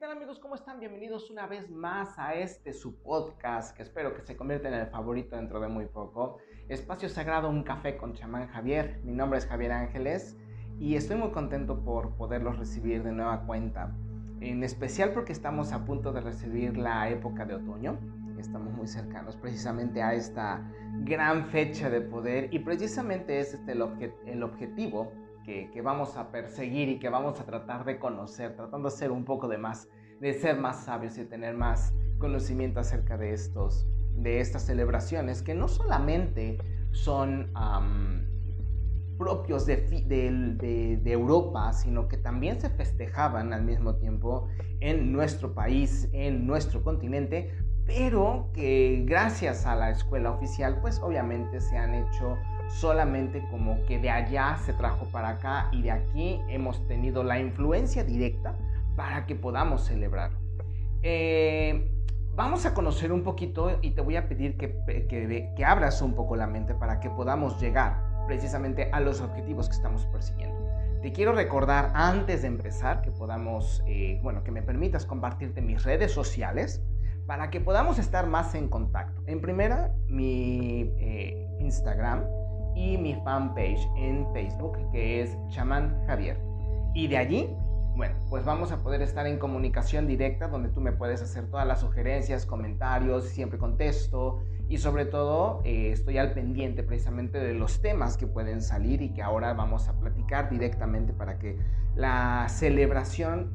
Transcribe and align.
tal 0.00 0.12
amigos? 0.12 0.38
¿Cómo 0.38 0.54
están? 0.54 0.80
Bienvenidos 0.80 1.30
una 1.30 1.46
vez 1.46 1.68
más 1.68 2.18
a 2.18 2.32
este 2.32 2.72
su 2.72 3.02
podcast 3.02 3.76
que 3.76 3.82
espero 3.82 4.14
que 4.14 4.22
se 4.22 4.34
convierta 4.34 4.68
en 4.68 4.72
el 4.72 4.86
favorito 4.86 5.36
dentro 5.36 5.60
de 5.60 5.68
muy 5.68 5.84
poco. 5.84 6.38
Espacio 6.70 7.10
Sagrado, 7.10 7.50
un 7.50 7.62
café 7.64 7.98
con 7.98 8.14
chamán 8.14 8.48
Javier. 8.48 8.98
Mi 9.04 9.12
nombre 9.12 9.38
es 9.38 9.44
Javier 9.44 9.72
Ángeles 9.72 10.38
y 10.78 10.96
estoy 10.96 11.18
muy 11.18 11.32
contento 11.32 11.84
por 11.84 12.16
poderlos 12.16 12.58
recibir 12.58 13.02
de 13.02 13.12
nueva 13.12 13.44
cuenta. 13.44 13.94
En 14.40 14.64
especial 14.64 15.12
porque 15.12 15.32
estamos 15.32 15.70
a 15.70 15.84
punto 15.84 16.12
de 16.12 16.22
recibir 16.22 16.78
la 16.78 17.10
época 17.10 17.44
de 17.44 17.56
otoño. 17.56 17.98
Estamos 18.38 18.72
muy 18.72 18.86
cercanos 18.86 19.36
precisamente 19.36 20.00
a 20.00 20.14
esta 20.14 20.66
gran 21.00 21.44
fecha 21.48 21.90
de 21.90 22.00
poder 22.00 22.48
y 22.54 22.60
precisamente 22.60 23.38
es 23.38 23.52
este 23.52 23.72
el, 23.72 23.82
el 24.24 24.42
objetivo 24.44 25.12
que, 25.72 25.82
vamos 25.82 26.16
a 26.16 26.30
perseguir 26.30 26.88
y 26.88 26.98
que 26.98 27.08
vamos 27.08 27.40
a 27.40 27.44
tratar 27.44 27.84
de 27.84 27.98
conocer, 27.98 28.54
tratando 28.56 28.88
de 28.88 28.96
ser 28.96 29.10
un 29.10 29.24
poco 29.24 29.48
de 29.48 29.58
más, 29.58 29.88
de 30.20 30.34
ser 30.34 30.58
más 30.58 30.84
sabios 30.84 31.18
y 31.18 31.24
tener 31.24 31.56
más 31.56 31.92
conocimiento 32.18 32.80
acerca 32.80 33.16
de 33.16 33.32
estos, 33.32 33.86
de 34.14 34.40
estas 34.40 34.62
celebraciones 34.62 35.42
que 35.42 35.54
no 35.54 35.68
solamente 35.68 36.58
son 36.92 37.50
propios 39.18 39.66
de, 39.66 39.76
de, 39.76 40.98
de, 41.02 41.12
Europa, 41.12 41.72
sino 41.72 42.08
que 42.08 42.16
también 42.16 42.60
se 42.60 42.70
festejaban 42.70 43.52
al 43.52 43.64
mismo 43.64 43.96
tiempo 43.96 44.48
en 44.80 45.12
nuestro 45.12 45.54
país, 45.54 46.08
en 46.12 46.46
nuestro 46.46 46.82
continente, 46.82 47.52
pero 47.84 48.50
que 48.54 49.04
gracias 49.06 49.66
a 49.66 49.76
la 49.76 49.90
escuela 49.90 50.30
oficial, 50.30 50.78
pues 50.80 51.00
obviamente 51.00 51.60
se 51.60 51.76
han 51.76 51.94
hecho 51.94 52.38
solamente 52.78 53.44
como 53.50 53.84
que 53.86 53.98
de 53.98 54.10
allá 54.10 54.56
se 54.64 54.72
trajo 54.72 55.06
para 55.06 55.30
acá 55.30 55.68
y 55.72 55.82
de 55.82 55.90
aquí 55.90 56.40
hemos 56.48 56.86
tenido 56.86 57.24
la 57.24 57.38
influencia 57.38 58.04
directa 58.04 58.54
para 58.96 59.26
que 59.26 59.34
podamos 59.34 59.84
celebrar. 59.84 60.30
Eh, 61.02 61.90
vamos 62.34 62.66
a 62.66 62.74
conocer 62.74 63.12
un 63.12 63.22
poquito 63.22 63.78
y 63.82 63.92
te 63.92 64.00
voy 64.00 64.16
a 64.16 64.28
pedir 64.28 64.56
que, 64.56 64.74
que, 65.56 65.64
abras 65.64 66.02
un 66.02 66.14
poco 66.14 66.36
la 66.36 66.46
mente 66.46 66.74
para 66.74 67.00
que 67.00 67.10
podamos 67.10 67.60
llegar 67.60 68.02
precisamente 68.26 68.90
a 68.92 69.00
los 69.00 69.20
objetivos 69.20 69.68
que 69.68 69.74
estamos 69.74 70.06
persiguiendo. 70.06 70.56
Te 71.02 71.12
quiero 71.12 71.32
recordar 71.32 71.90
antes 71.94 72.42
de 72.42 72.48
empezar 72.48 73.00
que 73.00 73.10
podamos, 73.10 73.82
eh, 73.86 74.20
bueno, 74.22 74.44
que 74.44 74.50
me 74.50 74.62
permitas 74.62 75.06
compartirte 75.06 75.62
mis 75.62 75.82
redes 75.82 76.12
sociales 76.12 76.82
para 77.26 77.50
que 77.50 77.60
podamos 77.60 77.98
estar 77.98 78.26
más 78.26 78.54
en 78.54 78.68
contacto. 78.68 79.22
En 79.26 79.40
primera, 79.40 79.94
mi 80.08 80.92
eh, 80.98 81.48
Instagram, 81.60 82.24
y 82.74 82.96
mi 82.98 83.14
fanpage 83.24 83.88
en 83.96 84.26
Facebook 84.32 84.78
que 84.92 85.22
es 85.22 85.36
Chamán 85.48 86.04
Javier. 86.06 86.38
Y 86.94 87.06
de 87.08 87.16
allí, 87.16 87.48
bueno, 87.96 88.16
pues 88.28 88.44
vamos 88.44 88.72
a 88.72 88.78
poder 88.78 89.02
estar 89.02 89.26
en 89.26 89.38
comunicación 89.38 90.06
directa 90.06 90.48
donde 90.48 90.70
tú 90.70 90.80
me 90.80 90.92
puedes 90.92 91.22
hacer 91.22 91.46
todas 91.50 91.66
las 91.66 91.80
sugerencias, 91.80 92.46
comentarios, 92.46 93.24
siempre 93.24 93.58
contesto 93.58 94.42
y 94.68 94.78
sobre 94.78 95.04
todo 95.04 95.60
eh, 95.64 95.90
estoy 95.92 96.18
al 96.18 96.32
pendiente 96.32 96.82
precisamente 96.82 97.38
de 97.38 97.54
los 97.54 97.82
temas 97.82 98.16
que 98.16 98.26
pueden 98.26 98.62
salir 98.62 99.02
y 99.02 99.12
que 99.12 99.22
ahora 99.22 99.52
vamos 99.52 99.88
a 99.88 99.98
platicar 99.98 100.48
directamente 100.48 101.12
para 101.12 101.38
que 101.38 101.58
la 101.96 102.46
celebración 102.48 103.50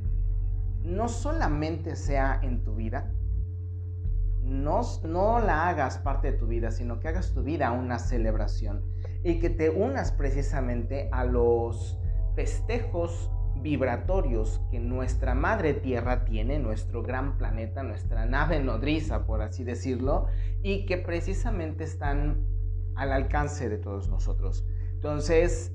no 0.83 1.07
solamente 1.07 1.95
sea 1.95 2.39
en 2.43 2.63
tu 2.63 2.75
vida, 2.75 3.11
no, 4.45 4.81
no 5.03 5.39
la 5.39 5.67
hagas 5.67 5.97
parte 5.97 6.31
de 6.31 6.37
tu 6.37 6.47
vida, 6.47 6.71
sino 6.71 6.99
que 6.99 7.07
hagas 7.07 7.33
tu 7.33 7.43
vida 7.43 7.71
una 7.71 7.99
celebración 7.99 8.83
y 9.23 9.39
que 9.39 9.49
te 9.49 9.69
unas 9.69 10.11
precisamente 10.11 11.09
a 11.11 11.25
los 11.25 11.99
festejos 12.35 13.31
vibratorios 13.55 14.61
que 14.69 14.79
nuestra 14.79 15.33
madre 15.33 15.73
tierra 15.73 16.25
tiene, 16.25 16.59
nuestro 16.59 17.01
gran 17.01 17.37
planeta, 17.37 17.81
nuestra 17.81 18.25
nave 18.25 18.59
nodriza, 18.59 19.25
por 19.25 19.41
así 19.41 19.63
decirlo, 19.63 20.27
y 20.61 20.85
que 20.85 20.97
precisamente 20.97 21.83
están 21.83 22.45
al 22.95 23.11
alcance 23.11 23.67
de 23.69 23.77
todos 23.77 24.09
nosotros. 24.09 24.67
Entonces, 24.93 25.73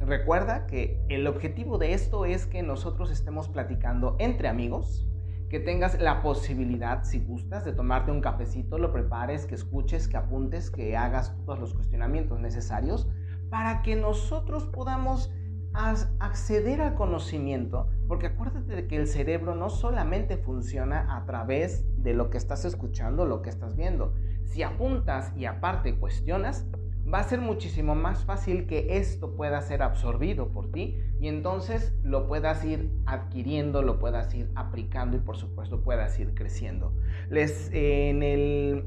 recuerda 0.00 0.66
que 0.66 1.04
el 1.08 1.26
objetivo 1.26 1.78
de 1.78 1.92
esto 1.92 2.24
es 2.24 2.46
que 2.46 2.62
nosotros 2.62 3.10
estemos 3.10 3.48
platicando 3.48 4.16
entre 4.18 4.48
amigos, 4.48 5.06
que 5.48 5.60
tengas 5.60 6.00
la 6.00 6.22
posibilidad, 6.22 7.04
si 7.04 7.20
gustas, 7.20 7.64
de 7.64 7.72
tomarte 7.72 8.10
un 8.10 8.20
cafecito, 8.20 8.78
lo 8.78 8.92
prepares, 8.92 9.46
que 9.46 9.54
escuches, 9.54 10.08
que 10.08 10.16
apuntes, 10.16 10.70
que 10.70 10.96
hagas 10.96 11.36
todos 11.44 11.58
los 11.58 11.74
cuestionamientos 11.74 12.40
necesarios 12.40 13.08
para 13.50 13.82
que 13.82 13.94
nosotros 13.96 14.64
podamos 14.66 15.32
acceder 15.74 16.80
al 16.80 16.94
conocimiento, 16.94 17.88
porque 18.06 18.28
acuérdate 18.28 18.74
de 18.74 18.86
que 18.86 18.96
el 18.96 19.08
cerebro 19.08 19.56
no 19.56 19.70
solamente 19.70 20.36
funciona 20.36 21.16
a 21.16 21.24
través 21.26 21.84
de 22.02 22.14
lo 22.14 22.30
que 22.30 22.38
estás 22.38 22.64
escuchando, 22.64 23.26
lo 23.26 23.42
que 23.42 23.50
estás 23.50 23.74
viendo. 23.74 24.14
Si 24.44 24.62
apuntas 24.62 25.32
y 25.36 25.46
aparte 25.46 25.98
cuestionas, 25.98 26.66
va 27.12 27.18
a 27.18 27.24
ser 27.24 27.40
muchísimo 27.40 27.94
más 27.94 28.24
fácil 28.24 28.66
que 28.66 28.96
esto 28.96 29.36
pueda 29.36 29.60
ser 29.60 29.82
absorbido 29.82 30.48
por 30.48 30.70
ti 30.70 30.98
y 31.20 31.28
entonces 31.28 31.94
lo 32.02 32.26
puedas 32.26 32.64
ir 32.64 32.90
adquiriendo, 33.06 33.82
lo 33.82 33.98
puedas 33.98 34.34
ir 34.34 34.50
aplicando 34.54 35.16
y 35.16 35.20
por 35.20 35.36
supuesto 35.36 35.82
puedas 35.82 36.18
ir 36.18 36.34
creciendo. 36.34 36.92
Les, 37.30 37.70
en, 37.72 38.22
el, 38.22 38.84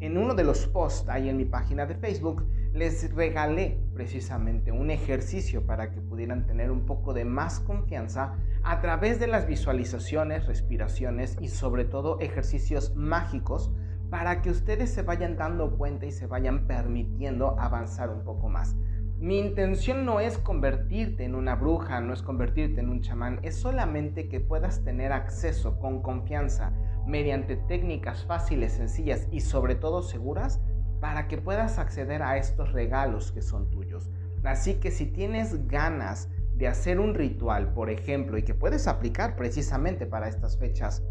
en 0.00 0.18
uno 0.18 0.34
de 0.34 0.44
los 0.44 0.66
posts 0.66 1.08
ahí 1.08 1.28
en 1.28 1.36
mi 1.36 1.44
página 1.44 1.86
de 1.86 1.94
Facebook 1.94 2.44
les 2.72 3.12
regalé 3.14 3.78
precisamente 3.94 4.72
un 4.72 4.90
ejercicio 4.90 5.66
para 5.66 5.90
que 5.90 6.00
pudieran 6.00 6.46
tener 6.46 6.70
un 6.70 6.86
poco 6.86 7.12
de 7.12 7.24
más 7.24 7.60
confianza 7.60 8.36
a 8.62 8.80
través 8.80 9.18
de 9.18 9.26
las 9.26 9.46
visualizaciones, 9.46 10.46
respiraciones 10.46 11.36
y 11.40 11.48
sobre 11.48 11.84
todo 11.84 12.20
ejercicios 12.20 12.94
mágicos 12.94 13.70
para 14.10 14.40
que 14.42 14.50
ustedes 14.50 14.90
se 14.90 15.02
vayan 15.02 15.36
dando 15.36 15.76
cuenta 15.76 16.06
y 16.06 16.12
se 16.12 16.26
vayan 16.26 16.66
permitiendo 16.66 17.58
avanzar 17.58 18.10
un 18.10 18.24
poco 18.24 18.48
más. 18.48 18.76
Mi 19.18 19.38
intención 19.38 20.04
no 20.04 20.20
es 20.20 20.38
convertirte 20.38 21.24
en 21.24 21.34
una 21.34 21.56
bruja, 21.56 22.00
no 22.00 22.12
es 22.12 22.22
convertirte 22.22 22.80
en 22.80 22.88
un 22.88 23.00
chamán, 23.00 23.40
es 23.42 23.56
solamente 23.56 24.28
que 24.28 24.38
puedas 24.38 24.84
tener 24.84 25.12
acceso 25.12 25.78
con 25.80 26.02
confianza 26.02 26.72
mediante 27.06 27.56
técnicas 27.56 28.24
fáciles, 28.24 28.74
sencillas 28.74 29.26
y 29.32 29.40
sobre 29.40 29.74
todo 29.74 30.02
seguras 30.02 30.60
para 31.00 31.26
que 31.26 31.38
puedas 31.38 31.78
acceder 31.78 32.22
a 32.22 32.36
estos 32.36 32.72
regalos 32.72 33.32
que 33.32 33.42
son 33.42 33.70
tuyos. 33.70 34.08
Así 34.44 34.74
que 34.74 34.90
si 34.90 35.06
tienes 35.06 35.66
ganas 35.66 36.30
de 36.54 36.68
hacer 36.68 37.00
un 37.00 37.14
ritual, 37.14 37.72
por 37.72 37.90
ejemplo, 37.90 38.38
y 38.38 38.44
que 38.44 38.54
puedes 38.54 38.86
aplicar 38.86 39.36
precisamente 39.36 40.06
para 40.06 40.28
estas 40.28 40.58
fechas, 40.58 41.02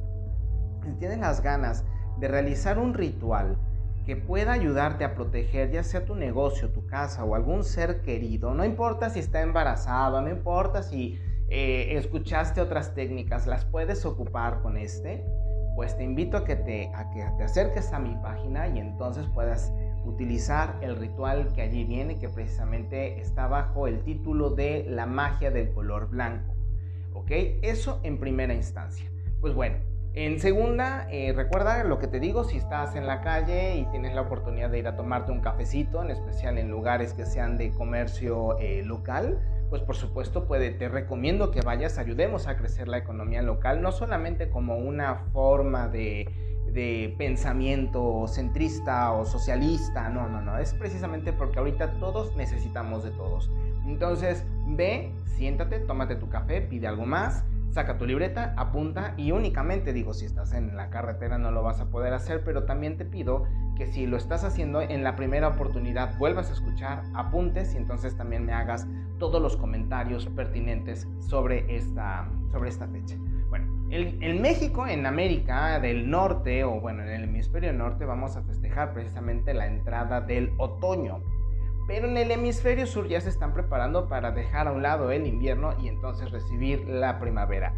si 0.86 0.94
tienes 0.94 1.20
las 1.20 1.42
ganas 1.42 1.86
de 2.20 2.28
realizar 2.28 2.80
un 2.80 2.94
ritual 2.94 3.58
que 4.06 4.16
pueda 4.16 4.54
ayudarte 4.54 5.04
a 5.04 5.16
proteger 5.16 5.70
ya 5.72 5.84
sea 5.84 6.06
tu 6.06 6.16
negocio, 6.16 6.70
tu 6.70 6.86
casa 6.88 7.24
o 7.26 7.36
algún 7.36 7.64
ser 7.64 8.02
querido, 8.02 8.54
no 8.54 8.64
importa 8.64 9.10
si 9.10 9.20
está 9.20 9.42
embarazado, 9.42 10.22
no 10.22 10.30
importa 10.30 10.82
si 10.82 11.20
eh, 11.50 11.98
escuchaste 11.98 12.62
otras 12.62 12.96
técnicas, 12.96 13.48
las 13.48 13.66
puedes 13.66 14.06
ocupar 14.06 14.62
con 14.62 14.78
este, 14.78 15.26
pues 15.76 15.98
te 15.98 16.04
invito 16.04 16.38
a 16.38 16.46
que 16.46 16.56
te, 16.56 16.90
a 16.96 17.10
que 17.12 17.24
te 17.38 17.44
acerques 17.44 17.94
a 17.94 18.00
mi 18.00 18.16
página 18.16 18.68
y 18.68 18.80
entonces 18.80 19.28
puedas 19.34 19.72
utilizar 20.06 20.78
el 20.82 20.96
ritual 20.96 21.52
que 21.54 21.62
allí 21.62 21.84
viene, 21.84 22.18
que 22.18 22.30
precisamente 22.30 23.20
está 23.20 23.48
bajo 23.48 23.88
el 23.88 24.04
título 24.04 24.52
de 24.52 24.86
la 24.90 25.06
magia 25.06 25.52
del 25.52 25.72
color 25.74 26.10
blanco. 26.10 26.54
¿Ok? 27.14 27.32
Eso 27.62 28.00
en 28.04 28.20
primera 28.20 28.54
instancia. 28.54 29.10
Pues 29.42 29.54
bueno, 29.54 29.78
en 30.26 30.40
segunda, 30.40 31.08
eh, 31.12 31.32
recuerda 31.32 31.84
lo 31.84 32.00
que 32.00 32.08
te 32.08 32.20
digo, 32.20 32.44
si 32.44 32.58
estás 32.58 32.96
en 32.96 33.06
la 33.06 33.22
calle 33.22 33.76
y 33.76 33.86
tienes 33.92 34.16
la 34.16 34.22
oportunidad 34.22 34.72
de 34.72 34.80
ir 34.80 34.88
a 34.88 34.96
tomarte 34.96 35.32
un 35.32 35.42
cafecito, 35.42 36.02
en 36.02 36.10
especial 36.10 36.58
en 36.58 36.72
lugares 36.72 37.14
que 37.14 37.24
sean 37.24 37.56
de 37.56 37.70
comercio 37.70 38.58
eh, 38.58 38.82
local, 38.84 39.40
pues 39.70 39.84
por 39.84 39.96
supuesto 39.96 40.48
puede, 40.48 40.72
te 40.72 40.90
recomiendo 40.90 41.52
que 41.52 41.62
vayas, 41.62 42.00
ayudemos 42.00 42.48
a 42.48 42.58
crecer 42.58 42.88
la 42.88 42.98
economía 42.98 43.44
local, 43.44 43.84
no 43.84 43.92
solamente 43.92 44.50
como 44.50 44.78
una 44.78 45.18
forma 45.34 45.88
de, 45.88 46.28
de 46.74 47.14
pensamiento 47.20 48.28
centrista 48.28 49.12
o 49.12 49.24
socialista, 49.24 50.10
no, 50.10 50.28
no, 50.28 50.42
no, 50.42 50.58
es 50.58 50.74
precisamente 50.74 51.32
porque 51.32 51.60
ahorita 51.60 52.00
todos 52.00 52.36
necesitamos 52.36 53.04
de 53.04 53.12
todos. 53.12 53.52
Entonces, 53.86 54.44
ve, 54.66 55.14
siéntate, 55.36 55.80
tómate 55.82 56.16
tu 56.16 56.28
café, 56.28 56.62
pide 56.62 56.88
algo 56.88 57.06
más 57.06 57.46
saca 57.72 57.98
tu 57.98 58.06
libreta, 58.06 58.54
apunta 58.58 59.14
y 59.18 59.32
únicamente 59.32 59.94
digo, 59.94 60.14
si 60.14 60.26
estás 60.26 60.54
en 60.54 60.76
la 60.76 60.90
carretera 60.90 61.38
no 61.38 61.52
lo 61.52 61.64
vas 61.64 61.80
a 61.80 61.90
poder 61.90 62.14
hacer, 62.14 62.44
pero 62.44 62.66
también 62.66 62.98
te 62.98 63.06
pido 63.06 63.44
que 63.76 63.86
si 63.86 64.08
lo 64.08 64.18
estás 64.18 64.44
haciendo 64.44 64.82
en 64.82 65.04
la 65.04 65.16
primera 65.16 65.50
oportunidad 65.50 66.18
vuelvas 66.18 66.50
a 66.50 66.54
escuchar, 66.54 67.04
apuntes 67.14 67.74
y 67.74 67.78
entonces 67.78 68.18
también 68.18 68.46
me 68.46 68.54
hagas 68.54 68.88
todos 69.20 69.42
los 69.42 69.56
comentarios 69.58 70.26
pertinentes 70.28 71.08
sobre 71.20 71.76
esta, 71.76 72.30
sobre 72.52 72.70
esta 72.70 72.88
fecha. 72.88 73.16
Bueno, 73.50 73.68
en 73.90 74.42
México, 74.42 74.88
en 74.88 75.06
América 75.06 75.80
del 75.80 76.10
Norte, 76.10 76.64
o 76.64 76.82
bueno, 76.82 77.04
en 77.04 77.10
el 77.10 77.24
hemisferio 77.24 77.72
norte, 77.72 78.06
vamos 78.06 78.36
a 78.36 78.42
festejar 78.44 78.94
precisamente 78.94 79.54
la 79.54 79.68
entrada 79.68 80.22
del 80.22 80.52
otoño. 80.58 81.22
Pero 81.88 82.08
en 82.08 82.18
el 82.18 82.32
hemisferio 82.32 82.86
sur 82.86 83.08
ya 83.08 83.22
se 83.22 83.30
están 83.30 83.54
preparando 83.54 84.10
para 84.10 84.32
dejar 84.32 84.68
a 84.68 84.74
un 84.74 84.84
lado 84.84 85.10
el 85.12 85.26
invierno 85.26 85.74
y 85.80 85.88
entonces 85.88 86.32
recibir 86.32 86.88
la 86.88 87.20
primavera. 87.20 87.74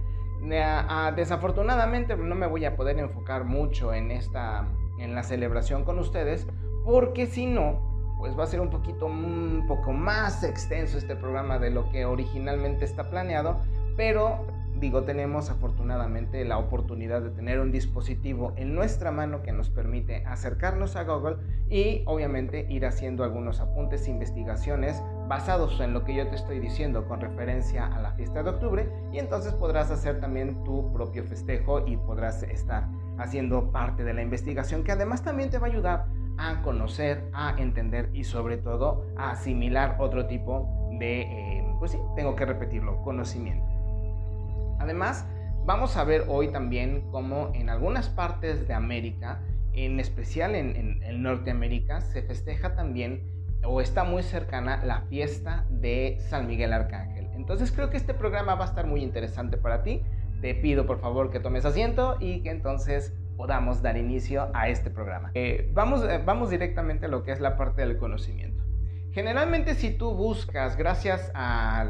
desafortunadamente 1.15 2.17
no 2.17 2.35
me 2.35 2.47
voy 2.47 2.65
a 2.65 2.75
poder 2.75 2.97
enfocar 2.97 3.45
mucho 3.45 3.93
en 3.93 4.11
esta 4.11 4.67
en 4.97 5.15
la 5.15 5.23
celebración 5.23 5.85
con 5.85 5.99
ustedes 5.99 6.47
porque 6.83 7.25
si 7.25 7.45
no 7.45 8.15
pues 8.17 8.37
va 8.37 8.43
a 8.43 8.47
ser 8.47 8.59
un 8.59 8.69
poquito 8.69 9.05
un 9.05 9.65
poco 9.67 9.93
más 9.93 10.43
extenso 10.43 10.97
este 10.97 11.15
programa 11.15 11.57
de 11.57 11.69
lo 11.69 11.89
que 11.89 12.05
originalmente 12.05 12.83
está 12.83 13.09
planeado 13.09 13.61
pero 13.95 14.45
digo, 14.75 15.03
tenemos 15.03 15.49
afortunadamente 15.49 16.43
la 16.45 16.57
oportunidad 16.57 17.21
de 17.21 17.31
tener 17.31 17.59
un 17.59 17.71
dispositivo 17.71 18.53
en 18.55 18.75
nuestra 18.75 19.11
mano 19.11 19.41
que 19.41 19.51
nos 19.51 19.69
permite 19.69 20.25
acercarnos 20.25 20.95
a 20.95 21.03
Google 21.03 21.37
y 21.69 22.03
obviamente 22.05 22.65
ir 22.69 22.85
haciendo 22.85 23.23
algunos 23.23 23.59
apuntes 23.59 24.07
investigaciones 24.07 25.01
basados 25.27 25.79
en 25.79 25.93
lo 25.93 26.03
que 26.03 26.15
yo 26.15 26.27
te 26.27 26.35
estoy 26.35 26.59
diciendo 26.59 27.07
con 27.07 27.21
referencia 27.21 27.85
a 27.85 28.01
la 28.01 28.13
fiesta 28.13 28.41
de 28.41 28.49
octubre 28.49 28.89
y 29.11 29.19
entonces 29.19 29.53
podrás 29.53 29.91
hacer 29.91 30.19
también 30.19 30.63
tu 30.63 30.91
propio 30.91 31.23
festejo 31.23 31.85
y 31.85 31.97
podrás 31.97 32.43
estar 32.43 32.87
haciendo 33.17 33.71
parte 33.71 34.03
de 34.03 34.13
la 34.13 34.21
investigación 34.21 34.83
que 34.83 34.91
además 34.91 35.23
también 35.23 35.49
te 35.49 35.57
va 35.57 35.67
a 35.67 35.69
ayudar 35.69 36.05
a 36.37 36.61
conocer, 36.61 37.29
a 37.33 37.55
entender 37.57 38.09
y 38.13 38.23
sobre 38.23 38.57
todo 38.57 39.05
a 39.17 39.31
asimilar 39.31 39.97
otro 39.99 40.25
tipo 40.27 40.89
de, 40.99 41.21
eh, 41.21 41.75
pues 41.79 41.91
sí, 41.91 41.99
tengo 42.15 42.35
que 42.35 42.45
repetirlo, 42.45 43.01
conocimiento. 43.01 43.78
Además, 44.79 45.27
vamos 45.65 45.97
a 45.97 46.03
ver 46.03 46.25
hoy 46.27 46.51
también 46.51 47.09
cómo 47.11 47.51
en 47.53 47.69
algunas 47.69 48.09
partes 48.09 48.67
de 48.67 48.73
América, 48.73 49.39
en 49.73 49.99
especial 49.99 50.55
en, 50.55 51.21
Norteamérica, 51.21 52.01
se 52.01 52.21
festeja 52.23 52.75
también 52.75 53.23
o 53.63 53.81
está 53.81 54.03
muy 54.03 54.23
cercana 54.23 54.83
la 54.83 55.01
fiesta 55.01 55.65
de 55.69 56.17
San 56.29 56.47
Miguel 56.47 56.73
Arcángel. 56.73 57.27
Entonces 57.35 57.71
creo 57.71 57.89
que 57.89 57.97
este 57.97 58.13
programa 58.13 58.55
va 58.55 58.65
a 58.65 58.69
estar 58.69 58.87
muy 58.87 59.03
interesante 59.03 59.57
para 59.57 59.83
ti. 59.83 60.01
Te 60.41 60.55
pido 60.55 60.85
por 60.85 60.99
favor 60.99 61.29
que 61.29 61.39
tomes 61.39 61.65
asiento 61.65 62.17
y 62.19 62.41
que 62.41 62.49
entonces 62.49 63.13
podamos 63.35 63.81
dar 63.81 63.97
inicio 63.97 64.49
a 64.53 64.69
este 64.69 64.89
programa. 64.89 65.31
Eh, 65.33 65.69
vamos, 65.73 66.03
eh, 66.03 66.21
vamos 66.25 66.49
directamente 66.49 67.05
a 67.05 67.09
lo 67.09 67.23
que 67.23 67.31
es 67.31 67.39
la 67.39 67.57
parte 67.57 67.81
del 67.81 67.97
conocimiento. 67.97 68.58
Generalmente 69.11 69.75
si 69.75 69.91
tú 69.91 70.13
buscas, 70.13 70.77
gracias 70.77 71.31
a, 71.33 71.85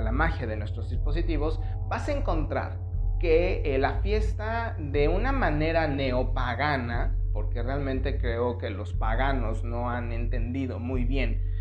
la 0.00 0.12
magia 0.12 0.46
de 0.46 0.56
nuestros 0.56 0.90
dispositivos, 0.90 1.60
vas 1.88 2.08
a 2.08 2.12
encontrar 2.12 2.78
que 3.20 3.62
eh, 3.64 3.78
la 3.78 4.00
fiesta 4.00 4.76
de 4.78 5.08
una 5.08 5.32
manera 5.32 5.88
neopagana, 5.88 7.16
porque 7.32 7.62
realmente 7.62 8.18
creo 8.18 8.58
que 8.58 8.70
los 8.70 8.92
paganos 8.92 9.64
no 9.64 9.90
han 9.90 10.12
entendido 10.12 10.78
muy 10.78 11.04
bien 11.04 11.54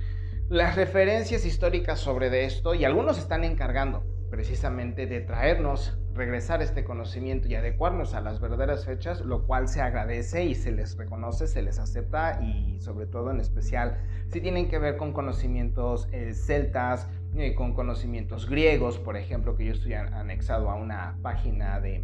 las 0.49 0.75
referencias 0.75 1.45
históricas 1.45 1.99
sobre 1.99 2.45
esto 2.45 2.75
y 2.75 2.85
algunos 2.85 3.17
están 3.17 3.43
encargando 3.43 4.03
precisamente 4.29 5.07
de 5.07 5.21
traernos, 5.21 5.97
regresar 6.13 6.61
este 6.61 6.83
conocimiento 6.83 7.47
y 7.47 7.55
adecuarnos 7.55 8.13
a 8.13 8.21
las 8.21 8.39
verdaderas 8.39 8.85
fechas, 8.85 9.21
lo 9.21 9.45
cual 9.45 9.67
se 9.67 9.81
agradece 9.81 10.45
y 10.45 10.55
se 10.55 10.71
les 10.71 10.95
reconoce, 10.97 11.47
se 11.47 11.61
les 11.61 11.79
acepta 11.79 12.41
y 12.41 12.79
sobre 12.79 13.07
todo 13.07 13.31
en 13.31 13.39
especial 13.39 13.97
si 14.31 14.41
tienen 14.41 14.69
que 14.69 14.79
ver 14.79 14.97
con 14.97 15.11
conocimientos 15.11 16.07
eh, 16.11 16.33
celtas, 16.33 17.07
eh, 17.35 17.55
con 17.55 17.73
conocimientos 17.73 18.49
griegos, 18.49 18.99
por 18.99 19.17
ejemplo, 19.17 19.55
que 19.55 19.65
yo 19.65 19.73
estoy 19.73 19.93
anexado 19.93 20.69
a 20.69 20.75
una 20.75 21.17
página 21.21 21.79
de, 21.79 22.03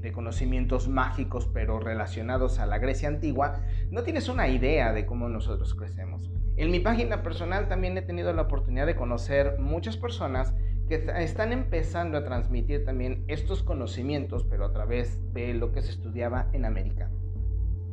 de 0.00 0.12
conocimientos 0.12 0.88
mágicos 0.88 1.48
pero 1.52 1.80
relacionados 1.80 2.58
a 2.58 2.66
la 2.66 2.78
Grecia 2.78 3.08
antigua, 3.08 3.60
no 3.90 4.02
tienes 4.02 4.28
una 4.28 4.48
idea 4.48 4.92
de 4.92 5.04
cómo 5.04 5.28
nosotros 5.28 5.74
crecemos. 5.74 6.30
En 6.56 6.70
mi 6.70 6.80
página 6.80 7.22
personal 7.22 7.68
también 7.68 7.98
he 7.98 8.02
tenido 8.02 8.32
la 8.32 8.42
oportunidad 8.42 8.86
de 8.86 8.96
conocer 8.96 9.58
muchas 9.58 9.96
personas 9.96 10.54
que 10.88 11.04
están 11.18 11.52
empezando 11.52 12.18
a 12.18 12.24
transmitir 12.24 12.84
también 12.84 13.24
estos 13.28 13.62
conocimientos, 13.62 14.44
pero 14.44 14.64
a 14.64 14.72
través 14.72 15.18
de 15.32 15.54
lo 15.54 15.72
que 15.72 15.82
se 15.82 15.90
estudiaba 15.90 16.48
en 16.52 16.64
América. 16.64 17.10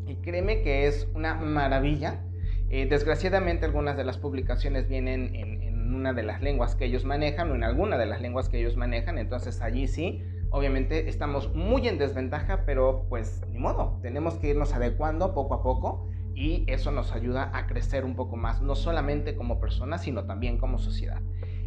Y 0.05 0.15
créeme 0.17 0.61
que 0.61 0.87
es 0.87 1.07
una 1.15 1.35
maravilla. 1.35 2.21
Eh, 2.69 2.87
desgraciadamente 2.87 3.65
algunas 3.65 3.97
de 3.97 4.03
las 4.03 4.17
publicaciones 4.17 4.87
vienen 4.87 5.35
en, 5.35 5.61
en, 5.61 5.95
una 5.95 6.13
de 6.13 6.23
las 6.23 6.41
lenguas 6.41 6.75
que 6.75 6.85
ellos 6.85 7.05
manejan 7.05 7.51
o 7.51 7.55
en 7.55 7.63
alguna 7.63 7.97
de 7.97 8.05
las 8.05 8.19
lenguas 8.21 8.49
que 8.49 8.59
ellos 8.59 8.75
manejan, 8.77 9.19
entonces 9.19 9.61
allí 9.61 9.87
sí, 9.87 10.23
obviamente 10.49 11.07
estamos 11.07 11.53
muy 11.53 11.87
en 11.87 11.99
desventaja, 11.99 12.63
pero 12.65 13.05
pues 13.09 13.43
ni 13.51 13.59
modo, 13.59 13.99
tenemos 14.01 14.35
que 14.35 14.49
irnos 14.49 14.73
adecuando 14.73 15.35
poco 15.35 15.53
a 15.53 15.61
poco 15.61 16.09
y 16.33 16.63
eso 16.67 16.91
nos 16.91 17.11
ayuda 17.11 17.51
a 17.53 17.67
crecer 17.67 18.05
un 18.05 18.15
poco 18.15 18.37
más, 18.37 18.61
no 18.61 18.75
solamente 18.75 19.35
como 19.35 19.59
personas, 19.59 20.03
sino 20.03 20.25
también 20.25 20.57
como 20.57 20.79
sociedad. 20.79 21.21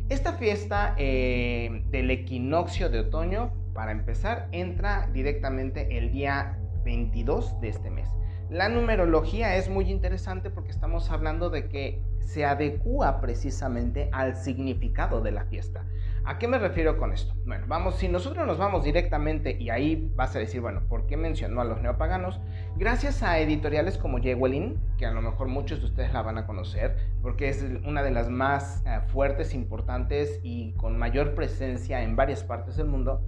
Esta 0.09 0.35
fiesta 0.35 0.95
eh, 0.99 1.83
del 1.91 2.13
equinoccio 2.13 2.89
de 2.91 3.01
otoño, 3.01 3.53
para 3.75 3.91
empezar, 3.91 4.49
entra 4.53 5.09
directamente 5.13 5.99
el 5.99 6.13
día 6.13 6.61
22 6.85 7.61
de 7.61 7.69
este 7.71 7.91
mes. 7.91 8.09
La 8.49 8.69
numerología 8.69 9.57
es 9.57 9.69
muy 9.69 9.91
interesante 9.91 10.49
porque 10.49 10.71
estamos 10.71 11.11
hablando 11.11 11.51
de 11.51 11.69
que 11.69 12.01
se 12.21 12.45
adecua 12.45 13.21
precisamente 13.21 14.09
al 14.13 14.37
significado 14.37 15.23
de 15.23 15.33
la 15.33 15.45
fiesta. 15.47 15.85
¿A 16.29 16.39
qué 16.39 16.49
me 16.49 16.59
refiero 16.59 16.99
con 16.99 17.13
esto? 17.13 17.37
Bueno, 17.45 17.67
vamos, 17.69 17.99
si 17.99 18.09
nosotros 18.09 18.45
nos 18.49 18.59
vamos 18.59 18.83
directamente 18.83 19.57
y 19.61 19.71
ahí 19.71 20.11
vas 20.17 20.35
a 20.35 20.41
decir, 20.41 20.61
bueno, 20.61 20.81
¿por 20.89 21.07
qué 21.07 21.17
mencionó 21.17 21.61
a 21.61 21.65
los 21.65 21.81
neopaganos? 21.81 22.41
Gracias 22.77 23.23
a 23.23 23.39
editoriales 23.39 23.97
como 23.97 24.19
Jewelin, 24.19 24.77
que 24.99 25.07
a 25.07 25.13
lo 25.13 25.23
mejor 25.23 25.47
muchos 25.47 25.79
de 25.79 25.87
ustedes 25.87 26.13
la 26.13 26.23
van 26.23 26.37
a 26.37 26.45
conocer, 26.45 26.97
porque 27.23 27.49
es 27.49 27.65
una 27.85 28.03
de 28.03 28.11
las 28.11 28.29
más 28.29 28.83
eh, 28.87 29.03
fuertes, 29.13 29.55
importantes 29.55 30.41
y 30.43 30.73
con 30.73 30.99
mayor 30.99 31.37
presencia 31.37 32.03
en 32.03 32.17
varias 32.17 32.43
partes 32.43 32.77
del 32.77 32.89
mundo, 32.89 33.23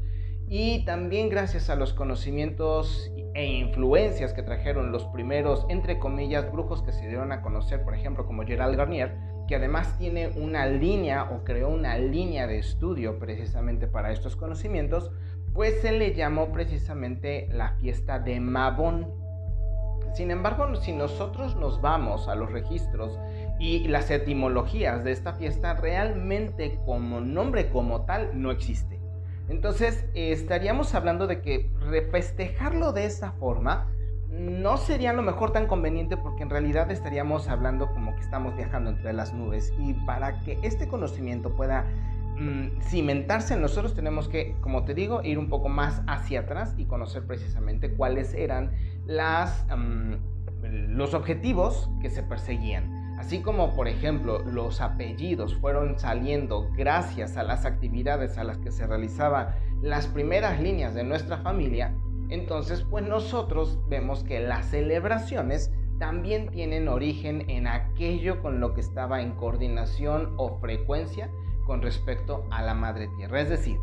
y 0.48 0.84
también 0.84 1.28
gracias 1.28 1.70
a 1.70 1.76
los 1.76 1.92
conocimientos 1.92 3.12
e 3.34 3.46
influencias 3.46 4.32
que 4.32 4.42
trajeron 4.42 4.90
los 4.90 5.04
primeros, 5.04 5.66
entre 5.68 6.00
comillas, 6.00 6.50
brujos 6.50 6.82
que 6.82 6.90
se 6.90 7.06
dieron 7.06 7.30
a 7.30 7.42
conocer, 7.42 7.84
por 7.84 7.94
ejemplo, 7.94 8.26
como 8.26 8.44
Gerald 8.44 8.76
Garnier, 8.76 9.14
que 9.48 9.56
además 9.56 9.98
tiene 9.98 10.28
una 10.36 10.66
línea 10.66 11.24
o 11.24 11.42
creó 11.42 11.70
una 11.70 11.98
línea 11.98 12.46
de 12.46 12.58
estudio 12.58 13.18
precisamente 13.18 13.86
para 13.88 14.12
estos 14.12 14.36
conocimientos, 14.36 15.10
pues 15.54 15.80
se 15.80 15.90
le 15.90 16.14
llamó 16.14 16.52
precisamente 16.52 17.48
la 17.50 17.72
fiesta 17.72 18.18
de 18.18 18.38
Mabón. 18.40 19.10
Sin 20.14 20.30
embargo, 20.30 20.76
si 20.76 20.92
nosotros 20.92 21.56
nos 21.56 21.80
vamos 21.80 22.28
a 22.28 22.34
los 22.34 22.52
registros 22.52 23.18
y 23.58 23.88
las 23.88 24.10
etimologías 24.10 25.02
de 25.02 25.12
esta 25.12 25.32
fiesta, 25.32 25.74
realmente 25.74 26.78
como 26.84 27.20
nombre 27.20 27.70
como 27.70 28.02
tal 28.02 28.40
no 28.40 28.50
existe. 28.50 29.00
Entonces, 29.48 30.04
estaríamos 30.12 30.94
hablando 30.94 31.26
de 31.26 31.40
que 31.40 31.70
festejarlo 32.10 32.92
de 32.92 33.06
esa 33.06 33.32
forma 33.32 33.90
no 34.30 34.76
sería 34.76 35.12
lo 35.12 35.22
mejor 35.22 35.52
tan 35.52 35.66
conveniente 35.66 36.16
porque 36.16 36.42
en 36.42 36.50
realidad 36.50 36.90
estaríamos 36.90 37.48
hablando 37.48 37.90
como 37.92 38.14
que 38.14 38.20
estamos 38.20 38.54
viajando 38.56 38.90
entre 38.90 39.12
las 39.12 39.32
nubes 39.32 39.72
y 39.78 39.94
para 39.94 40.40
que 40.40 40.58
este 40.62 40.86
conocimiento 40.86 41.54
pueda 41.54 41.86
mm, 42.36 42.80
cimentarse 42.82 43.54
en 43.54 43.62
nosotros 43.62 43.94
tenemos 43.94 44.28
que, 44.28 44.54
como 44.60 44.84
te 44.84 44.94
digo, 44.94 45.22
ir 45.22 45.38
un 45.38 45.48
poco 45.48 45.68
más 45.68 46.02
hacia 46.06 46.40
atrás 46.40 46.74
y 46.76 46.84
conocer 46.84 47.26
precisamente 47.26 47.90
cuáles 47.92 48.34
eran 48.34 48.72
las, 49.06 49.66
los 50.62 51.14
objetivos 51.14 51.90
que 52.02 52.10
se 52.10 52.22
perseguían. 52.22 52.98
Así 53.18 53.40
como, 53.40 53.74
por 53.74 53.88
ejemplo, 53.88 54.38
los 54.40 54.80
apellidos 54.80 55.56
fueron 55.56 55.98
saliendo 55.98 56.70
gracias 56.76 57.36
a 57.36 57.42
las 57.42 57.64
actividades 57.64 58.38
a 58.38 58.44
las 58.44 58.58
que 58.58 58.70
se 58.70 58.86
realizaban 58.86 59.48
las 59.82 60.06
primeras 60.06 60.60
líneas 60.60 60.94
de 60.94 61.02
nuestra 61.02 61.38
familia, 61.38 61.94
entonces, 62.30 62.84
pues 62.88 63.06
nosotros 63.06 63.78
vemos 63.88 64.22
que 64.22 64.40
las 64.40 64.66
celebraciones 64.66 65.72
también 65.98 66.50
tienen 66.50 66.88
origen 66.88 67.48
en 67.50 67.66
aquello 67.66 68.40
con 68.40 68.60
lo 68.60 68.74
que 68.74 68.80
estaba 68.80 69.20
en 69.20 69.32
coordinación 69.32 70.34
o 70.36 70.58
frecuencia 70.58 71.30
con 71.66 71.82
respecto 71.82 72.44
a 72.50 72.62
la 72.62 72.74
madre 72.74 73.08
tierra. 73.16 73.40
Es 73.40 73.48
decir, 73.48 73.78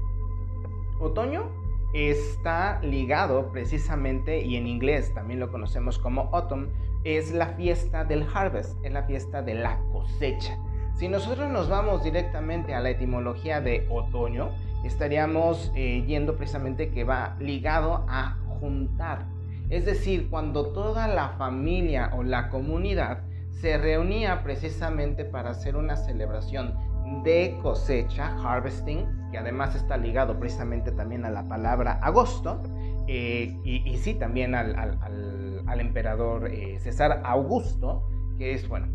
otoño 1.00 1.52
está 1.94 2.80
ligado 2.82 3.52
precisamente, 3.52 4.42
y 4.42 4.56
en 4.56 4.68
inglés 4.68 5.14
también 5.14 5.40
lo 5.40 5.52
conocemos 5.52 5.98
como 5.98 6.30
autumn, 6.34 6.70
es 7.04 7.32
la 7.34 7.48
fiesta 7.50 8.04
del 8.04 8.26
harvest, 8.34 8.84
es 8.84 8.92
la 8.92 9.04
fiesta 9.04 9.42
de 9.42 9.56
la 9.56 9.80
cosecha. 9.92 10.58
Si 10.96 11.08
nosotros 11.08 11.50
nos 11.50 11.70
vamos 11.70 12.04
directamente 12.04 12.74
a 12.74 12.80
la 12.80 12.90
etimología 12.90 13.62
de 13.62 13.88
otoño, 13.90 14.50
estaríamos 14.86 15.72
eh, 15.76 16.04
yendo 16.06 16.36
precisamente 16.36 16.92
que 16.92 17.04
va 17.04 17.36
ligado 17.40 18.06
a 18.08 18.38
juntar. 18.60 19.26
Es 19.70 19.86
decir, 19.86 20.30
cuando 20.30 20.68
toda 20.68 21.08
la 21.08 21.30
familia 21.30 22.12
o 22.14 22.24
la 22.24 22.50
comunidad 22.50 23.24
se 23.50 23.78
reunía 23.78 24.44
precisamente 24.44 25.26
para 25.26 25.52
hacer 25.52 25.76
una 25.76 25.96
celebración 25.96 26.76
de 27.24 27.58
cosecha, 27.62 28.36
harvesting, 28.44 29.08
que 29.32 29.38
además 29.38 29.76
está 29.76 29.98
ligado 29.98 30.40
precisamente 30.40 30.92
también 30.92 31.26
a 31.26 31.30
la 31.30 31.48
palabra 31.48 32.00
agosto, 32.02 32.62
eh, 33.08 33.60
y, 33.64 33.98
sí 33.98 34.16
también 34.16 34.56
al, 34.56 35.80
emperador 35.80 36.52
eh, 36.52 36.80
César 36.80 37.22
Augusto, 37.24 38.08
que 38.38 38.54
es, 38.54 38.68
bueno, 38.68 38.88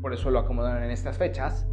por 0.00 0.12
eso 0.12 0.30
lo 0.30 0.40
acomodaron 0.40 0.82
en 0.82 0.90
estas 0.90 1.18
fechas, 1.18 1.66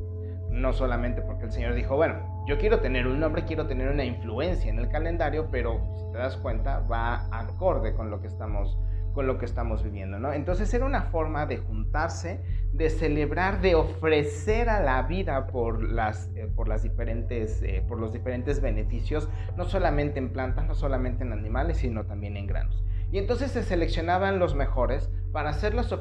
no 0.51 0.73
solamente 0.73 1.21
porque 1.21 1.45
el 1.45 1.51
Señor 1.51 1.73
dijo, 1.73 1.95
bueno, 1.95 2.38
yo 2.49 2.57
quiero 2.57 2.79
tener 2.79 3.05
un 3.05 3.19
nombre, 3.19 3.45
quiero 3.45 3.67
tener 3.67 3.89
una 3.89 4.03
influencia 4.03 4.71
en 4.71 4.79
el 4.79 4.89
calendario, 4.89 5.49
pero 5.51 5.79
si 5.95 6.11
te 6.11 6.17
das 6.17 6.35
cuenta 6.37 6.79
va 6.79 7.27
acorde 7.31 7.93
con 7.93 8.09
lo 8.09 8.19
que 8.21 8.27
estamos 8.27 8.75
con 9.13 9.27
lo 9.27 9.37
que 9.37 9.45
estamos 9.45 9.83
viviendo, 9.83 10.19
¿no? 10.19 10.31
Entonces 10.33 10.71
era 10.73 10.85
una 10.85 11.01
forma 11.01 11.45
de 11.45 11.57
juntarse, 11.57 12.41
de 12.73 12.89
celebrar, 12.89 13.59
de 13.59 13.75
ofrecer 13.75 14.69
a 14.69 14.79
la 14.81 15.01
vida 15.03 15.47
por, 15.47 15.81
las, 15.83 16.29
eh, 16.35 16.47
por, 16.55 16.67
las 16.67 16.83
diferentes, 16.83 17.61
eh, 17.63 17.83
por 17.87 17.99
los 17.99 18.13
diferentes 18.13 18.61
beneficios, 18.61 19.27
no 19.57 19.65
solamente 19.65 20.19
en 20.19 20.29
plantas, 20.29 20.67
no 20.67 20.75
solamente 20.75 21.23
en 21.23 21.33
animales, 21.33 21.77
sino 21.77 22.05
también 22.05 22.37
en 22.37 22.45
granos. 22.45 22.83
Y 23.11 23.17
entonces 23.17 23.51
se 23.51 23.63
seleccionaban 23.63 24.39
los 24.39 24.55
mejores 24.55 25.09
para 25.31 25.49
hacer 25.49 25.73
las, 25.73 25.91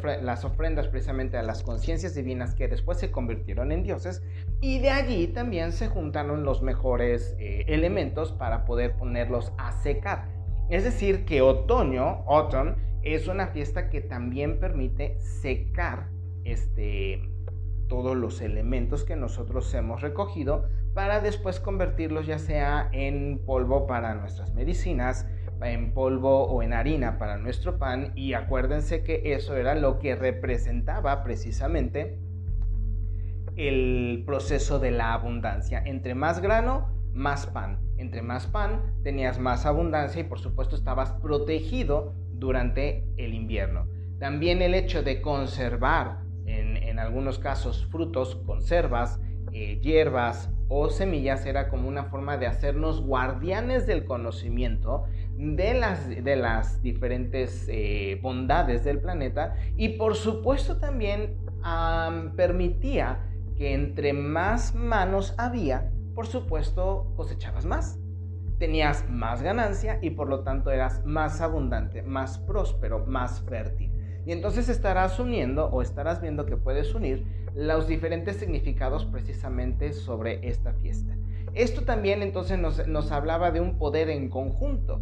ofrendas 0.44 0.88
precisamente 0.88 1.36
a 1.36 1.42
las 1.42 1.62
conciencias 1.62 2.14
divinas 2.14 2.54
que 2.54 2.68
después 2.68 2.98
se 2.98 3.10
convirtieron 3.10 3.72
en 3.72 3.82
dioses 3.82 4.22
y 4.60 4.78
de 4.78 4.90
allí 4.90 5.28
también 5.28 5.72
se 5.72 5.88
juntaron 5.88 6.44
los 6.44 6.62
mejores 6.62 7.36
eh, 7.38 7.64
elementos 7.68 8.32
para 8.32 8.64
poder 8.64 8.96
ponerlos 8.96 9.52
a 9.58 9.72
secar. 9.72 10.28
Es 10.70 10.84
decir, 10.84 11.24
que 11.24 11.42
otoño, 11.42 12.24
autumn, 12.26 12.76
es 13.02 13.26
una 13.28 13.48
fiesta 13.48 13.88
que 13.90 14.00
también 14.00 14.60
permite 14.60 15.18
secar 15.20 16.08
este, 16.44 17.22
todos 17.88 18.16
los 18.16 18.40
elementos 18.40 19.04
que 19.04 19.16
nosotros 19.16 19.72
hemos 19.74 20.02
recogido 20.02 20.68
para 20.94 21.20
después 21.20 21.60
convertirlos 21.60 22.26
ya 22.26 22.38
sea 22.38 22.88
en 22.92 23.40
polvo 23.46 23.86
para 23.86 24.14
nuestras 24.14 24.52
medicinas, 24.54 25.26
en 25.62 25.92
polvo 25.92 26.44
o 26.44 26.62
en 26.62 26.72
harina 26.72 27.18
para 27.18 27.36
nuestro 27.36 27.78
pan 27.78 28.12
y 28.14 28.34
acuérdense 28.34 29.02
que 29.02 29.34
eso 29.34 29.56
era 29.56 29.74
lo 29.74 29.98
que 29.98 30.14
representaba 30.14 31.24
precisamente 31.24 32.18
el 33.56 34.22
proceso 34.24 34.78
de 34.78 34.92
la 34.92 35.12
abundancia. 35.14 35.82
Entre 35.84 36.14
más 36.14 36.40
grano, 36.40 36.88
más 37.12 37.46
pan. 37.46 37.80
Entre 37.96 38.22
más 38.22 38.46
pan, 38.46 38.94
tenías 39.02 39.40
más 39.40 39.66
abundancia 39.66 40.20
y 40.20 40.24
por 40.24 40.38
supuesto 40.38 40.76
estabas 40.76 41.12
protegido 41.14 42.14
durante 42.30 43.04
el 43.16 43.34
invierno. 43.34 43.88
También 44.20 44.62
el 44.62 44.74
hecho 44.74 45.02
de 45.02 45.20
conservar, 45.20 46.20
en, 46.46 46.98
algunos 46.98 47.38
casos, 47.38 47.86
frutos, 47.86 48.36
conservas, 48.46 49.20
eh, 49.52 49.78
hierbas 49.80 50.50
o 50.68 50.90
semillas 50.90 51.46
era 51.46 51.68
como 51.68 51.88
una 51.88 52.04
forma 52.04 52.36
de 52.36 52.46
hacernos 52.46 53.00
guardianes 53.00 53.86
del 53.86 54.04
conocimiento 54.04 55.04
de 55.38 55.74
las, 55.74 56.08
de 56.08 56.36
las 56.36 56.82
diferentes 56.82 57.66
eh, 57.68 58.18
bondades 58.20 58.84
del 58.84 59.00
planeta 59.00 59.54
y 59.76 59.90
por 59.90 60.16
supuesto 60.16 60.78
también 60.78 61.36
permitía 62.36 63.24
que 63.56 63.74
entre 63.74 64.12
más 64.12 64.74
manos 64.74 65.34
había, 65.38 65.90
por 66.14 66.26
supuesto 66.26 67.12
cosechabas 67.16 67.64
más 67.66 67.98
tenías 68.58 69.08
más 69.08 69.42
ganancia 69.42 69.98
y 70.02 70.10
por 70.10 70.28
lo 70.28 70.40
tanto 70.40 70.70
eras 70.70 71.04
más 71.04 71.40
abundante, 71.40 72.02
más 72.02 72.38
próspero, 72.38 73.06
más 73.06 73.40
fértil. 73.42 73.92
Y 74.26 74.32
entonces 74.32 74.68
estarás 74.68 75.18
uniendo 75.18 75.66
o 75.66 75.80
estarás 75.80 76.20
viendo 76.20 76.44
que 76.44 76.56
puedes 76.56 76.94
unir 76.94 77.24
los 77.54 77.88
diferentes 77.88 78.36
significados 78.36 79.06
precisamente 79.06 79.92
sobre 79.92 80.46
esta 80.46 80.74
fiesta. 80.74 81.16
Esto 81.54 81.82
también 81.82 82.22
entonces 82.22 82.58
nos, 82.58 83.12
hablaba 83.12 83.50
de 83.50 83.60
un 83.60 83.78
poder 83.78 84.10
en 84.10 84.28
conjunto. 84.28 85.00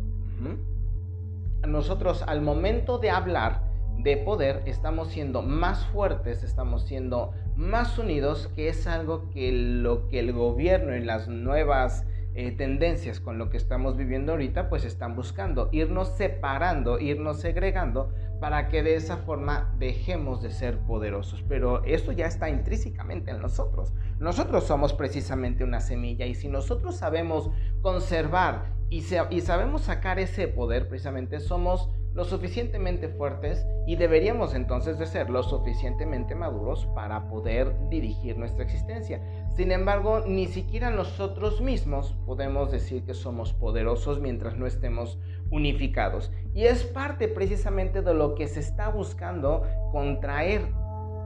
Nosotros 1.67 2.23
al 2.27 2.43
momento 2.43 2.99
de 2.99 3.11
hablar 3.11 3.63
de 3.99 4.17
poder 4.17 4.63
estamos 4.67 5.09
siendo 5.09 5.43
más 5.43 5.87
fuertes, 5.87 6.43
estamos 6.43 6.83
siendo 6.83 7.33
más 7.57 7.99
unidos, 7.99 8.51
que 8.55 8.69
es 8.69 8.87
algo 8.87 9.31
que 9.31 9.51
lo 9.53 10.09
que 10.09 10.19
el 10.21 10.33
gobierno 10.33 10.95
y 10.95 11.03
las 11.03 11.29
nuevas 11.29 12.05
eh, 12.39 12.53
tendencias 12.53 13.19
con 13.19 13.39
lo 13.39 13.49
que 13.49 13.57
estamos 13.57 13.97
viviendo 13.97 14.33
ahorita, 14.33 14.69
pues 14.69 14.85
están 14.85 15.17
buscando 15.17 15.71
irnos 15.73 16.09
separando, 16.17 16.99
irnos 16.99 17.41
segregando 17.41 18.13
para 18.41 18.69
que 18.69 18.83
de 18.83 18.95
esa 18.95 19.17
forma 19.17 19.75
dejemos 19.79 20.43
de 20.43 20.51
ser 20.51 20.79
poderosos. 20.81 21.43
Pero 21.49 21.83
esto 21.85 22.13
ya 22.13 22.27
está 22.27 22.51
intrínsecamente 22.51 23.31
en 23.31 23.41
nosotros. 23.41 23.95
Nosotros 24.19 24.65
somos 24.65 24.93
precisamente 24.93 25.65
una 25.65 25.81
semilla 25.81 26.27
y 26.27 26.35
si 26.35 26.49
nosotros 26.49 26.97
sabemos 26.97 27.49
conservar 27.81 28.76
y, 28.89 29.03
sabemos 29.03 29.83
sacar 29.83 30.19
ese 30.19 30.47
poder, 30.49 30.89
precisamente 30.89 31.41
somos 31.41 31.91
lo 32.15 32.25
suficientemente 32.25 33.09
fuertes 33.09 33.67
y 33.87 33.97
deberíamos 33.97 34.55
entonces 34.55 34.99
de 34.99 35.05
ser 35.05 35.29
lo 35.29 35.43
suficientemente 35.43 36.35
maduros 36.35 36.87
para 36.95 37.29
poder 37.29 37.75
dirigir 37.91 38.39
nuestra 38.39 38.65
existencia. 38.65 39.21
Sin 39.55 39.71
embargo, 39.71 40.23
ni 40.27 40.47
siquiera 40.47 40.91
nosotros 40.91 41.61
mismos 41.61 42.17
podemos 42.25 42.71
decir 42.73 43.05
que 43.05 43.13
somos 43.13 43.53
poderosos 43.53 44.21
mientras 44.21 44.57
no 44.57 44.67
estemos 44.67 45.19
unificados. 45.51 46.33
Y 46.55 46.65
es 46.65 46.85
parte 46.85 47.29
precisamente 47.29 48.01
de 48.01 48.15
lo 48.15 48.35
que 48.35 48.49
se 48.49 48.61
está 48.61 48.89
buscando 48.89 49.65
contraer, 49.93 50.63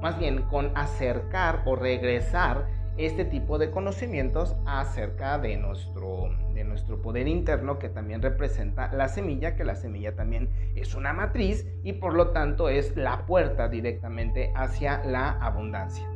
más 0.00 0.18
bien 0.18 0.42
con 0.42 0.76
acercar 0.76 1.62
o 1.66 1.76
regresar 1.76 2.66
este 3.06 3.24
tipo 3.24 3.56
de 3.56 3.70
conocimientos 3.70 4.56
acerca 4.66 5.38
de 5.38 5.56
nuestro, 5.56 6.28
de 6.52 6.64
nuestro 6.64 7.00
poder 7.00 7.28
interno 7.28 7.78
que 7.78 7.88
también 7.88 8.20
representa 8.20 8.92
la 8.92 9.08
semilla, 9.08 9.56
que 9.56 9.64
la 9.64 9.74
semilla 9.74 10.14
también 10.14 10.50
es 10.74 10.94
una 10.94 11.14
matriz 11.14 11.66
y 11.82 11.94
por 11.94 12.12
lo 12.12 12.28
tanto 12.28 12.68
es 12.68 12.94
la 12.96 13.24
puerta 13.24 13.68
directamente 13.68 14.52
hacia 14.54 15.02
la 15.04 15.30
abundancia. 15.30 16.06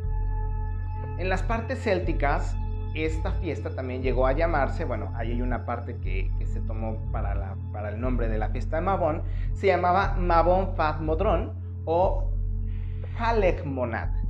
En 1.19 1.31
las 1.31 1.43
partes 1.43 1.83
célticas, 1.83 2.55
esta 2.95 3.33
fiesta 3.33 3.71
también 3.71 4.03
llegó 4.03 4.27
a 4.27 4.33
llamarse, 4.33 4.85
bueno, 4.85 5.11
ahí 5.17 5.33
hay 5.33 5.43
una 5.43 5.65
parte 5.65 5.97
que, 5.97 6.31
se 6.45 6.61
tomó 6.61 6.99
para, 7.13 7.57
el 7.89 8.01
nombre 8.01 8.29
de 8.29 8.37
la 8.37 8.51
fiesta 8.51 8.77
de 8.77 8.83
Mabón, 8.83 9.23
se 9.55 9.69
llamaba 9.69 10.17
Mabón 10.19 10.77
Fat 10.77 11.01
Modrón 11.01 11.55
o 11.87 12.31
Halek 13.19 13.65
Monad 13.65 14.24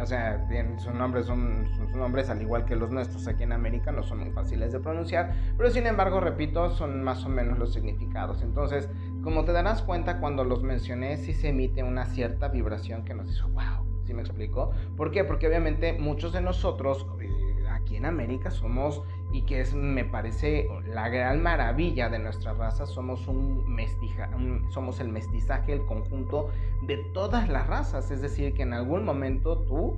o 0.00 0.06
sea, 0.06 0.46
sus 0.78 0.94
nombres 0.94 1.26
son 1.26 1.66
sus 1.76 1.90
nombres 1.90 2.30
al 2.30 2.40
igual 2.40 2.64
que 2.64 2.76
los 2.76 2.90
nuestros 2.90 3.26
aquí 3.28 3.42
en 3.42 3.52
América, 3.52 3.92
no 3.92 4.02
son 4.02 4.20
muy 4.20 4.30
fáciles 4.30 4.72
de 4.72 4.80
pronunciar, 4.80 5.34
pero 5.56 5.70
sin 5.70 5.86
embargo, 5.86 6.20
repito, 6.20 6.70
son 6.70 7.02
más 7.02 7.24
o 7.24 7.28
menos 7.28 7.58
los 7.58 7.72
significados. 7.72 8.42
Entonces, 8.42 8.88
como 9.22 9.44
te 9.44 9.52
darás 9.52 9.82
cuenta 9.82 10.18
cuando 10.20 10.44
los 10.44 10.62
mencioné, 10.62 11.16
sí 11.16 11.32
se 11.32 11.48
emite 11.48 11.82
una 11.82 12.06
cierta 12.06 12.48
vibración 12.48 13.04
que 13.04 13.14
nos 13.14 13.30
hizo, 13.30 13.48
wow, 13.48 13.86
¿sí 14.04 14.14
me 14.14 14.22
explico? 14.22 14.72
¿Por 14.96 15.10
qué? 15.10 15.24
Porque 15.24 15.46
obviamente 15.46 15.92
muchos 15.92 16.32
de 16.32 16.40
nosotros 16.40 17.06
eh, 17.20 17.28
aquí 17.70 17.96
en 17.96 18.06
América 18.06 18.50
somos 18.50 19.02
y 19.32 19.42
que 19.42 19.60
es, 19.60 19.74
me 19.74 20.04
parece, 20.04 20.68
la 20.86 21.08
gran 21.08 21.42
maravilla 21.42 22.08
de 22.08 22.18
nuestra 22.18 22.52
raza, 22.52 22.86
somos, 22.86 23.28
un 23.28 23.64
mestija, 23.72 24.28
somos 24.70 25.00
el 25.00 25.08
mestizaje, 25.08 25.72
el 25.72 25.84
conjunto 25.84 26.50
de 26.82 26.98
todas 27.14 27.48
las 27.48 27.66
razas, 27.66 28.10
es 28.10 28.22
decir, 28.22 28.54
que 28.54 28.62
en 28.62 28.72
algún 28.72 29.04
momento 29.04 29.58
tú 29.58 29.96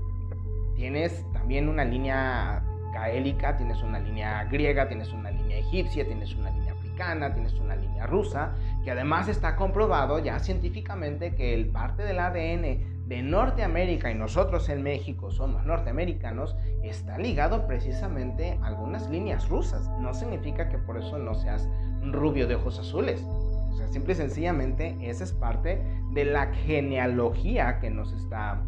tienes 0.75 1.25
también 1.33 1.69
una 1.69 1.85
línea 1.85 2.62
gaélica, 2.93 3.57
tienes 3.57 3.83
una 3.83 3.99
línea 3.99 4.45
griega, 4.45 4.89
tienes 4.89 5.12
una 5.12 5.31
línea 5.31 5.59
egipcia, 5.59 6.07
tienes 6.07 6.35
una 6.35 6.51
línea 6.51 6.73
africana, 6.73 7.33
tienes 7.33 7.55
una 7.55 7.75
línea 7.75 8.07
rusa, 8.07 8.55
que 8.85 8.91
además 8.91 9.29
está 9.29 9.57
comprobado 9.57 10.19
ya 10.19 10.39
científicamente 10.39 11.35
que 11.35 11.55
el 11.55 11.69
parte 11.71 12.03
del 12.03 12.19
ADN 12.19 13.01
de 13.12 13.23
Norteamérica 13.23 14.11
y 14.11 14.14
nosotros 14.14 14.71
en 14.71 14.83
México 14.83 15.31
somos 15.31 15.66
norteamericanos, 15.66 16.57
está 16.83 17.19
ligado 17.19 17.66
precisamente 17.66 18.59
a 18.62 18.69
algunas 18.69 19.11
líneas 19.11 19.50
rusas. 19.50 19.87
No 20.00 20.14
significa 20.14 20.71
que 20.71 20.78
por 20.78 20.97
eso 20.97 21.19
no 21.19 21.35
seas 21.35 21.69
rubio 22.11 22.47
de 22.47 22.54
ojos 22.54 22.78
azules. 22.78 23.23
O 23.23 23.75
sea, 23.76 23.87
simple 23.88 24.14
y 24.14 24.16
sencillamente 24.16 24.97
esa 25.02 25.25
es 25.25 25.33
parte 25.33 25.83
de 26.12 26.25
la 26.25 26.47
genealogía 26.54 27.81
que 27.81 27.90
nos 27.90 28.14
está, 28.14 28.62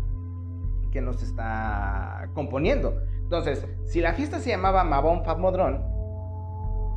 que 0.93 1.01
nos 1.01 1.23
está 1.23 2.29
componiendo. 2.35 3.01
Entonces, 3.23 3.67
si 3.87 4.03
la 4.03 4.13
fiesta 4.13 4.41
se 4.41 4.51
llamaba 4.51 4.85
Mabón 4.85 5.25
Famodrón, 5.25 5.83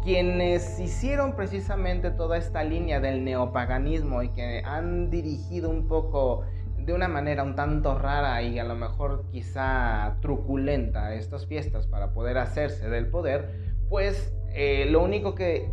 quienes 0.03 0.81
hicieron 0.81 1.33
precisamente 1.37 2.11
toda 2.11 2.35
esta 2.35 2.65
línea 2.65 2.99
del 2.99 3.23
neopaganismo 3.23 4.21
y 4.21 4.29
que 4.33 4.61
han 4.65 5.09
dirigido 5.09 5.69
un 5.69 5.87
poco 5.87 6.43
de 6.87 6.93
una 6.93 7.09
manera 7.09 7.43
un 7.43 7.53
tanto 7.53 7.99
rara 7.99 8.41
y 8.41 8.59
a 8.59 8.63
lo 8.63 8.73
mejor 8.73 9.25
quizá 9.29 10.17
truculenta 10.21 11.13
estas 11.15 11.45
fiestas 11.45 11.85
para 11.85 12.13
poder 12.13 12.37
hacerse 12.37 12.89
del 12.89 13.09
poder, 13.09 13.75
pues 13.89 14.33
eh, 14.53 14.87
lo 14.89 15.03
único 15.03 15.35
que 15.35 15.69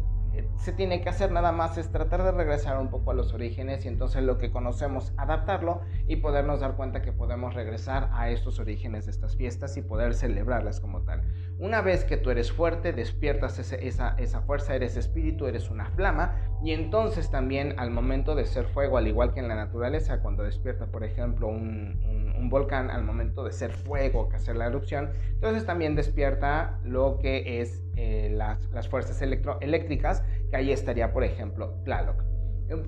se 0.56 0.73
tiene 0.73 1.00
que 1.00 1.09
hacer 1.09 1.30
nada 1.30 1.52
más 1.52 1.78
es 1.78 1.92
tratar 1.92 2.25
de 2.25 2.33
regresar 2.33 2.80
un 2.80 2.90
poco 2.90 3.12
a 3.12 3.14
los 3.14 3.33
orígenes 3.33 3.85
y 3.85 3.88
entonces 3.88 4.25
lo 4.25 4.38
que 4.38 4.50
conocemos 4.50 5.12
adaptarlo 5.16 5.83
y 6.09 6.16
podernos 6.16 6.59
dar 6.59 6.75
cuenta 6.75 7.00
que 7.00 7.12
podemos 7.12 7.54
regresar 7.54 8.11
a 8.12 8.30
estos 8.30 8.59
orígenes 8.59 9.04
de 9.04 9.12
estas 9.12 9.37
fiestas 9.37 9.76
y 9.76 9.83
poder 9.83 10.14
celebrarlas 10.14 10.80
como 10.80 11.02
tal. 11.02 11.23
Una 11.59 11.83
vez 11.83 12.05
que 12.05 12.17
tú 12.17 12.31
eres 12.31 12.51
fuerte, 12.51 12.93
despiertas 12.93 13.59
esa, 13.59 14.41
fuerza, 14.43 14.75
eres 14.75 14.97
espíritu, 14.97 15.47
eres 15.47 15.71
una 15.71 15.87
flama 15.91 16.37
y 16.65 16.73
entonces 16.73 17.31
también 17.31 17.79
al 17.79 17.91
momento 17.91 18.35
de 18.35 18.45
ser 18.45 18.67
fuego, 18.67 18.99
al 18.99 19.07
igual 19.07 19.33
que 19.33 19.41
en 19.41 19.47
la 19.47 19.55
naturaleza, 19.55 20.21
cuando 20.21 20.43
despierta 20.43 20.87
por 20.87 21.05
ejemplo 21.05 21.47
un, 21.47 22.49
volcán 22.51 22.91
al 22.91 23.05
momento 23.05 23.43
de 23.45 23.53
ser 23.53 23.73
fuego, 23.73 24.29
que 24.29 24.37
hacer 24.37 24.57
la 24.57 24.67
erupción. 24.67 25.11
Entonces 25.31 25.65
también 25.65 25.95
despierta 25.95 26.79
lo 26.85 27.19
que 27.19 27.61
es 27.61 27.83
eh, 27.97 28.31
las, 28.35 28.89
fuerzas 28.89 29.23
eléctricas, 29.23 30.25
que 30.51 30.57
ahí 30.57 30.73
estaría, 30.73 31.13
por 31.13 31.25
ejemplo, 31.25 31.79
Tlaloc. 31.85 32.23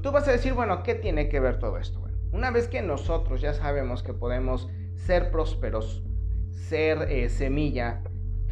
Tú 0.03 0.11
vas 0.11 0.27
a 0.29 0.33
decir, 0.33 0.55
bueno, 0.55 0.83
¿qué 0.83 0.95
tiene 0.95 1.29
que 1.29 1.41
ver 1.41 1.59
todo 1.59 1.79
esto? 1.79 2.07
Una 2.33 2.51
vez 2.51 2.69
que 2.69 2.83
nosotros 2.83 3.41
ya 3.41 3.55
sabemos 3.55 4.03
que 4.03 4.13
podemos 4.13 4.69
ser 4.95 5.31
prósperos, 5.31 6.05
ser 6.51 7.11
eh, 7.11 7.29
semilla, 7.29 8.03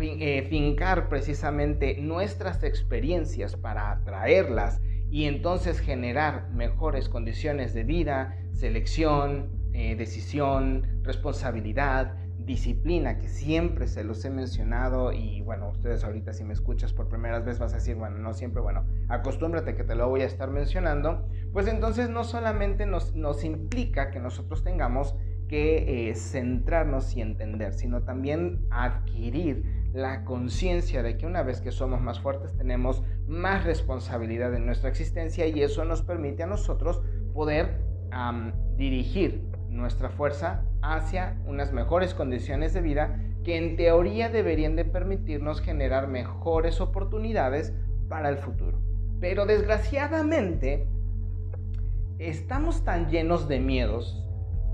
eh, 0.00 0.46
fincar 0.48 1.08
precisamente 1.08 1.96
nuestras 2.00 2.62
experiencias 2.64 3.56
para 3.56 3.90
atraerlas 3.92 4.80
y 5.10 5.24
entonces 5.24 5.78
generar 5.78 6.50
mejores 6.50 7.08
condiciones 7.08 7.74
de 7.74 7.84
vida, 7.84 8.36
selección, 8.52 9.50
eh, 9.72 9.94
decisión, 9.96 11.00
responsabilidad, 11.02 12.16
disciplina, 12.38 13.18
que 13.18 13.28
siempre 13.28 13.86
se 13.86 14.04
los 14.04 14.24
he 14.24 14.30
mencionado 14.30 15.12
y 15.12 15.40
bueno, 15.42 15.70
ustedes 15.70 16.04
ahorita 16.04 16.32
si 16.32 16.44
me 16.44 16.52
escuchas 16.52 16.92
por 16.92 17.08
primera 17.08 17.38
vez 17.40 17.58
vas 17.58 17.72
a 17.72 17.76
decir, 17.76 17.96
bueno, 17.96 18.18
no 18.18 18.34
siempre, 18.34 18.60
bueno, 18.60 18.84
acostúmbrate 19.08 19.74
que 19.74 19.84
te 19.84 19.94
lo 19.94 20.08
voy 20.08 20.22
a 20.22 20.26
estar 20.26 20.50
mencionando, 20.50 21.26
pues 21.52 21.66
entonces 21.68 22.10
no 22.10 22.24
solamente 22.24 22.86
nos, 22.86 23.14
nos 23.14 23.44
implica 23.44 24.10
que 24.10 24.20
nosotros 24.20 24.62
tengamos 24.62 25.14
que 25.48 26.08
eh, 26.08 26.14
centrarnos 26.14 27.16
y 27.16 27.20
entender, 27.20 27.74
sino 27.74 28.02
también 28.02 28.66
adquirir 28.70 29.83
la 29.94 30.24
conciencia 30.24 31.04
de 31.04 31.16
que 31.16 31.24
una 31.24 31.44
vez 31.44 31.60
que 31.60 31.70
somos 31.70 32.00
más 32.00 32.18
fuertes 32.18 32.52
tenemos 32.56 33.04
más 33.28 33.62
responsabilidad 33.64 34.52
en 34.54 34.66
nuestra 34.66 34.90
existencia 34.90 35.46
y 35.46 35.62
eso 35.62 35.84
nos 35.84 36.02
permite 36.02 36.42
a 36.42 36.48
nosotros 36.48 37.00
poder 37.32 37.78
dirigir 38.76 39.44
nuestra 39.68 40.10
fuerza 40.10 40.64
hacia 40.82 41.40
unas 41.46 41.72
mejores 41.72 42.12
condiciones 42.12 42.74
de 42.74 42.80
vida 42.80 43.20
que 43.44 43.56
en 43.56 43.76
teoría 43.76 44.28
deberían 44.28 44.74
de 44.74 44.84
permitirnos 44.84 45.60
generar 45.60 46.08
mejores 46.08 46.80
oportunidades 46.80 47.72
para 48.08 48.28
el 48.30 48.38
futuro. 48.38 48.80
Pero 49.20 49.46
desgraciadamente 49.46 50.88
estamos 52.18 52.84
tan 52.84 53.10
llenos 53.10 53.48
de 53.48 53.60
miedos 53.60 54.24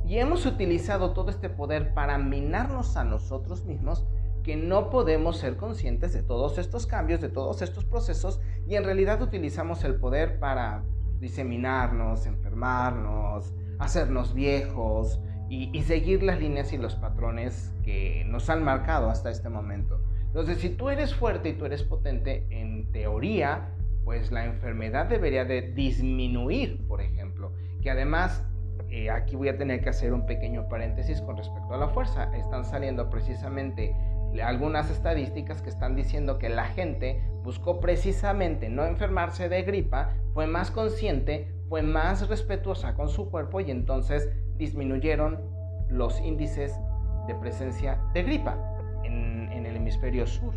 y 0.07 0.19
hemos 0.19 0.47
utilizado 0.47 1.13
todo 1.13 1.31
este 1.31 1.51
poder 1.51 1.93
para 1.93 2.17
minarnos 2.17 2.97
a 2.97 3.05
nosotros 3.05 3.65
mismos 3.67 4.07
que 4.43 4.57
no 4.57 4.91
podemos 4.91 5.39
ser 5.39 5.57
conscientes 5.57 6.13
de 6.13 6.23
todos 6.23 6.59
estos 6.59 6.87
cambios, 6.87 7.21
de 7.21 7.29
todos 7.29 7.63
estos 7.63 7.85
procesos, 7.85 8.41
y 8.67 8.77
en 8.77 8.85
realidad 8.85 9.21
utilizamos 9.23 9.85
el 9.85 9.97
poder 9.97 10.39
para 10.39 10.83
diseminarnos, 11.21 12.27
enfermarnos, 12.27 13.53
hacernos 13.79 14.35
viejos 14.35 15.21
y, 15.49 15.83
seguir 15.83 16.23
las 16.23 16.39
líneas 16.39 16.73
y 16.73 16.79
los 16.79 16.95
patrones 16.95 17.75
que 17.83 18.25
nos 18.27 18.49
han 18.49 18.63
marcado 18.63 19.11
hasta 19.11 19.31
este 19.31 19.49
momento. 19.49 20.01
Entonces, 20.27 20.59
si 20.59 20.71
tú 20.71 20.91
eres 20.91 21.15
fuerte 21.15 21.49
y 21.49 21.53
tú 21.55 21.65
eres 21.65 21.83
potente, 21.83 22.47
en 22.51 22.93
teoría, 22.93 23.69
pues 24.05 24.31
la 24.31 24.45
enfermedad 24.45 25.07
debería 25.07 25.45
de 25.45 25.63
disminuir, 25.73 26.87
por 26.87 27.01
ejemplo, 27.01 27.53
que 27.83 27.91
además 27.91 28.45
eh, 28.91 29.11
aquí 29.11 29.35
voy 29.35 29.49
a 29.49 29.57
tener 29.57 29.83
que 29.83 29.89
hacer 29.89 30.13
un 30.13 30.25
pequeño 30.25 30.69
paréntesis 30.69 31.21
con 31.21 31.37
respecto 31.37 31.75
a 31.75 31.79
la 31.79 31.89
fuerza. 31.89 32.31
Están 32.37 32.65
saliendo 32.65 33.11
precisamente 33.11 33.95
algunas 34.39 34.91
estadísticas 34.91 35.61
que 35.61 35.71
están 35.71 35.97
diciendo 35.97 36.39
que 36.39 36.49
la 36.49 36.65
gente 36.65 37.21
buscó 37.43 37.81
precisamente 37.81 38.69
no 38.69 38.85
enfermarse 38.85 39.49
de 39.49 39.63
gripa, 39.63 40.13
fue 40.35 40.47
más 40.47 40.71
consciente, 40.71 41.49
fue 41.69 41.83
más 41.83 42.29
respetuosa 42.29 42.95
con 42.95 43.09
su 43.09 43.31
cuerpo 43.31 43.61
y 43.61 43.71
entonces 43.71 44.31
disminuyeron 44.57 45.41
los 45.89 46.21
índices 46.21 46.79
de 47.27 47.35
presencia 47.35 47.99
de 48.15 48.23
gripa 48.23 48.57
en, 49.05 49.67
el 49.67 49.77
hemisferio 49.77 50.27
sur. 50.27 50.55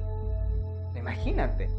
Imagínate, 0.96 1.70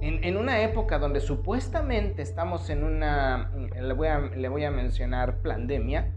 en, 0.00 0.36
una 0.36 0.60
época 0.62 0.98
donde 0.98 1.20
supuestamente 1.20 2.22
estamos 2.22 2.68
en 2.68 2.84
una, 2.84 3.50
le 3.80 3.92
voy 4.48 4.64
a, 4.64 4.70
mencionar, 4.70 5.38
pandemia, 5.38 6.12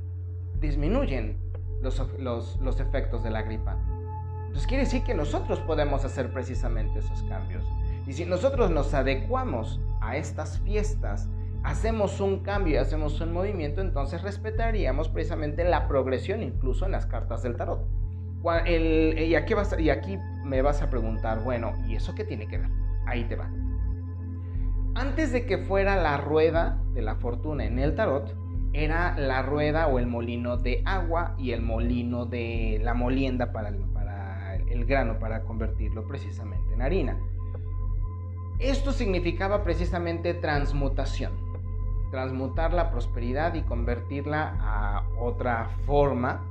disminuyen 0.60 1.38
los 1.82 2.80
efectos 2.80 3.24
de 3.24 3.30
la 3.30 3.44
gripa. 3.44 3.78
Entonces 4.56 4.70
quiere 4.70 4.84
decir 4.86 5.04
que 5.04 5.14
nosotros 5.14 5.60
podemos 5.60 6.06
hacer 6.06 6.32
precisamente 6.32 7.00
esos 7.00 7.24
cambios. 7.24 7.62
Y 8.08 8.14
si 8.14 8.24
nosotros 8.24 8.72
nos 8.72 8.94
adecuamos 8.94 9.82
a 10.00 10.16
estas 10.16 10.60
fiestas, 10.62 11.28
hacemos 11.64 12.22
un 12.22 12.40
cambio 12.40 12.76
y 12.76 12.78
hacemos 12.78 13.20
un 13.20 13.34
movimiento, 13.34 13.82
entonces 13.82 14.22
respetaríamos 14.22 15.10
precisamente 15.10 15.66
la 15.66 15.90
progresión 15.90 16.42
incluso 16.42 16.86
en 16.86 16.94
las 16.94 17.06
cartas 17.06 17.44
del 17.44 17.58
tarot. 17.58 17.86
y, 18.66 19.36
aquí 19.36 19.54
vas, 19.54 19.78
y 19.78 19.90
aquí 19.90 20.18
me 20.46 20.62
vas 20.62 20.82
a 20.82 20.90
preguntar, 20.90 21.44
bueno, 21.44 21.74
¿y 21.86 21.98
eso 21.98 22.16
qué 22.16 22.24
tiene 22.24 22.48
que 22.48 22.60
ver? 22.60 22.70
Ahí 23.08 23.26
te 23.26 23.36
va. 23.36 23.52
Antes 24.96 25.34
de 25.34 25.46
que 25.46 25.58
fuera 25.58 25.98
la 25.98 26.16
rueda 26.16 26.82
de 26.94 27.02
la 27.02 27.16
fortuna 27.16 27.66
en 27.66 27.78
el 27.78 27.94
tarot, 27.94 28.34
era 28.72 29.18
la 29.18 29.42
rueda 29.42 29.88
o 29.88 30.00
el 30.00 30.08
molino 30.08 30.56
de 30.56 30.82
agua 30.86 31.36
y 31.38 31.52
el 31.52 31.62
molino 31.62 32.26
de 32.26 32.80
la 32.82 32.94
molienda 32.94 33.52
para 33.52 33.68
el, 33.68 33.80
el 34.70 34.86
grano 34.86 35.20
para 35.20 35.44
convertirlo 35.44 36.08
precisamente 36.08 36.74
en 36.74 36.82
harina. 36.82 37.18
Esto 38.60 38.92
significaba 38.92 39.64
precisamente 39.64 40.34
transmutación, 40.34 41.34
transmutar 42.12 42.74
la 42.74 42.90
prosperidad 42.90 43.54
y 43.56 43.64
convertirla 43.64 44.56
a 44.62 45.04
otra 45.20 45.70
forma 45.86 46.46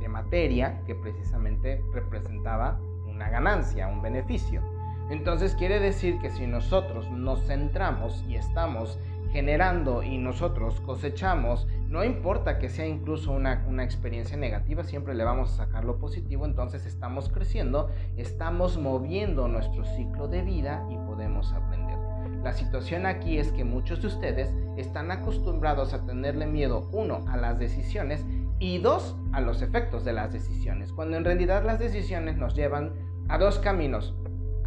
de 0.00 0.08
materia 0.08 0.82
que 0.86 0.94
precisamente 0.94 1.82
representaba 1.92 2.78
una 3.08 3.28
ganancia, 3.28 3.88
un 3.88 4.02
beneficio. 4.02 4.62
Entonces 5.10 5.54
quiere 5.54 5.80
decir 5.80 6.18
que 6.20 6.30
si 6.30 6.46
nosotros 6.46 7.10
nos 7.10 7.44
centramos 7.46 8.24
y 8.28 8.36
estamos 8.36 8.98
generando 9.36 10.02
y 10.02 10.16
nosotros 10.16 10.80
cosechamos, 10.80 11.68
no 11.88 12.02
importa 12.04 12.56
que 12.58 12.70
sea 12.70 12.86
incluso 12.86 13.32
una, 13.32 13.84
experiencia 13.84 14.34
negativa, 14.38 14.82
siempre 14.82 15.12
le 15.12 15.24
vamos 15.24 15.52
a 15.52 15.66
sacar 15.66 15.84
lo 15.84 15.98
positivo, 15.98 16.46
entonces 16.46 16.86
estamos 16.86 17.28
creciendo, 17.28 17.90
estamos 18.16 18.78
moviendo 18.78 19.46
nuestro 19.46 19.84
ciclo 19.84 20.26
de 20.26 20.40
vida 20.40 20.86
y 20.90 20.96
podemos 20.96 21.52
aprender. 21.52 21.98
La 22.42 22.54
situación 22.54 23.04
aquí 23.04 23.36
es 23.36 23.52
que 23.52 23.62
muchos 23.62 24.00
de 24.00 24.06
ustedes 24.06 24.54
están 24.78 25.10
acostumbrados 25.10 25.92
a 25.92 26.06
tenerle 26.06 26.46
miedo, 26.46 26.88
uno, 26.92 27.22
a 27.28 27.36
las 27.36 27.58
decisiones 27.58 28.24
y 28.58 28.78
dos, 28.78 29.18
a 29.32 29.42
los 29.42 29.60
efectos 29.60 30.02
de 30.06 30.14
las 30.14 30.32
decisiones, 30.32 30.94
cuando 30.94 31.18
en 31.18 31.26
realidad 31.26 31.62
las 31.62 31.78
decisiones 31.78 32.38
nos 32.38 32.54
llevan 32.54 32.94
a 33.28 33.36
dos 33.36 33.58
caminos, 33.58 34.14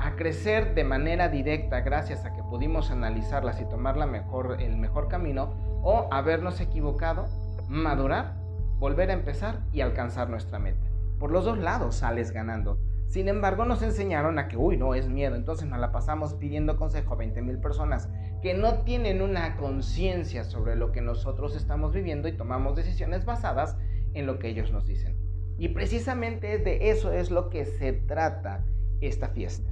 a 0.01 0.15
crecer 0.15 0.75
de 0.75 0.85
manera 0.85 1.27
directa 1.27 1.81
gracias 1.81 2.25
a 2.25 2.33
que 2.33 2.41
pudimos 2.41 2.89
analizarlas 2.89 3.59
y 3.59 3.65
tomar 3.65 3.97
la 3.97 4.07
mejor, 4.07 4.61
el 4.61 4.77
mejor 4.77 5.09
camino, 5.09 5.53
o 5.83 6.07
habernos 6.11 6.61
equivocado, 6.61 7.27
madurar, 7.67 8.35
volver 8.79 9.09
a 9.09 9.13
empezar 9.13 9.59
y 9.73 9.81
alcanzar 9.81 10.29
nuestra 10.29 10.57
meta. 10.57 10.79
Por 11.19 11.31
los 11.31 11.43
dos 11.43 11.57
lados 11.57 11.95
sales 11.95 12.31
ganando. 12.31 12.79
Sin 13.07 13.27
embargo, 13.27 13.65
nos 13.65 13.81
enseñaron 13.81 14.39
a 14.39 14.47
que, 14.47 14.55
uy, 14.55 14.77
no 14.77 14.95
es 14.95 15.09
miedo. 15.09 15.35
Entonces 15.35 15.67
nos 15.67 15.79
la 15.79 15.91
pasamos 15.91 16.35
pidiendo 16.35 16.77
consejo 16.77 17.15
a 17.15 17.17
20 17.17 17.41
mil 17.41 17.57
personas 17.57 18.07
que 18.41 18.53
no 18.53 18.83
tienen 18.83 19.21
una 19.21 19.57
conciencia 19.57 20.45
sobre 20.45 20.77
lo 20.77 20.93
que 20.93 21.01
nosotros 21.01 21.57
estamos 21.57 21.91
viviendo 21.91 22.29
y 22.29 22.37
tomamos 22.37 22.77
decisiones 22.77 23.25
basadas 23.25 23.75
en 24.13 24.27
lo 24.27 24.39
que 24.39 24.47
ellos 24.47 24.71
nos 24.71 24.87
dicen. 24.87 25.17
Y 25.57 25.69
precisamente 25.69 26.57
de 26.57 26.89
eso 26.89 27.11
es 27.11 27.31
lo 27.31 27.49
que 27.49 27.65
se 27.65 27.91
trata 27.91 28.63
esta 29.01 29.29
fiesta 29.29 29.68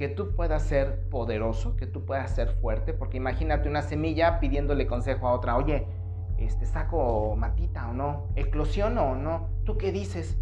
que 0.00 0.08
tú 0.08 0.34
puedas 0.34 0.62
ser 0.62 1.10
poderoso, 1.10 1.76
que 1.76 1.86
tú 1.86 2.06
puedas 2.06 2.34
ser 2.34 2.52
fuerte, 2.62 2.94
porque 2.94 3.18
imagínate 3.18 3.68
una 3.68 3.82
semilla 3.82 4.40
pidiéndole 4.40 4.86
consejo 4.86 5.28
a 5.28 5.34
otra, 5.34 5.58
oye, 5.58 5.86
este, 6.38 6.64
saco 6.64 7.36
matita 7.36 7.86
o 7.90 7.92
no, 7.92 8.28
eclosiono 8.34 9.10
o 9.10 9.14
no, 9.14 9.50
¿tú 9.66 9.76
qué 9.76 9.92
dices? 9.92 10.38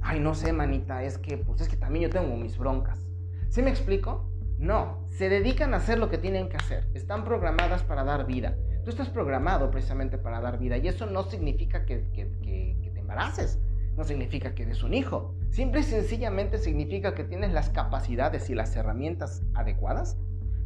Ay, 0.00 0.18
no 0.18 0.34
sé, 0.34 0.54
manita, 0.54 1.02
es 1.02 1.18
que, 1.18 1.36
pues 1.36 1.60
es 1.60 1.68
que 1.68 1.76
también 1.76 2.04
yo 2.04 2.08
tengo 2.08 2.34
mis 2.38 2.56
broncas. 2.56 3.06
¿Sí 3.50 3.60
me 3.60 3.68
explico? 3.68 4.30
No, 4.56 5.06
se 5.10 5.28
dedican 5.28 5.74
a 5.74 5.76
hacer 5.76 5.98
lo 5.98 6.08
que 6.08 6.16
tienen 6.16 6.48
que 6.48 6.56
hacer, 6.56 6.88
están 6.94 7.22
programadas 7.22 7.82
para 7.82 8.04
dar 8.04 8.24
vida. 8.24 8.56
Tú 8.82 8.88
estás 8.88 9.10
programado 9.10 9.70
precisamente 9.70 10.16
para 10.16 10.40
dar 10.40 10.58
vida 10.58 10.78
y 10.78 10.88
eso 10.88 11.04
no 11.04 11.24
significa 11.24 11.84
que, 11.84 11.98
te 11.98 12.98
embaraces 12.98 13.60
no 13.96 14.04
significa 14.04 14.54
que 14.54 14.62
eres 14.62 14.82
un 14.82 14.94
hijo. 14.94 15.34
Simple 15.50 15.80
y 15.80 15.84
sencillamente 15.84 16.58
significa 16.58 17.14
que 17.14 17.24
tienes 17.24 17.52
las 17.52 17.70
capacidades 17.70 18.48
y 18.50 18.54
las 18.54 18.74
herramientas 18.76 19.42
adecuadas 19.54 20.16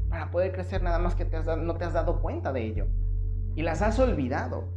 para 0.08 0.30
poder 0.30 0.52
crecer 0.52 0.82
nada 0.82 0.98
más 0.98 1.14
que 1.14 1.24
te 1.24 1.38
no 1.56 1.76
te 1.76 1.84
has 1.84 1.92
dado 1.92 2.20
cuenta 2.20 2.52
de 2.52 2.64
ello. 2.64 2.86
Y 3.54 3.62
las 3.62 3.82
has 3.82 3.98
olvidado. 3.98 4.68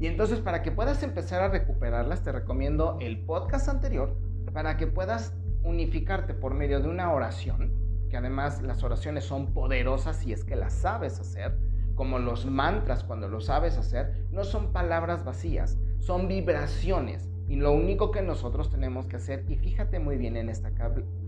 Y 0.00 0.06
entonces 0.06 0.40
para 0.40 0.62
que 0.62 0.70
puedas 0.70 1.02
empezar 1.02 1.42
a 1.42 1.48
recuperarlas, 1.48 2.22
te 2.22 2.30
recomiendo 2.30 2.98
el 3.00 3.18
podcast 3.24 3.68
anterior 3.68 4.16
para 4.52 4.76
que 4.76 4.86
puedas 4.86 5.34
unificarte 5.64 6.34
por 6.34 6.54
medio 6.54 6.80
de 6.80 6.88
una 6.88 7.12
oración, 7.12 7.72
que 8.08 8.16
además 8.16 8.62
las 8.62 8.84
oraciones 8.84 9.24
son 9.24 9.52
poderosas 9.52 10.16
si 10.16 10.32
es 10.32 10.44
que 10.44 10.54
las 10.54 10.72
sabes 10.72 11.18
hacer, 11.18 11.58
como 11.96 12.20
los 12.20 12.46
mantras 12.46 13.02
cuando 13.02 13.28
lo 13.28 13.40
sabes 13.40 13.76
hacer, 13.76 14.28
no 14.30 14.44
son 14.44 14.72
palabras 14.72 15.24
vacías, 15.24 15.76
son 15.98 16.28
vibraciones 16.28 17.28
Y 17.48 17.56
lo 17.56 17.72
único 17.72 18.10
que 18.10 18.22
nosotros 18.22 18.70
tenemos 18.70 19.06
que 19.06 19.16
hacer, 19.16 19.44
y 19.48 19.56
fíjate 19.56 19.98
muy 19.98 20.16
bien 20.18 20.36
en 20.36 20.50
esta 20.50 20.70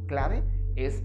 clave, 0.06 0.42
es 0.76 1.02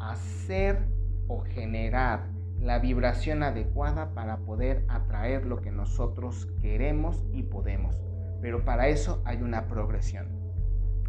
hacer 0.00 0.80
o 1.28 1.40
generar 1.40 2.26
la 2.60 2.80
vibración 2.80 3.42
adecuada 3.42 4.14
para 4.14 4.38
poder 4.38 4.84
atraer 4.88 5.46
lo 5.46 5.60
que 5.60 5.70
nosotros 5.70 6.48
queremos 6.60 7.24
y 7.32 7.44
podemos. 7.44 7.96
Pero 8.40 8.64
para 8.64 8.88
eso 8.88 9.22
hay 9.24 9.42
una 9.42 9.68
progresión. 9.68 10.26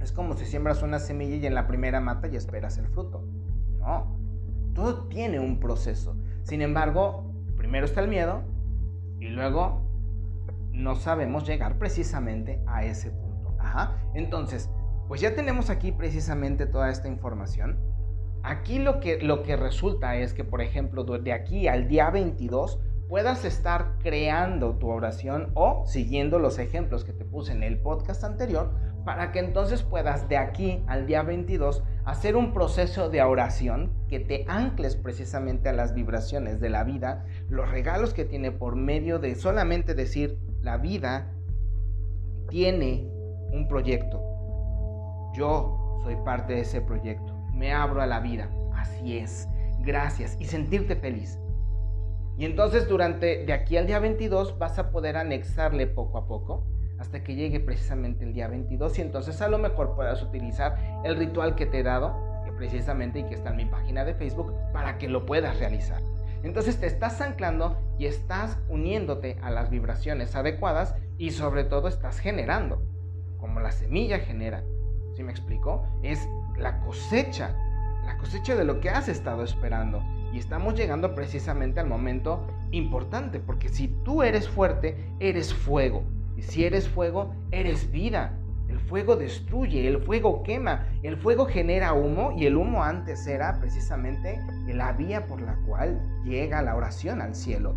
Es 0.01 0.11
como 0.11 0.35
si 0.35 0.45
siembras 0.45 0.83
una 0.83 0.99
semilla 0.99 1.35
y 1.35 1.45
en 1.45 1.55
la 1.55 1.67
primera 1.67 1.99
mata 1.99 2.27
y 2.27 2.35
esperas 2.35 2.77
el 2.77 2.87
fruto. 2.87 3.23
No, 3.79 4.15
todo 4.73 5.07
tiene 5.07 5.39
un 5.39 5.59
proceso. 5.59 6.15
Sin 6.43 6.61
embargo, 6.61 7.33
primero 7.57 7.85
está 7.85 8.01
el 8.01 8.07
miedo 8.07 8.43
y 9.19 9.27
luego 9.27 9.81
no 10.71 10.95
sabemos 10.95 11.45
llegar 11.45 11.77
precisamente 11.77 12.61
a 12.65 12.85
ese 12.85 13.09
punto. 13.09 13.28
Entonces, 14.13 14.69
pues 15.07 15.21
ya 15.21 15.35
tenemos 15.35 15.69
aquí 15.69 15.91
precisamente 15.91 16.65
toda 16.65 16.89
esta 16.89 17.07
información. 17.07 17.77
Aquí 18.43 18.79
lo 18.79 18.99
que, 18.99 19.21
lo 19.21 19.43
que 19.43 19.55
resulta 19.55 20.15
es 20.15 20.33
que, 20.33 20.43
por 20.43 20.61
ejemplo, 20.61 21.03
de 21.03 21.33
aquí 21.33 21.67
al 21.67 21.87
día 21.87 22.09
22 22.09 22.79
puedas 23.09 23.43
estar 23.43 23.95
creando 24.03 24.75
tu 24.75 24.87
oración 24.87 25.51
o 25.55 25.83
siguiendo 25.87 26.37
los 26.37 26.59
ejemplos 26.59 27.03
que 27.03 27.11
te 27.11 27.25
puse 27.25 27.51
en 27.51 27.63
el 27.63 27.79
podcast 27.79 28.23
anterior 28.23 28.71
para 29.03 29.31
que 29.31 29.39
entonces 29.39 29.81
puedas 29.81 30.29
de 30.29 30.37
aquí 30.37 30.83
al 30.87 31.07
día 31.07 31.23
22 31.23 31.81
hacer 32.05 32.35
un 32.35 32.53
proceso 32.53 33.09
de 33.09 33.23
oración 33.23 33.91
que 34.07 34.19
te 34.19 34.45
ancles 34.47 34.95
precisamente 34.95 35.69
a 35.69 35.73
las 35.73 35.95
vibraciones 35.95 36.59
de 36.59 36.69
la 36.69 36.83
vida, 36.83 37.25
los 37.49 37.69
regalos 37.69 38.13
que 38.13 38.25
tiene 38.25 38.51
por 38.51 38.75
medio 38.75 39.17
de 39.17 39.33
solamente 39.33 39.95
decir 39.95 40.37
la 40.61 40.77
vida 40.77 41.31
tiene 42.49 43.09
un 43.51 43.67
proyecto. 43.67 44.21
Yo 45.33 45.99
soy 46.03 46.15
parte 46.25 46.53
de 46.53 46.61
ese 46.61 46.81
proyecto. 46.81 47.33
Me 47.53 47.73
abro 47.73 48.01
a 48.01 48.05
la 48.05 48.19
vida. 48.19 48.49
Así 48.75 49.17
es. 49.17 49.47
Gracias. 49.79 50.37
Y 50.39 50.45
sentirte 50.45 50.95
feliz. 50.95 51.39
Y 52.37 52.45
entonces 52.45 52.87
durante 52.87 53.45
de 53.45 53.53
aquí 53.53 53.75
al 53.75 53.85
día 53.85 53.99
22 53.99 54.57
vas 54.57 54.79
a 54.79 54.91
poder 54.91 55.17
anexarle 55.17 55.87
poco 55.87 56.17
a 56.17 56.25
poco 56.25 56.63
hasta 56.97 57.23
que 57.23 57.35
llegue 57.35 57.59
precisamente 57.59 58.25
el 58.25 58.33
día 58.33 58.47
22 58.47 58.97
y 58.99 59.01
entonces 59.01 59.41
a 59.41 59.47
lo 59.47 59.57
mejor 59.57 59.95
puedas 59.95 60.21
utilizar 60.21 60.77
el 61.03 61.17
ritual 61.17 61.55
que 61.55 61.65
te 61.65 61.79
he 61.79 61.83
dado, 61.83 62.15
que 62.45 62.51
precisamente 62.51 63.19
y 63.19 63.23
que 63.23 63.35
está 63.35 63.49
en 63.51 63.57
mi 63.57 63.65
página 63.65 64.05
de 64.05 64.13
Facebook, 64.13 64.53
para 64.73 64.97
que 64.97 65.07
lo 65.07 65.25
puedas 65.25 65.59
realizar. 65.59 66.01
Entonces 66.43 66.79
te 66.79 66.87
estás 66.87 67.19
anclando 67.21 67.77
y 67.97 68.05
estás 68.05 68.57
uniéndote 68.69 69.37
a 69.41 69.49
las 69.49 69.69
vibraciones 69.69 70.35
adecuadas 70.35 70.95
y 71.17 71.31
sobre 71.31 71.63
todo 71.63 71.87
estás 71.87 72.19
generando, 72.19 72.81
como 73.39 73.59
la 73.59 73.71
semilla 73.71 74.19
genera. 74.19 74.63
¿Sí 75.15 75.23
me 75.23 75.31
explico? 75.31 75.85
Es 76.03 76.27
la 76.57 76.79
cosecha, 76.81 77.55
la 78.05 78.17
cosecha 78.17 78.55
de 78.55 78.65
lo 78.65 78.79
que 78.79 78.89
has 78.89 79.07
estado 79.07 79.43
esperando. 79.43 80.03
Y 80.33 80.37
estamos 80.37 80.75
llegando 80.75 81.15
precisamente 81.15 81.79
al 81.79 81.87
momento 81.87 82.45
importante, 82.71 83.39
porque 83.39 83.69
si 83.69 83.87
tú 83.87 84.21
eres 84.21 84.47
fuerte, 84.47 84.95
eres 85.19 85.53
fuego. 85.53 86.03
Y 86.37 86.43
si 86.43 86.65
eres 86.65 86.87
fuego, 86.87 87.33
eres 87.51 87.91
vida. 87.91 88.37
El 88.67 88.79
fuego 88.79 89.15
destruye, 89.15 89.87
el 89.87 89.99
fuego 90.03 90.43
quema, 90.43 90.87
el 91.01 91.17
fuego 91.17 91.47
genera 91.47 91.93
humo 91.93 92.33
y 92.37 92.45
el 92.45 92.55
humo 92.55 92.83
antes 92.83 93.25
era 93.25 93.59
precisamente 93.59 94.39
la 94.67 94.93
vía 94.93 95.25
por 95.25 95.41
la 95.41 95.55
cual 95.65 95.99
llega 96.23 96.61
la 96.61 96.75
oración 96.75 97.19
al 97.19 97.33
cielo. 97.33 97.75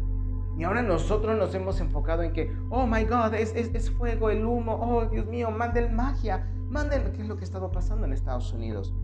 Y 0.57 0.65
ahora 0.65 0.83
nosotros 0.83 1.37
nos 1.37 1.55
hemos 1.55 1.81
enfocado 1.81 2.23
en 2.23 2.33
que, 2.33 2.55
oh 2.71 2.87
my 2.87 3.05
God, 3.05 3.35
es, 3.35 3.55
es, 3.55 3.91
fuego, 3.91 4.31
el 4.31 4.45
humo, 4.45 4.75
oh 4.75 5.07
Dios 5.07 5.27
mío, 5.27 5.51
manden 5.51 5.95
magia, 5.95 6.47
manden, 6.69 7.13
¿qué 7.13 7.23
es 7.23 7.29
lo 7.29 7.37
que 7.37 7.43
ha 7.43 7.45
estado 7.45 7.71
pasando 7.71 8.07
en 8.07 8.13
Estados 8.13 8.53
Unidos? 8.53 8.95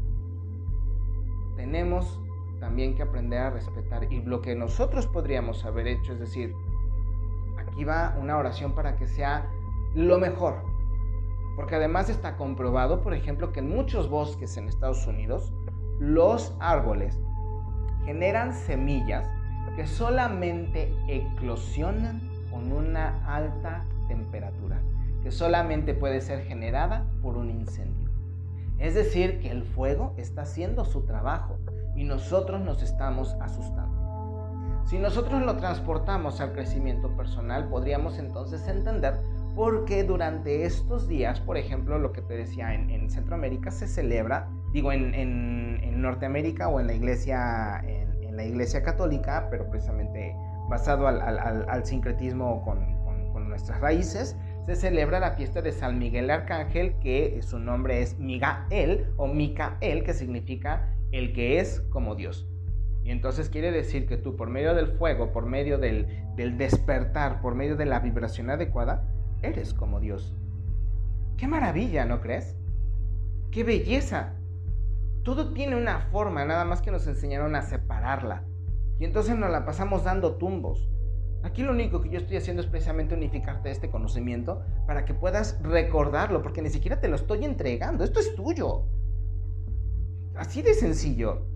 Tenemos 1.56 2.20
también 2.60 2.94
que 2.94 3.02
aprender 3.02 3.40
a 3.40 3.50
respetar 3.50 4.12
y 4.12 4.22
lo 4.22 4.42
que 4.42 4.54
nosotros 4.54 5.06
podríamos 5.06 5.64
haber 5.64 5.86
hecho 5.86 6.12
es 6.12 6.20
decir, 6.20 6.52
aquí 7.58 7.84
va 7.84 8.16
una 8.20 8.36
oración 8.36 8.74
para 8.74 8.96
que 8.96 9.06
sea 9.06 9.48
lo 9.94 10.18
mejor, 10.18 10.62
porque 11.56 11.76
además 11.76 12.10
está 12.10 12.36
comprobado, 12.36 13.00
por 13.00 13.14
ejemplo, 13.14 13.52
que 13.52 13.60
en 13.60 13.68
muchos 13.70 14.10
bosques 14.10 14.56
en 14.56 14.68
Estados 14.68 15.06
Unidos, 15.06 15.52
los 15.98 16.54
árboles 16.60 17.18
generan 18.04 18.52
semillas 18.52 19.28
que 19.78 19.86
solamente 19.86 20.92
eclosionan 21.06 22.20
con 22.50 22.72
una 22.72 23.24
alta 23.32 23.84
temperatura, 24.08 24.82
que 25.22 25.30
solamente 25.30 25.94
puede 25.94 26.20
ser 26.20 26.42
generada 26.46 27.06
por 27.22 27.36
un 27.36 27.48
incendio. 27.48 28.10
Es 28.80 28.96
decir, 28.96 29.38
que 29.38 29.52
el 29.52 29.62
fuego 29.62 30.14
está 30.16 30.42
haciendo 30.42 30.84
su 30.84 31.02
trabajo 31.02 31.58
y 31.94 32.02
nosotros 32.02 32.60
nos 32.60 32.82
estamos 32.82 33.36
asustando. 33.40 34.82
Si 34.84 34.98
nosotros 34.98 35.42
lo 35.42 35.56
transportamos 35.58 36.40
al 36.40 36.54
crecimiento 36.54 37.16
personal, 37.16 37.68
podríamos 37.68 38.18
entonces 38.18 38.66
entender 38.66 39.14
porque 39.54 40.02
durante 40.02 40.64
estos 40.64 41.06
días, 41.06 41.38
por 41.38 41.56
ejemplo, 41.56 42.00
lo 42.00 42.10
que 42.10 42.22
te 42.22 42.34
decía, 42.34 42.74
en, 42.74 43.10
Centroamérica 43.10 43.70
se 43.70 43.86
celebra, 43.86 44.48
digo, 44.72 44.90
en, 44.90 46.02
Norteamérica 46.02 46.68
o 46.68 46.78
en 46.78 46.86
la 46.86 46.94
iglesia, 46.94 47.82
la 48.38 48.44
iglesia 48.44 48.82
católica, 48.82 49.48
pero 49.50 49.68
precisamente 49.68 50.34
basado 50.70 51.08
al, 51.08 51.84
sincretismo 51.84 52.62
con, 52.62 52.96
nuestras 53.48 53.80
raíces, 53.80 54.36
se 54.66 54.76
celebra 54.76 55.20
la 55.20 55.30
fiesta 55.32 55.62
de 55.62 55.72
San 55.72 55.98
Miguel 55.98 56.28
Arcángel, 56.28 56.98
que 56.98 57.40
su 57.40 57.58
nombre 57.58 58.02
es 58.02 58.18
Migael 58.18 59.06
o 59.16 59.26
Micael, 59.26 60.04
que 60.04 60.12
significa 60.12 60.92
el 61.12 61.32
que 61.32 61.58
es 61.58 61.80
como 61.88 62.14
Dios. 62.14 62.46
Y 63.04 63.10
entonces 63.10 63.48
quiere 63.48 63.70
decir 63.70 64.06
que 64.06 64.18
tú 64.18 64.36
por 64.36 64.50
medio 64.50 64.74
del 64.74 64.88
fuego, 64.88 65.32
por 65.32 65.46
medio 65.46 65.78
del, 65.78 66.06
del 66.36 66.58
despertar, 66.58 67.40
por 67.40 67.54
medio 67.54 67.76
de 67.76 67.86
la 67.86 68.00
vibración 68.00 68.50
adecuada, 68.50 69.08
eres 69.40 69.72
como 69.72 69.98
Dios. 69.98 70.36
¡Qué 71.38 71.48
maravilla, 71.48 72.04
¿no 72.04 72.20
crees? 72.20 72.54
¡Qué 73.50 73.64
belleza! 73.64 74.34
Todo 75.24 75.52
tiene 75.52 75.76
una 75.76 76.00
forma, 76.10 76.44
nada 76.44 76.64
más 76.64 76.82
que 76.82 76.90
nos 76.90 77.06
enseñaron 77.06 77.54
a 77.54 77.62
separarla. 77.62 78.44
Y 78.98 79.04
entonces 79.04 79.36
nos 79.36 79.50
la 79.50 79.64
pasamos 79.64 80.04
dando 80.04 80.36
tumbos. 80.36 80.88
Aquí 81.42 81.62
lo 81.62 81.72
único 81.72 82.00
que 82.00 82.10
yo 82.10 82.18
estoy 82.18 82.36
haciendo 82.36 82.62
es 82.62 82.68
precisamente 82.68 83.14
unificarte 83.14 83.70
este 83.70 83.90
conocimiento 83.90 84.62
para 84.86 85.04
que 85.04 85.14
puedas 85.14 85.60
recordarlo, 85.62 86.42
porque 86.42 86.62
ni 86.62 86.70
siquiera 86.70 87.00
te 87.00 87.08
lo 87.08 87.16
estoy 87.16 87.44
entregando, 87.44 88.02
esto 88.02 88.18
es 88.18 88.34
tuyo. 88.34 88.84
Así 90.34 90.62
de 90.62 90.74
sencillo. 90.74 91.46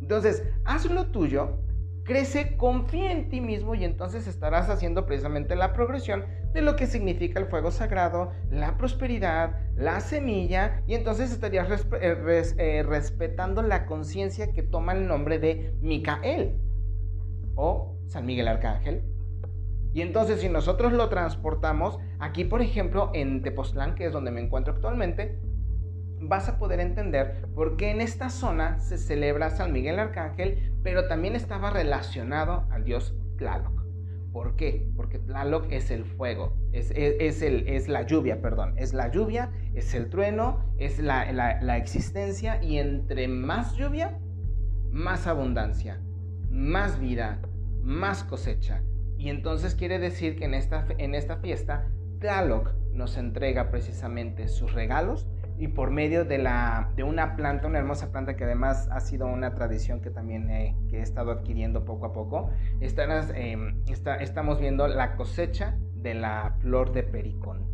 Entonces, 0.00 0.42
hazlo 0.64 1.06
tuyo 1.06 1.58
crece, 2.04 2.56
confía 2.56 3.12
en 3.12 3.28
ti 3.28 3.40
mismo 3.40 3.74
y 3.74 3.84
entonces 3.84 4.26
estarás 4.26 4.68
haciendo 4.68 5.06
precisamente 5.06 5.56
la 5.56 5.72
progresión 5.72 6.24
de 6.54 6.62
lo 6.62 6.76
que 6.76 6.86
significa 6.86 7.40
el 7.40 7.46
fuego 7.46 7.72
sagrado, 7.72 8.32
la 8.48 8.78
prosperidad, 8.78 9.58
la 9.76 9.98
semilla 10.00 10.82
y 10.86 10.94
entonces 10.94 11.32
estarías 11.32 11.68
eh, 12.00 12.54
eh, 12.58 12.82
respetando 12.84 13.60
la 13.60 13.86
conciencia 13.86 14.52
que 14.52 14.62
toma 14.62 14.92
el 14.92 15.08
nombre 15.08 15.40
de 15.40 15.74
Micael 15.82 16.56
o 17.56 17.98
San 18.06 18.24
Miguel 18.24 18.46
Arcángel. 18.46 19.02
Y 19.92 20.02
entonces 20.02 20.40
si 20.40 20.48
nosotros 20.48 20.92
lo 20.92 21.08
transportamos 21.08 21.98
aquí, 22.20 22.44
por 22.44 22.62
ejemplo, 22.62 23.10
en 23.14 23.42
Tepoztlán, 23.42 23.96
que 23.96 24.06
es 24.06 24.12
donde 24.12 24.30
me 24.30 24.40
encuentro 24.40 24.74
actualmente, 24.74 25.40
vas 26.20 26.48
a 26.48 26.58
poder 26.58 26.78
entender 26.78 27.46
por 27.54 27.76
qué 27.76 27.90
en 27.90 28.00
esta 28.00 28.30
zona 28.30 28.78
se 28.78 28.96
celebra 28.96 29.50
San 29.50 29.72
Miguel 29.72 29.98
Arcángel, 29.98 30.72
pero 30.84 31.08
también 31.08 31.34
estaba 31.34 31.70
relacionado 31.70 32.64
al 32.70 32.84
dios 32.84 33.14
Tlaloc. 33.38 33.83
¿Por 34.34 34.56
qué? 34.56 34.90
Porque 34.96 35.20
Tlaloc 35.20 35.70
es 35.70 35.92
el 35.92 36.04
fuego, 36.04 36.56
es, 36.72 36.90
el, 36.90 37.68
es 37.68 37.88
la 37.88 38.02
lluvia, 38.02 38.42
perdón, 38.42 38.74
es 38.76 38.92
la 38.92 39.08
lluvia, 39.08 39.52
es 39.74 39.94
el 39.94 40.10
trueno, 40.10 40.58
es 40.76 40.98
la, 40.98 41.30
la 41.32 41.76
existencia 41.76 42.60
y 42.60 42.78
entre 42.78 43.28
más 43.28 43.76
lluvia, 43.76 44.18
más 44.90 45.28
abundancia, 45.28 46.00
más 46.50 46.98
vida, 46.98 47.38
más 47.80 48.24
cosecha. 48.24 48.82
Y 49.18 49.28
entonces 49.28 49.76
quiere 49.76 50.00
decir 50.00 50.34
que 50.36 50.46
en 50.46 50.54
esta, 50.54 50.84
en 50.98 51.14
esta 51.14 51.36
fiesta 51.36 51.86
Tlaloc 52.18 52.72
nos 52.92 53.16
entrega 53.16 53.70
precisamente 53.70 54.48
sus 54.48 54.72
regalos 54.72 55.28
y 55.58 55.68
por 55.68 55.90
medio 55.90 56.24
de, 56.24 56.38
la, 56.38 56.90
de 56.96 57.04
una 57.04 57.36
planta, 57.36 57.66
una 57.66 57.78
hermosa 57.78 58.10
planta 58.10 58.34
que 58.36 58.44
además 58.44 58.88
ha 58.90 59.00
sido 59.00 59.26
una 59.26 59.54
tradición 59.54 60.00
que 60.00 60.10
también 60.10 60.50
he, 60.50 60.76
que 60.90 60.98
he 60.98 61.02
estado 61.02 61.30
adquiriendo 61.30 61.84
poco 61.84 62.06
a 62.06 62.12
poco, 62.12 62.50
em, 62.80 63.82
estamos 64.20 64.60
viendo 64.60 64.88
la 64.88 65.14
cosecha 65.14 65.76
de 65.94 66.14
la 66.14 66.56
flor 66.58 66.92
de 66.92 67.04
pericón. 67.04 67.66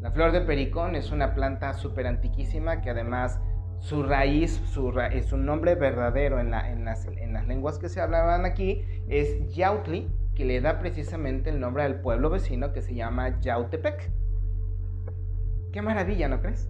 La 0.00 0.12
flor 0.12 0.30
de 0.30 0.42
pericón 0.42 0.94
es 0.94 1.10
una 1.10 1.34
planta 1.34 1.72
súper 1.72 2.06
antiquísima 2.06 2.80
que 2.80 2.90
además 2.90 3.40
su 3.80 4.04
raíz, 4.04 4.52
su, 4.72 4.92
su 5.26 5.36
nombre 5.36 5.74
verdadero 5.74 6.38
en, 6.38 6.52
la, 6.52 6.70
en, 6.70 6.84
las, 6.84 7.06
en 7.06 7.32
las 7.32 7.46
lenguas 7.46 7.78
que 7.78 7.88
se 7.88 8.00
hablaban 8.00 8.44
aquí 8.44 8.84
es 9.08 9.54
Yautli, 9.54 10.08
que 10.34 10.44
le 10.44 10.60
da 10.60 10.78
precisamente 10.78 11.50
el 11.50 11.58
nombre 11.58 11.82
al 11.82 12.00
pueblo 12.00 12.30
vecino 12.30 12.72
que 12.72 12.80
se 12.80 12.94
llama 12.94 13.40
Yautepec. 13.40 14.10
Qué 15.72 15.82
maravilla, 15.82 16.28
¿no 16.28 16.40
crees? 16.40 16.68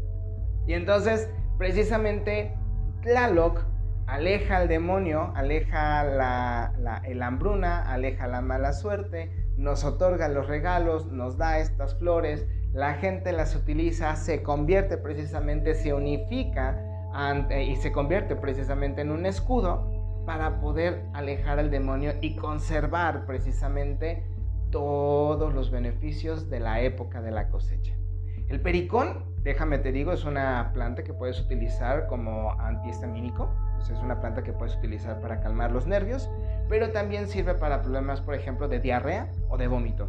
Y 0.69 0.75
entonces, 0.75 1.31
precisamente, 1.57 2.55
Tlaloc 3.03 3.65
aleja 4.07 4.59
al 4.59 4.69
demonio, 4.69 5.33
aleja 5.35 6.05
la, 6.05 7.03
hambruna, 7.23 7.91
aleja 7.91 8.27
la 8.29 8.43
mala 8.43 8.75
suerte, 8.75 9.33
nos 9.57 9.83
otorga 9.83 10.29
los 10.29 10.47
regalos, 10.47 11.07
nos 11.07 11.39
da 11.39 11.59
estas 11.59 11.99
flores, 11.99 12.47
la 12.75 12.95
gente 12.95 13.33
las 13.33 13.57
utiliza, 13.57 14.15
se 14.15 14.43
convierte 14.43 14.99
precisamente, 14.99 15.75
se 15.75 15.95
unifica 15.95 16.79
y 17.59 17.77
se 17.77 17.91
convierte 17.91 18.37
precisamente 18.37 19.01
en 19.01 19.11
un 19.11 19.25
escudo 19.25 19.91
para 20.27 20.61
poder 20.61 21.03
alejar 21.15 21.59
al 21.59 21.71
demonio 21.71 22.13
y 22.21 22.37
conservar 22.37 23.25
precisamente 23.25 24.23
todos 24.71 25.55
los 25.55 25.71
beneficios 25.71 26.51
de 26.51 26.61
la 26.61 26.83
época 26.83 27.23
de 27.23 27.31
la 27.31 27.49
cosecha. 27.49 27.95
El 28.49 28.61
pericón, 28.61 29.25
déjame 29.43 29.79
te 29.79 29.93
digo, 29.93 30.13
es 30.13 30.25
una 30.25 30.71
planta 30.73 31.05
que 31.05 31.13
puedes 31.13 31.41
utilizar 31.41 32.07
como 32.07 32.53
antihistamínico, 32.61 33.51
es 33.81 33.99
una 34.01 34.21
planta 34.21 34.43
que 34.43 34.53
puedes 34.53 34.77
utilizar 34.77 35.21
para 35.21 35.41
calmar 35.41 35.71
los 35.73 35.87
nervios, 35.87 36.31
pero 36.69 36.91
también 36.91 37.29
sirve 37.29 37.55
para 37.55 37.81
problemas, 37.81 38.21
por 38.21 38.35
ejemplo, 38.35 38.69
de 38.69 38.81
diarrea 38.81 39.31
o 39.49 39.57
de 39.57 39.69
vómito. 39.69 40.09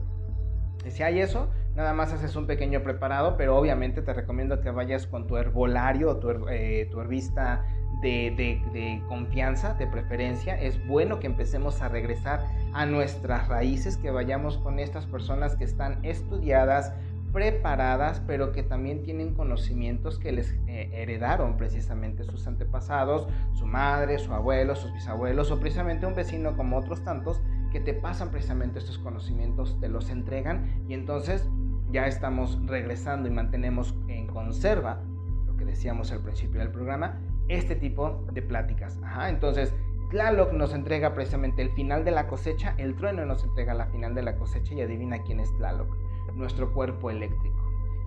si 0.87 1.03
hay 1.03 1.19
eso, 1.19 1.49
nada 1.75 1.93
más 1.93 2.13
haces 2.13 2.35
un 2.35 2.47
pequeño 2.47 2.81
preparado, 2.81 3.37
pero 3.37 3.57
obviamente 3.57 4.01
te 4.01 4.13
recomiendo 4.13 4.61
que 4.61 4.71
vayas 4.71 5.07
con 5.07 5.27
tu 5.27 5.37
herbolario 5.37 6.09
o 6.09 6.17
tu, 6.17 6.29
eh, 6.49 6.89
herbista 6.89 7.65
de, 8.01 9.03
confianza, 9.07 9.73
de 9.73 9.87
preferencia. 9.87 10.59
Es 10.59 10.85
bueno 10.87 11.19
que 11.19 11.27
empecemos 11.27 11.81
a 11.81 11.89
regresar 11.89 12.45
a 12.73 12.85
nuestras 12.85 13.47
raíces, 13.47 13.97
que 13.97 14.11
vayamos 14.11 14.57
con 14.57 14.79
estas 14.79 15.05
personas 15.05 15.55
que 15.55 15.65
están 15.65 16.03
estudiadas, 16.03 16.93
preparadas, 17.31 18.21
pero 18.25 18.51
que 18.51 18.63
también 18.63 19.03
tienen 19.03 19.33
conocimientos 19.33 20.19
que 20.19 20.31
les 20.31 20.51
eh, 20.67 20.89
heredaron 20.93 21.57
precisamente 21.57 22.23
sus 22.23 22.47
antepasados, 22.47 23.27
su 23.53 23.65
madre, 23.65 24.19
su 24.19 24.33
abuelo, 24.33 24.75
sus 24.75 24.93
bisabuelos 24.93 25.51
o 25.51 25.59
precisamente 25.59 26.05
un 26.05 26.15
vecino 26.15 26.55
como 26.55 26.77
otros 26.77 27.03
tantos 27.03 27.41
que 27.71 27.79
te 27.79 27.93
pasan 27.93 28.31
precisamente 28.31 28.79
estos 28.79 28.97
conocimientos, 28.97 29.79
te 29.79 29.89
los 29.89 30.09
entregan 30.09 30.85
y 30.87 30.93
entonces 30.93 31.47
ya 31.91 32.07
estamos 32.07 32.59
regresando 32.65 33.27
y 33.27 33.31
mantenemos 33.31 33.95
en 34.07 34.27
conserva, 34.27 35.01
lo 35.45 35.55
que 35.55 35.65
decíamos 35.65 36.11
al 36.11 36.21
principio 36.21 36.59
del 36.59 36.71
programa, 36.71 37.19
este 37.47 37.75
tipo 37.75 38.25
de 38.31 38.41
pláticas. 38.41 38.99
entonces, 39.27 39.73
Tlaloc 40.09 40.53
nos 40.53 40.73
entrega 40.73 41.13
precisamente 41.13 41.61
el 41.61 41.69
final 41.71 42.03
de 42.03 42.11
la 42.11 42.27
cosecha, 42.27 42.73
el 42.77 42.95
trueno 42.95 43.25
nos 43.25 43.43
entrega 43.43 43.75
la 43.75 43.85
final 43.87 44.15
de 44.15 44.23
la 44.23 44.35
cosecha 44.35 44.73
y 44.73 44.81
adivina 44.81 45.21
quién 45.21 45.39
es 45.39 45.55
Tlaloc, 45.57 45.95
nuestro 46.35 46.73
cuerpo 46.73 47.09
eléctrico. 47.09 47.57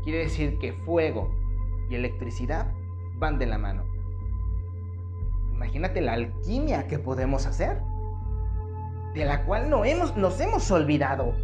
Quiere 0.04 0.18
decir 0.20 0.58
que 0.58 0.72
fuego 0.72 1.34
y 1.88 1.94
electricidad 1.94 2.72
van 3.18 3.38
de 3.38 3.46
la 3.46 3.58
mano. 3.58 3.84
Imagínate 5.52 6.00
la 6.00 6.14
alquimia 6.14 6.88
que 6.88 6.98
podemos 6.98 7.46
hacer, 7.46 7.80
de 9.14 9.24
la 9.24 9.44
cual 9.44 9.70
no 9.70 9.84
hemos, 9.84 10.16
nos 10.16 10.40
hemos 10.40 10.70
olvidado. 10.70 11.34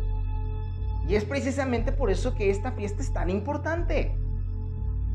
Y 1.07 1.15
es 1.15 1.25
precisamente 1.25 1.93
por 1.93 2.11
eso 2.11 2.35
que 2.35 2.51
esta 2.51 2.73
fiesta 2.73 3.03
es 3.03 3.13
tan 3.13 3.31
importante 3.31 4.17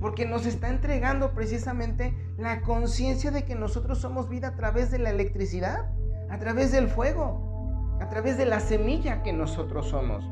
porque 0.03 0.25
nos 0.25 0.45
está 0.45 0.67
entregando 0.67 1.33
precisamente 1.33 2.13
la 2.37 2.61
conciencia 2.61 3.31
de 3.31 3.45
que 3.45 3.55
nosotros 3.55 3.99
somos 3.99 4.27
vida 4.27 4.49
a 4.49 4.55
través 4.57 4.91
de 4.91 4.99
la 4.99 5.09
electricidad, 5.09 5.89
a 6.29 6.37
través 6.39 6.73
del 6.73 6.89
fuego, 6.89 7.97
a 8.01 8.09
través 8.09 8.37
de 8.37 8.45
la 8.45 8.59
semilla 8.59 9.23
que 9.23 9.31
nosotros 9.31 9.87
somos. 9.87 10.29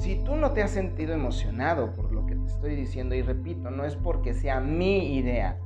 Si 0.00 0.16
tú 0.24 0.34
no 0.34 0.52
te 0.52 0.62
has 0.62 0.70
sentido 0.70 1.12
emocionado 1.12 1.92
por 1.92 2.10
lo 2.10 2.24
que 2.24 2.34
te 2.34 2.46
estoy 2.46 2.74
diciendo, 2.74 3.14
y 3.14 3.20
repito, 3.20 3.70
no 3.70 3.84
es 3.84 3.96
porque 3.96 4.32
sea 4.32 4.58
mi 4.58 5.14
idea, 5.14 5.58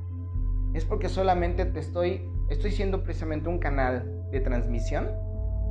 es 0.73 0.83
porque 0.83 1.07
solamente 1.07 1.63
te 1.63 1.79
estoy, 1.79 2.29
estoy 2.49 2.71
siendo 2.71 3.01
precisamente 3.01 3.47
un 3.47 3.59
canal 3.59 4.27
de 4.31 4.41
transmisión 4.41 5.09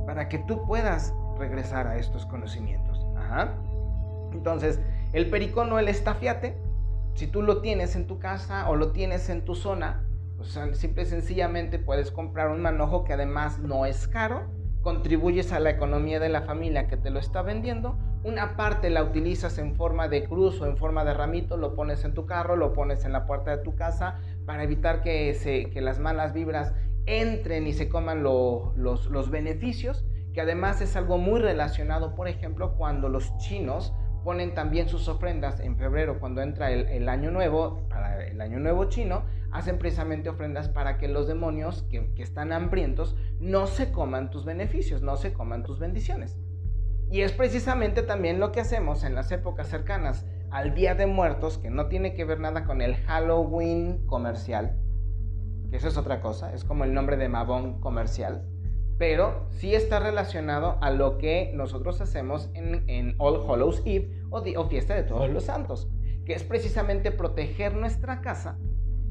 para 0.07 0.29
que 0.29 0.39
tú 0.39 0.65
puedas 0.65 1.13
regresar 1.37 1.85
a 1.85 1.97
estos 1.97 2.25
conocimientos. 2.25 3.05
Entonces, 4.31 4.79
el 5.13 5.29
pericón 5.29 5.71
o 5.71 5.77
el 5.77 5.87
estafiate, 5.87 6.57
si 7.13 7.27
tú 7.27 7.43
lo 7.43 7.61
tienes 7.61 7.95
en 7.95 8.07
tu 8.07 8.17
casa 8.17 8.67
o 8.67 8.75
lo 8.75 8.93
tienes 8.93 9.29
en 9.29 9.45
tu 9.45 9.53
zona, 9.53 10.03
pues 10.37 10.59
simple 10.73 11.03
y 11.03 11.05
sencillamente 11.05 11.77
puedes 11.77 12.09
comprar 12.09 12.49
un 12.49 12.63
manojo 12.63 13.03
que 13.03 13.13
además 13.13 13.59
no 13.59 13.85
es 13.85 14.07
caro, 14.07 14.49
contribuyes 14.81 15.53
a 15.53 15.59
la 15.59 15.69
economía 15.69 16.19
de 16.19 16.29
la 16.29 16.41
familia 16.41 16.87
que 16.87 16.97
te 16.97 17.11
lo 17.11 17.19
está 17.19 17.43
vendiendo, 17.43 17.95
una 18.25 18.55
parte 18.55 18.89
la 18.89 19.03
utilizas 19.03 19.59
en 19.59 19.75
forma 19.75 20.07
de 20.07 20.23
cruz 20.23 20.59
o 20.59 20.65
en 20.65 20.77
forma 20.77 21.05
de 21.05 21.13
ramito, 21.13 21.57
lo 21.57 21.75
pones 21.75 22.03
en 22.05 22.15
tu 22.15 22.25
carro, 22.25 22.55
lo 22.55 22.73
pones 22.73 23.05
en 23.05 23.11
la 23.11 23.27
puerta 23.27 23.55
de 23.55 23.63
tu 23.63 23.75
casa 23.75 24.19
para 24.47 24.63
evitar 24.63 25.03
que, 25.03 25.35
se, 25.35 25.69
que 25.69 25.79
las 25.79 25.99
malas 25.99 26.33
vibras 26.33 26.73
entren 27.05 27.67
y 27.67 27.73
se 27.73 27.87
coman 27.87 28.23
los, 28.23 28.75
los 28.75 29.29
beneficios, 29.29 30.05
que 30.33 30.41
además 30.41 30.81
es 30.81 30.95
algo 30.95 31.19
muy 31.19 31.39
relacionado, 31.39 32.15
por 32.15 32.27
ejemplo, 32.27 32.73
cuando 32.73 33.09
los 33.09 33.37
chinos 33.37 33.93
ponen 34.23 34.55
también 34.55 34.89
sus 34.89 35.07
ofrendas 35.07 35.59
en 35.59 35.77
febrero 35.77 36.19
cuando 36.19 36.41
entra 36.41 36.71
el, 36.71 37.07
año 37.07 37.29
nuevo, 37.29 37.87
para 37.89 38.25
el 38.25 38.41
año 38.41 38.57
nuevo 38.57 38.85
chino, 38.85 39.21
hacen 39.51 39.77
precisamente 39.77 40.29
ofrendas 40.29 40.67
para 40.67 40.97
que 40.97 41.07
los 41.07 41.27
demonios 41.27 41.83
que, 41.91 42.11
que 42.15 42.23
están 42.23 42.53
hambrientos 42.53 43.15
no 43.39 43.67
se 43.67 43.91
coman 43.91 44.31
tus 44.31 44.43
beneficios, 44.43 45.03
no 45.03 45.15
se 45.15 45.31
coman 45.31 45.61
tus 45.61 45.77
bendiciones. 45.77 46.39
Y 47.09 47.21
es 47.21 47.31
precisamente 47.31 48.03
también 48.03 48.39
lo 48.39 48.51
que 48.51 48.61
hacemos 48.61 49.03
en 49.03 49.15
las 49.15 49.31
épocas 49.31 49.67
cercanas 49.67 50.25
al 50.49 50.73
Día 50.73 50.95
de 50.95 51.05
Muertos, 51.05 51.57
que 51.57 51.69
no 51.69 51.87
tiene 51.87 52.13
que 52.13 52.25
ver 52.25 52.39
nada 52.39 52.65
con 52.65 52.81
el 52.81 52.95
Halloween 52.95 54.05
comercial, 54.07 54.77
que 55.69 55.77
eso 55.77 55.87
es 55.87 55.97
otra 55.97 56.21
cosa, 56.21 56.53
es 56.53 56.63
como 56.63 56.83
el 56.83 56.93
nombre 56.93 57.17
de 57.17 57.29
Mabón 57.29 57.79
comercial 57.79 58.45
pero 58.97 59.47
sí 59.49 59.75
está 59.75 59.99
relacionado 59.99 60.77
a 60.81 60.89
lo 60.89 61.17
que 61.17 61.51
nosotros 61.53 61.99
hacemos 62.01 62.49
en, 62.53 63.15
All 63.17 63.41
Hallows 63.47 63.81
Eve 63.85 64.09
o, 64.29 64.67
fiesta 64.67 64.95
de 64.95 65.03
todos 65.03 65.29
los 65.29 65.45
santos, 65.45 65.89
que 66.25 66.33
es 66.33 66.43
precisamente 66.43 67.11
proteger 67.11 67.75
nuestra 67.75 68.21
casa 68.21 68.57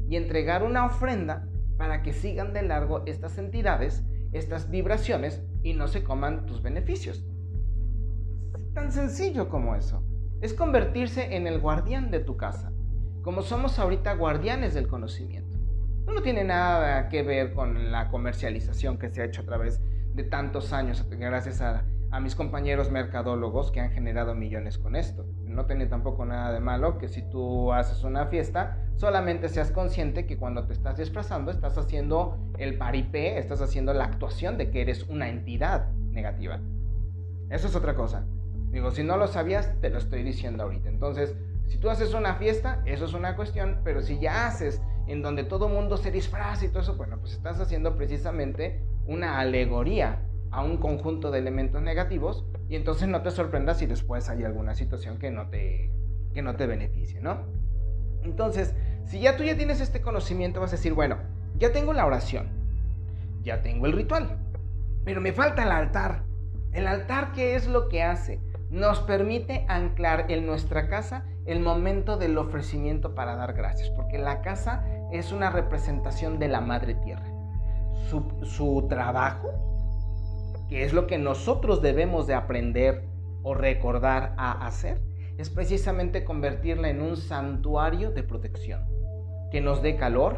y 0.09 0.15
entregar 0.15 0.63
una 0.63 0.85
ofrenda 0.85 1.47
para 1.77 2.01
que 2.01 2.13
sigan 2.13 2.53
de 2.53 2.63
largo 2.63 3.03
estas 3.05 3.37
entidades, 3.37 4.03
estas 4.31 4.69
vibraciones 4.69 5.43
y 5.61 5.73
no 5.73 5.87
se 5.87 6.03
coman 6.03 6.45
tus 6.45 6.61
beneficios. 6.61 7.23
Tan 8.75 8.91
sencillo 8.91 9.49
como 9.49 9.73
eso. 9.73 10.03
Es 10.41 10.53
convertirse 10.53 11.35
en 11.35 11.47
el 11.47 11.59
guardián 11.59 12.11
de 12.11 12.19
tu 12.19 12.37
casa, 12.37 12.71
como 13.23 13.41
somos 13.41 13.79
ahorita 13.79 14.13
guardianes 14.13 14.75
del 14.75 14.87
conocimiento 14.87 15.55
no 16.13 16.21
tiene 16.21 16.43
nada 16.43 17.09
que 17.09 17.23
ver 17.23 17.53
con 17.53 17.91
la 17.91 18.09
comercialización 18.09 18.97
que 18.97 19.09
se 19.09 19.21
ha 19.21 19.25
hecho 19.25 19.41
a 19.41 19.45
través 19.45 19.81
de 20.13 20.23
tantos 20.23 20.71
años, 20.71 21.05
gracias 21.09 21.61
a, 21.61 21.83
mis 22.21 22.33
compañeros 22.33 22.91
mercadólogos 22.91 23.71
que 23.71 23.81
han 23.81 23.91
generado 23.91 24.35
millones 24.35 24.77
con 24.77 24.95
esto. 24.95 25.25
No 25.43 25.65
tiene 25.65 25.85
tampoco 25.85 26.23
nada 26.23 26.53
de 26.53 26.61
malo 26.61 26.97
que 26.97 27.09
si 27.09 27.21
tú 27.23 27.73
haces 27.73 28.05
una 28.05 28.27
fiesta, 28.27 28.77
solamente 28.95 29.49
seas 29.49 29.69
consciente 29.69 30.25
que 30.25 30.37
cuando 30.37 30.65
te 30.65 30.71
estás 30.71 30.95
disfrazando 30.95 31.51
estás 31.51 31.77
haciendo 31.77 32.37
el 32.57 32.77
paripé, 32.77 33.37
estás 33.37 33.61
haciendo 33.61 33.93
la 33.93 34.05
actuación 34.05 34.57
de 34.57 34.71
que 34.71 34.79
eres 34.79 35.03
una 35.09 35.27
entidad 35.27 35.91
negativa. 36.11 36.61
Eso 37.49 37.67
es 37.67 37.75
otra 37.75 37.95
cosa. 37.95 38.25
Digo, 38.75 38.91
si 38.91 39.05
no 39.05 39.15
lo 39.15 39.27
sabías, 39.27 39.73
te 39.79 39.89
lo 39.89 39.97
estoy 39.97 40.21
diciendo 40.21 40.63
ahorita. 40.63 40.89
Entonces, 40.89 41.33
si 41.65 41.77
tú 41.77 41.89
haces 41.89 42.13
una 42.13 42.35
fiesta, 42.35 42.81
eso 42.83 43.05
es 43.05 43.13
una 43.13 43.37
cuestión, 43.37 43.79
pero 43.85 44.01
si 44.01 44.19
ya 44.19 44.47
haces 44.47 44.81
en 45.07 45.21
donde 45.21 45.45
todo 45.45 45.69
mundo 45.69 45.95
se 45.95 46.11
disfraza 46.11 46.65
y 46.65 46.67
todo 46.67 46.81
eso, 46.81 46.97
bueno, 46.97 47.17
pues 47.17 47.31
estás 47.31 47.57
haciendo 47.61 47.95
precisamente 47.95 48.81
una 49.07 49.39
alegoría 49.39 50.19
a 50.51 50.61
un 50.61 50.75
conjunto 50.75 51.31
de 51.31 51.39
elementos 51.39 51.81
negativos 51.81 52.43
y 52.67 52.75
entonces 52.75 53.07
no 53.07 53.21
te 53.21 53.31
sorprendas 53.31 53.77
si 53.77 53.85
después 53.85 54.27
hay 54.29 54.43
alguna 54.43 54.75
situación 54.75 55.19
que 55.19 55.31
no 55.31 55.47
te, 55.47 55.89
que 56.33 56.41
no 56.41 56.57
te 56.57 56.67
beneficie, 56.67 57.21
¿no? 57.21 57.45
Entonces, 58.23 58.75
si 59.05 59.21
ya 59.21 59.37
tú 59.37 59.45
ya 59.45 59.55
tienes 59.55 59.79
este 59.79 60.01
conocimiento, 60.01 60.59
vas 60.59 60.73
a 60.73 60.75
decir, 60.75 60.93
bueno, 60.93 61.15
ya 61.57 61.71
tengo 61.71 61.93
la 61.93 62.05
oración, 62.05 62.49
ya 63.41 63.61
tengo 63.61 63.85
el 63.85 63.93
ritual, 63.93 64.37
pero 65.05 65.21
me 65.21 65.31
falta 65.31 65.63
el 65.63 65.71
altar. 65.71 66.25
El 66.73 66.87
altar, 66.87 67.31
¿qué 67.31 67.55
es 67.55 67.67
lo 67.67 67.87
que 67.87 68.03
hace? 68.03 68.41
Nos 68.69 68.99
permite 69.01 69.65
anclar 69.67 70.25
en 70.29 70.45
nuestra 70.45 70.87
casa 70.87 71.25
el 71.45 71.59
momento 71.59 72.17
del 72.17 72.37
ofrecimiento 72.37 73.13
para 73.13 73.35
dar 73.35 73.53
gracias, 73.53 73.89
porque 73.91 74.17
la 74.17 74.41
casa 74.41 74.85
es 75.11 75.31
una 75.31 75.49
representación 75.49 76.39
de 76.39 76.47
la 76.47 76.61
Madre 76.61 76.95
Tierra. 76.95 77.25
Su, 78.43 78.87
trabajo, 78.87 79.49
que 80.69 80.83
es 80.83 80.93
lo 80.93 81.07
que 81.07 81.17
nosotros 81.17 81.81
debemos 81.81 82.27
de 82.27 82.33
aprender 82.33 83.03
o 83.43 83.53
recordar 83.53 84.33
a 84.37 84.65
hacer, 84.65 85.01
es 85.37 85.49
precisamente 85.49 86.23
convertirla 86.23 86.89
en 86.89 87.01
un 87.01 87.17
santuario 87.17 88.11
de 88.11 88.23
protección, 88.23 88.85
que 89.51 89.61
nos 89.61 89.81
dé 89.81 89.95
calor, 89.95 90.37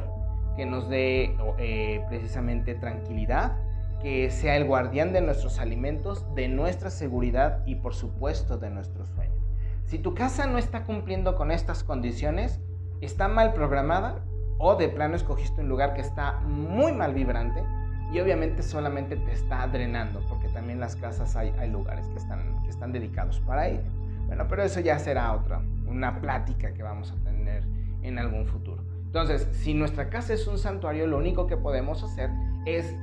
que 0.55 0.65
nos 0.65 0.89
dé 0.89 1.35
eh, 1.59 2.03
precisamente 2.09 2.75
tranquilidad, 2.75 3.57
que 4.01 4.29
sea 4.29 4.55
el 4.57 4.65
guardián 4.65 5.13
de 5.13 5.21
nuestros 5.21 5.59
alimentos, 5.59 6.25
de 6.35 6.47
nuestra 6.47 6.89
seguridad 6.89 7.63
y 7.65 7.75
por 7.75 7.95
supuesto 7.95 8.57
de 8.57 8.69
nuestros 8.69 9.09
sueños. 9.09 9.37
Si 9.85 9.99
tu 9.99 10.13
casa 10.13 10.47
no 10.47 10.57
está 10.57 10.83
cumpliendo 10.83 11.35
con 11.35 11.51
estas 11.51 11.83
condiciones, 11.83 12.59
está 13.01 13.27
mal 13.27 13.53
programada 13.53 14.23
o 14.57 14.75
de 14.75 14.89
plano 14.89 15.15
escogiste 15.15 15.61
un 15.61 15.69
lugar 15.69 15.93
que 15.93 16.01
está 16.01 16.39
muy 16.41 16.91
mal 16.91 17.13
vibrante 17.13 17.63
y 18.11 18.19
obviamente 18.19 18.63
solamente 18.63 19.15
te 19.17 19.31
está 19.33 19.67
drenando, 19.67 20.21
porque 20.29 20.47
también 20.49 20.79
las 20.79 20.95
casas 20.95 21.35
hay, 21.35 21.53
hay 21.59 21.69
lugares 21.69 22.07
que 22.07 22.17
están, 22.17 22.63
que 22.63 22.69
están 22.69 22.91
dedicados 22.91 23.39
para 23.41 23.67
ello. 23.67 23.83
Bueno, 24.27 24.45
pero 24.47 24.63
eso 24.63 24.79
ya 24.79 24.99
será 24.99 25.33
otra, 25.33 25.61
una 25.87 26.19
plática 26.21 26.73
que 26.73 26.83
vamos 26.83 27.11
a 27.11 27.23
tener 27.23 27.63
en 28.01 28.19
algún 28.19 28.45
futuro. 28.45 28.83
Entonces, 29.05 29.47
si 29.53 29.73
nuestra 29.73 30.09
casa 30.09 30.33
es 30.33 30.47
un 30.47 30.57
santuario, 30.57 31.07
lo 31.07 31.17
único 31.17 31.47
que 31.47 31.57
podemos 31.57 32.03
hacer 32.03 32.29
es 32.65 32.93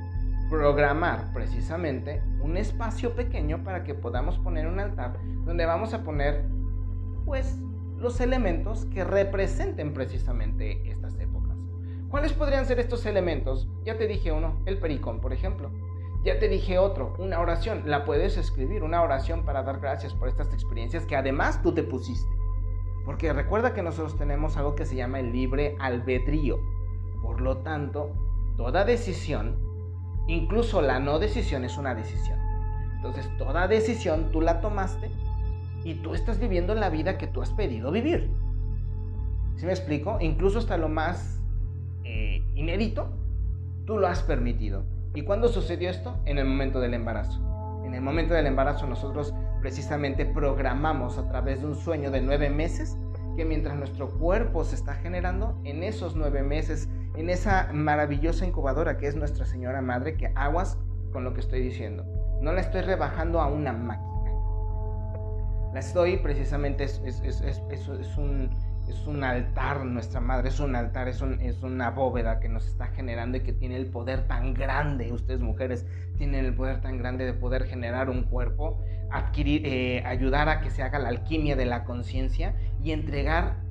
programar 0.55 1.33
precisamente 1.33 2.23
un 2.39 2.55
espacio 2.55 3.13
pequeño 3.13 3.63
para 3.63 3.83
que 3.83 3.93
podamos 3.93 4.39
poner 4.39 4.67
un 4.67 4.79
altar 4.79 5.19
donde 5.43 5.65
vamos 5.65 5.93
a 5.93 6.03
poner 6.03 6.45
pues 7.25 7.57
los 7.97 8.21
elementos 8.21 8.85
que 8.85 9.03
representen 9.03 9.93
precisamente 9.93 10.89
estas 10.89 11.19
épocas. 11.19 11.57
¿Cuáles 12.09 12.31
podrían 12.31 12.65
ser 12.65 12.79
estos 12.79 13.05
elementos? 13.05 13.67
Ya 13.83 13.97
te 13.97 14.07
dije 14.07 14.31
uno, 14.31 14.61
el 14.65 14.77
pericón, 14.77 15.19
por 15.19 15.33
ejemplo. 15.33 15.71
Ya 16.23 16.39
te 16.39 16.47
dije 16.47 16.79
otro, 16.79 17.15
una 17.19 17.41
oración. 17.41 17.83
La 17.85 18.05
puedes 18.05 18.37
escribir, 18.37 18.83
una 18.83 19.01
oración 19.01 19.43
para 19.43 19.63
dar 19.63 19.81
gracias 19.81 20.13
por 20.13 20.29
estas 20.29 20.53
experiencias 20.53 21.05
que 21.05 21.17
además 21.17 21.61
tú 21.61 21.73
te 21.73 21.83
pusiste. 21.83 22.31
Porque 23.03 23.33
recuerda 23.33 23.73
que 23.73 23.83
nosotros 23.83 24.17
tenemos 24.17 24.55
algo 24.55 24.75
que 24.75 24.85
se 24.85 24.95
llama 24.95 25.19
el 25.19 25.33
libre 25.33 25.75
albedrío. 25.79 26.59
Por 27.21 27.41
lo 27.41 27.57
tanto, 27.57 28.11
toda 28.55 28.85
decisión, 28.85 29.64
incluso 30.27 30.81
la 30.81 30.99
no 30.99 31.19
decisión, 31.19 31.63
es 31.63 31.77
una 31.77 31.95
decisión. 31.95 32.39
Entonces, 32.95 33.29
toda 33.37 33.67
decisión 33.67 34.31
tú 34.31 34.41
la 34.41 34.61
tomaste 34.61 35.09
y 35.83 35.95
tú 35.95 36.15
estás 36.15 36.39
viviendo 36.39 36.73
la 36.73 36.89
vida 36.89 37.17
que 37.17 37.27
tú 37.27 37.41
has 37.41 37.51
pedido 37.51 37.91
vivir. 37.91 38.29
¿Sí 39.57 39.65
me 39.65 39.71
explico? 39.71 40.17
Incluso 40.19 40.59
hasta 40.59 40.77
lo 40.77 40.89
más 40.89 41.39
eh, 42.03 42.43
inédito, 42.55 43.09
tú 43.85 43.97
lo 43.97 44.07
has 44.07 44.23
permitido. 44.23 44.83
¿Y 45.13 45.21
cuándo 45.21 45.47
sucedió 45.47 45.89
esto? 45.89 46.17
En 46.25 46.37
el 46.39 46.45
momento 46.45 46.79
del 46.79 46.93
embarazo. 46.93 47.39
En 47.85 47.93
el 47.93 48.01
momento 48.01 48.33
del 48.33 48.47
embarazo 48.47 48.87
nosotros 48.87 49.33
precisamente 49.61 50.25
programamos 50.25 51.17
a 51.17 51.27
través 51.29 51.61
de 51.61 51.67
un 51.67 51.75
sueño 51.75 52.11
de 52.11 52.21
nueve 52.21 52.49
meses 52.49 52.97
que 53.37 53.45
mientras 53.45 53.77
nuestro 53.77 54.09
cuerpo 54.09 54.63
se 54.63 54.75
está 54.75 54.95
generando, 54.95 55.59
en 55.63 55.83
esos 55.83 56.15
nueve 56.15 56.41
meses, 56.41 56.89
en 57.17 57.29
esa 57.29 57.69
maravillosa 57.73 58.45
incubadora 58.45 58.97
que 58.97 59.07
es 59.07 59.15
nuestra 59.15 59.45
Señora 59.45 59.81
Madre, 59.81 60.15
que 60.15 60.31
aguas 60.35 60.77
con 61.11 61.23
lo 61.23 61.33
que 61.33 61.39
estoy 61.39 61.61
diciendo. 61.61 62.05
No 62.41 62.51
la 62.51 62.61
estoy 62.61 62.81
rebajando 62.81 63.39
a 63.41 63.47
una 63.47 63.71
máquina. 63.73 64.15
La 65.73 65.79
estoy 65.79 66.17
precisamente, 66.17 66.85
es, 66.85 66.99
un, 68.17 69.23
altar, 69.23 69.83
nuestra 69.83 70.21
madre 70.21 70.47
es 70.47 70.59
un 70.61 70.73
altar, 70.75 71.09
es, 71.09 71.21
es, 71.41 71.63
una 71.63 71.89
bóveda 71.89 72.39
que 72.39 72.47
nos 72.47 72.65
está 72.65 72.87
generando 72.87 73.37
y 73.37 73.41
que 73.41 73.51
tiene 73.51 73.75
el 73.75 73.87
poder 73.87 74.25
tan 74.25 74.53
grande, 74.53 75.11
ustedes 75.11 75.41
mujeres 75.41 75.85
tienen 76.17 76.45
el 76.45 76.53
poder 76.53 76.79
tan 76.79 76.97
grande 76.97 77.25
de 77.25 77.33
poder 77.33 77.65
generar 77.65 78.09
un 78.09 78.23
cuerpo, 78.23 78.81
adquirir, 79.11 79.65
eh, 79.65 80.01
ayudar 80.05 80.47
a 80.47 80.61
que 80.61 80.69
se 80.69 80.81
haga 80.81 80.97
la 80.99 81.09
alquimia 81.09 81.57
de 81.57 81.65
la 81.65 81.83
conciencia 81.83 82.55
y 82.81 82.91
entregar 82.91 83.64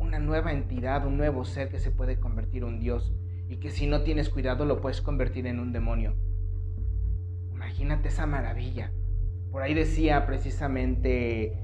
una 0.00 0.18
nueva 0.18 0.52
entidad, 0.52 1.06
un 1.06 1.16
nuevo 1.16 1.44
ser 1.44 1.68
que 1.68 1.78
se 1.78 1.90
puede 1.90 2.18
convertir 2.18 2.62
en 2.62 2.68
un 2.68 2.80
Dios 2.80 3.12
y 3.48 3.56
que 3.56 3.70
si 3.70 3.86
no 3.86 4.02
tienes 4.02 4.28
cuidado 4.28 4.64
lo 4.64 4.80
puedes 4.80 5.00
convertir 5.00 5.46
en 5.46 5.58
un 5.58 5.72
demonio. 5.72 6.14
Imagínate 7.52 8.08
esa 8.08 8.26
maravilla. 8.26 8.92
Por 9.50 9.62
ahí 9.62 9.74
decía 9.74 10.26
precisamente 10.26 11.58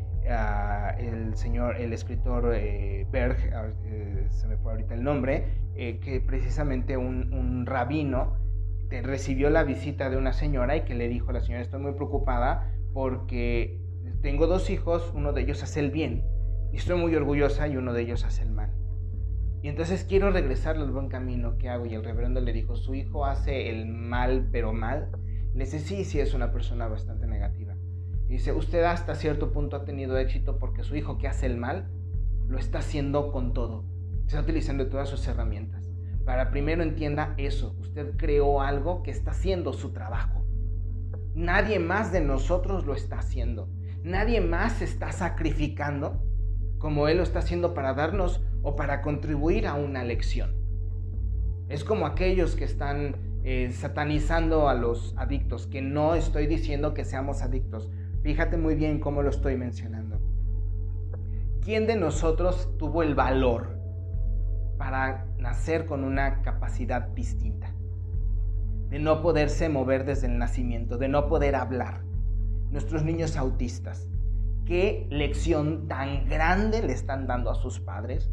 el 0.98 1.36
señor, 1.36 1.76
el 1.76 1.92
escritor 1.92 2.54
eh, 2.54 3.06
Berg, 3.10 3.36
eh, 3.84 4.26
se 4.30 4.48
me 4.48 4.56
fue 4.56 4.72
ahorita 4.72 4.94
el 4.94 5.04
nombre, 5.04 5.44
eh, 5.74 6.00
que 6.00 6.20
precisamente 6.20 6.96
un, 6.96 7.66
rabino 7.66 8.38
recibió 9.02 9.50
la 9.50 9.64
visita 9.64 10.08
de 10.08 10.16
una 10.16 10.32
señora 10.32 10.76
y 10.76 10.82
que 10.82 10.94
le 10.94 11.08
dijo 11.08 11.30
a 11.30 11.32
la 11.32 11.40
señora, 11.40 11.62
estoy 11.62 11.80
muy 11.80 11.92
preocupada 11.94 12.72
porque 12.92 13.80
tengo 14.22 14.46
dos 14.46 14.70
hijos, 14.70 15.12
uno 15.16 15.32
de 15.32 15.42
ellos 15.42 15.64
hace 15.64 15.80
el 15.80 15.90
bien 15.90 16.22
y 16.74 16.78
estoy 16.78 16.98
muy 16.98 17.14
orgullosa 17.14 17.68
y 17.68 17.76
uno 17.76 17.92
de 17.92 18.02
ellos 18.02 18.24
hace 18.24 18.42
el 18.42 18.50
mal. 18.50 18.68
Y 19.62 19.68
entonces 19.68 20.02
quiero 20.02 20.32
regresar 20.32 20.76
al 20.76 20.90
buen 20.90 21.08
camino 21.08 21.56
que 21.56 21.68
hago. 21.68 21.86
Y 21.86 21.94
el 21.94 22.02
reverendo 22.02 22.40
le 22.40 22.52
dijo, 22.52 22.74
su 22.74 22.96
hijo 22.96 23.26
hace 23.26 23.70
el 23.70 23.86
mal, 23.86 24.48
pero 24.50 24.72
mal. 24.72 25.08
Le 25.54 25.66
dice, 25.66 25.78
sí, 25.78 26.04
sí, 26.04 26.18
es 26.18 26.34
una 26.34 26.50
persona 26.50 26.88
bastante 26.88 27.28
negativa. 27.28 27.76
Dice, 28.26 28.50
usted 28.50 28.82
hasta 28.82 29.14
cierto 29.14 29.52
punto 29.52 29.76
ha 29.76 29.84
tenido 29.84 30.18
éxito 30.18 30.58
porque 30.58 30.82
su 30.82 30.96
hijo 30.96 31.16
que 31.16 31.28
hace 31.28 31.46
el 31.46 31.58
mal 31.58 31.92
lo 32.48 32.58
está 32.58 32.78
haciendo 32.78 33.30
con 33.30 33.52
todo. 33.52 33.84
Está 34.26 34.40
utilizando 34.40 34.88
todas 34.88 35.08
sus 35.08 35.28
herramientas. 35.28 35.88
Para 36.24 36.50
primero 36.50 36.82
entienda 36.82 37.34
eso. 37.36 37.76
Usted 37.78 38.16
creó 38.16 38.62
algo 38.62 39.04
que 39.04 39.12
está 39.12 39.30
haciendo 39.30 39.74
su 39.74 39.92
trabajo. 39.92 40.44
Nadie 41.36 41.78
más 41.78 42.10
de 42.10 42.20
nosotros 42.20 42.84
lo 42.84 42.96
está 42.96 43.20
haciendo. 43.20 43.68
Nadie 44.02 44.40
más 44.40 44.82
está 44.82 45.12
sacrificando 45.12 46.20
como 46.84 47.08
Él 47.08 47.16
lo 47.16 47.22
está 47.22 47.38
haciendo 47.38 47.72
para 47.72 47.94
darnos 47.94 48.42
o 48.62 48.76
para 48.76 49.00
contribuir 49.00 49.66
a 49.66 49.72
una 49.72 50.04
lección. 50.04 50.52
Es 51.70 51.82
como 51.82 52.04
aquellos 52.04 52.56
que 52.56 52.64
están 52.64 53.16
eh, 53.42 53.72
satanizando 53.72 54.68
a 54.68 54.74
los 54.74 55.14
adictos, 55.16 55.66
que 55.66 55.80
no 55.80 56.14
estoy 56.14 56.46
diciendo 56.46 56.92
que 56.92 57.06
seamos 57.06 57.40
adictos, 57.40 57.88
Fíjate 58.22 58.58
muy 58.58 58.74
bien 58.74 59.00
cómo 59.00 59.22
lo 59.22 59.30
estoy 59.30 59.56
mencionando. 59.56 60.20
¿Quién 61.62 61.86
de 61.86 61.96
nosotros 61.96 62.70
tuvo 62.78 63.02
el 63.02 63.14
valor 63.14 63.78
para 64.76 65.26
nacer 65.38 65.86
con 65.86 66.04
una 66.04 66.42
capacidad 66.42 67.08
distinta? 67.08 67.74
De 68.90 68.98
no 68.98 69.22
poderse 69.22 69.70
mover 69.70 70.04
desde 70.04 70.26
el 70.26 70.36
nacimiento, 70.36 70.98
de 70.98 71.08
no 71.08 71.28
poder 71.28 71.54
hablar. 71.54 72.02
Nuestros 72.70 73.04
niños 73.04 73.38
autistas. 73.38 74.10
¿Qué 74.66 75.06
lección 75.10 75.88
tan 75.88 76.26
grande 76.26 76.82
le 76.82 76.94
están 76.94 77.26
dando 77.26 77.50
a 77.50 77.54
sus 77.54 77.80
padres? 77.80 78.30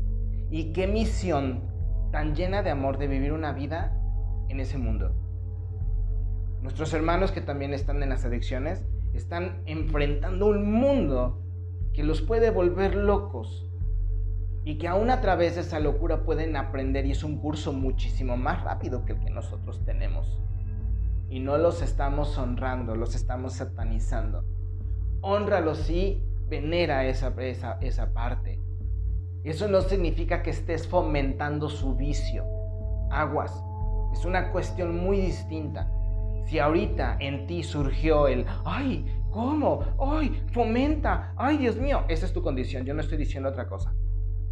¿Y 0.49 0.71
qué 0.71 0.87
misión 0.87 1.63
tan 2.11 2.35
llena 2.35 2.63
de 2.63 2.69
amor 2.69 2.97
de 2.97 3.07
vivir 3.07 3.33
una 3.33 3.51
vida 3.51 3.97
en 4.47 4.61
ese 4.61 4.77
mundo? 4.77 5.13
Nuestros 6.61 6.93
hermanos 6.93 7.33
que 7.33 7.41
también 7.41 7.73
están 7.73 8.01
en 8.01 8.09
las 8.09 8.23
adicciones 8.23 8.85
están 9.13 9.61
enfrentando 9.65 10.47
un 10.47 10.71
mundo 10.71 11.43
que 11.93 12.03
los 12.03 12.21
puede 12.21 12.49
volver 12.49 12.95
locos 12.95 13.69
y 14.63 14.77
que 14.77 14.87
aún 14.87 15.09
a 15.09 15.19
través 15.19 15.55
de 15.55 15.61
esa 15.61 15.81
locura 15.81 16.23
pueden 16.23 16.55
aprender 16.55 17.05
y 17.05 17.11
es 17.11 17.25
un 17.25 17.39
curso 17.39 17.73
muchísimo 17.73 18.37
más 18.37 18.63
rápido 18.63 19.03
que 19.03 19.13
el 19.13 19.19
que 19.19 19.31
nosotros 19.31 19.83
tenemos. 19.83 20.39
Y 21.29 21.39
no 21.39 21.57
los 21.57 21.81
estamos 21.81 22.37
honrando, 22.37 22.95
los 22.95 23.15
estamos 23.15 23.53
satanizando. 23.53 24.45
Honralos 25.21 25.89
y 25.89 26.23
venera 26.47 27.05
esa, 27.05 27.33
esa, 27.39 27.77
esa 27.81 28.13
parte. 28.13 28.59
Eso 29.43 29.67
no 29.67 29.81
significa 29.81 30.43
que 30.43 30.51
estés 30.51 30.87
fomentando 30.87 31.69
su 31.69 31.95
vicio. 31.95 32.45
Aguas. 33.09 33.63
Es 34.13 34.25
una 34.25 34.51
cuestión 34.51 34.97
muy 34.97 35.21
distinta. 35.21 35.89
Si 36.45 36.59
ahorita 36.59 37.17
en 37.19 37.47
ti 37.47 37.63
surgió 37.63 38.27
el, 38.27 38.45
ay, 38.65 39.05
¿cómo? 39.31 39.81
Ay, 39.99 40.43
fomenta, 40.51 41.33
ay, 41.37 41.57
Dios 41.57 41.77
mío, 41.77 42.03
esa 42.09 42.25
es 42.25 42.33
tu 42.33 42.41
condición, 42.41 42.83
yo 42.83 42.93
no 42.93 43.01
estoy 43.01 43.17
diciendo 43.17 43.49
otra 43.49 43.67
cosa. 43.67 43.93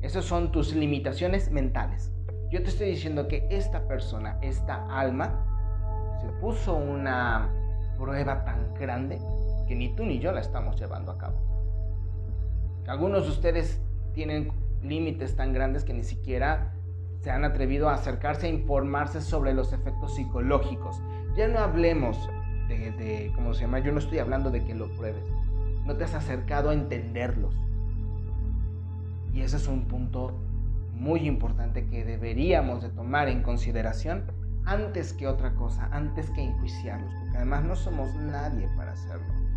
Esas 0.02 0.24
son 0.24 0.52
tus 0.52 0.74
limitaciones 0.74 1.52
mentales. 1.52 2.14
Yo 2.52 2.64
te 2.64 2.70
estoy 2.70 2.90
diciendo 2.90 3.28
que 3.28 3.48
esta 3.52 3.88
persona, 3.88 4.40
esta 4.42 4.86
alma, 4.98 5.46
se 6.22 6.28
puso 6.40 6.76
una 6.76 7.54
prueba 7.98 8.46
tan 8.46 8.74
grande 8.76 9.20
que 9.70 9.76
ni 9.76 9.90
tú 9.90 10.04
ni 10.04 10.18
yo 10.18 10.32
la 10.32 10.42
estamos 10.42 10.80
llevando 10.80 11.12
a 11.12 11.18
cabo. 11.20 11.38
Algunos 12.88 13.26
de 13.26 13.30
ustedes 13.30 13.80
tienen 14.14 14.52
límites 14.82 15.36
tan 15.36 15.54
grandes 15.54 15.84
que 15.84 15.94
ni 15.94 16.04
siquiera 16.04 16.74
se 17.22 17.30
han 17.30 17.46
atrevido 17.46 17.88
a 17.88 17.94
acercarse 17.94 18.48
a 18.48 18.50
informarse 18.50 19.22
sobre 19.22 19.54
los 19.54 19.72
efectos 19.72 20.16
psicológicos. 20.16 21.00
Ya 21.38 21.48
no 21.48 21.60
hablemos 21.60 22.18
de, 22.68 23.32
¿cómo 23.36 23.54
se 23.54 23.62
llama? 23.62 23.78
Yo 23.78 23.92
no 23.92 24.00
estoy 24.00 24.18
hablando 24.18 24.50
de 24.50 24.66
que 24.66 24.74
lo 24.74 24.90
pruebes. 24.96 25.24
No 25.86 25.96
te 25.96 26.04
has 26.04 26.16
acercado 26.16 26.72
a 26.72 26.74
entenderlos. 26.74 27.54
Y 29.32 29.42
ese 29.42 29.58
es 29.58 29.68
un 29.68 29.88
punto 29.88 30.34
muy 30.96 31.28
importante 31.28 31.86
que 31.86 32.04
deberíamos 32.04 32.82
de 32.82 32.90
tomar 32.90 33.30
en 33.30 33.44
consideración 33.44 34.24
antes 34.66 35.14
que 35.14 35.28
otra 35.28 35.54
cosa, 35.54 35.88
antes 35.92 36.32
que 36.32 36.42
enjuiciarlos, 36.42 37.14
porque 37.22 37.38
además 37.38 37.64
no 37.66 37.76
somos 37.76 38.14
nadie 38.16 38.68
para 38.76 38.94
hacerlo. 38.94 39.49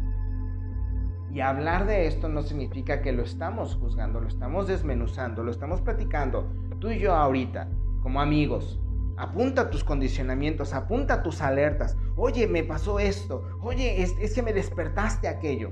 Y 1.32 1.40
hablar 1.40 1.86
de 1.86 2.06
esto 2.06 2.28
no 2.28 2.42
significa 2.42 3.00
que 3.00 3.12
lo 3.12 3.22
estamos 3.22 3.74
juzgando, 3.76 4.20
lo 4.20 4.28
estamos 4.28 4.68
desmenuzando, 4.68 5.42
lo 5.42 5.50
estamos 5.50 5.80
platicando, 5.80 6.52
tú 6.78 6.90
y 6.90 6.98
yo 6.98 7.14
ahorita, 7.14 7.68
como 8.02 8.20
amigos, 8.20 8.78
apunta 9.16 9.70
tus 9.70 9.82
condicionamientos, 9.82 10.74
apunta 10.74 11.22
tus 11.22 11.40
alertas. 11.40 11.96
Oye, 12.16 12.46
me 12.46 12.64
pasó 12.64 12.98
esto. 12.98 13.44
Oye, 13.62 14.02
es, 14.02 14.34
que 14.34 14.42
me 14.42 14.52
despertaste 14.52 15.26
aquello. 15.26 15.70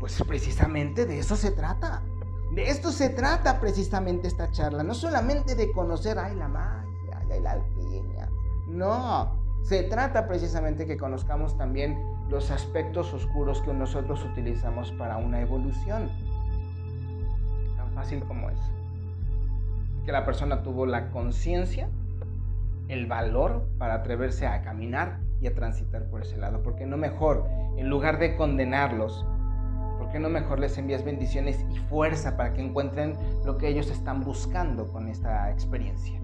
Pues 0.00 0.20
precisamente 0.26 1.06
de 1.06 1.20
eso 1.20 1.36
se 1.36 1.52
trata. 1.52 2.02
De 2.52 2.68
esto 2.68 2.90
se 2.90 3.10
trata 3.10 3.60
precisamente 3.60 4.26
esta 4.26 4.50
charla. 4.50 4.82
No 4.82 4.94
solamente 4.94 5.54
de 5.54 5.70
conocer, 5.70 6.18
ay, 6.18 6.34
la 6.34 6.48
magia, 6.48 7.22
ay, 7.30 7.40
la 7.40 7.52
alquimia. 7.52 8.28
No, 8.66 9.38
se 9.62 9.84
trata 9.84 10.26
precisamente 10.26 10.86
que 10.86 10.96
conozcamos 10.96 11.56
también 11.56 11.96
los 12.32 12.50
aspectos 12.50 13.12
oscuros 13.12 13.60
que 13.60 13.74
nosotros 13.74 14.24
utilizamos 14.24 14.90
para 14.92 15.18
una 15.18 15.42
evolución. 15.42 16.08
Tan 17.76 17.92
fácil 17.92 18.24
como 18.24 18.48
es. 18.48 18.58
Que 20.06 20.12
la 20.12 20.24
persona 20.24 20.62
tuvo 20.62 20.86
la 20.86 21.10
conciencia, 21.10 21.90
el 22.88 23.06
valor 23.06 23.68
para 23.76 23.96
atreverse 23.96 24.46
a 24.46 24.62
caminar 24.62 25.20
y 25.42 25.46
a 25.46 25.54
transitar 25.54 26.06
por 26.06 26.22
ese 26.22 26.38
lado. 26.38 26.62
Porque 26.62 26.86
no 26.86 26.96
mejor, 26.96 27.46
en 27.76 27.90
lugar 27.90 28.18
de 28.18 28.34
condenarlos, 28.34 29.26
¿por 29.98 30.10
qué 30.10 30.18
no 30.18 30.30
mejor 30.30 30.58
les 30.58 30.78
envías 30.78 31.04
bendiciones 31.04 31.62
y 31.70 31.76
fuerza 31.80 32.38
para 32.38 32.54
que 32.54 32.62
encuentren 32.62 33.14
lo 33.44 33.58
que 33.58 33.68
ellos 33.68 33.90
están 33.90 34.24
buscando 34.24 34.88
con 34.88 35.06
esta 35.08 35.50
experiencia? 35.50 36.18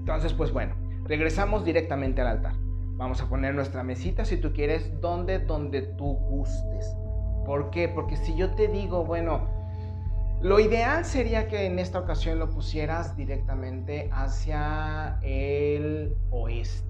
Entonces, 0.00 0.34
pues 0.34 0.52
bueno, 0.52 0.74
regresamos 1.04 1.64
directamente 1.64 2.20
al 2.20 2.26
altar. 2.26 2.65
Vamos 2.96 3.20
a 3.20 3.28
poner 3.28 3.54
nuestra 3.54 3.82
mesita 3.82 4.24
si 4.24 4.38
tú 4.38 4.52
quieres, 4.52 5.00
donde, 5.00 5.38
donde 5.38 5.82
tú 5.82 6.14
gustes. 6.14 6.96
¿Por 7.44 7.70
qué? 7.70 7.88
Porque 7.88 8.16
si 8.16 8.34
yo 8.34 8.54
te 8.54 8.68
digo, 8.68 9.04
bueno, 9.04 9.48
lo 10.40 10.60
ideal 10.60 11.04
sería 11.04 11.46
que 11.46 11.66
en 11.66 11.78
esta 11.78 11.98
ocasión 11.98 12.38
lo 12.38 12.50
pusieras 12.50 13.16
directamente 13.16 14.08
hacia 14.12 15.18
el 15.22 16.16
oeste. 16.30 16.84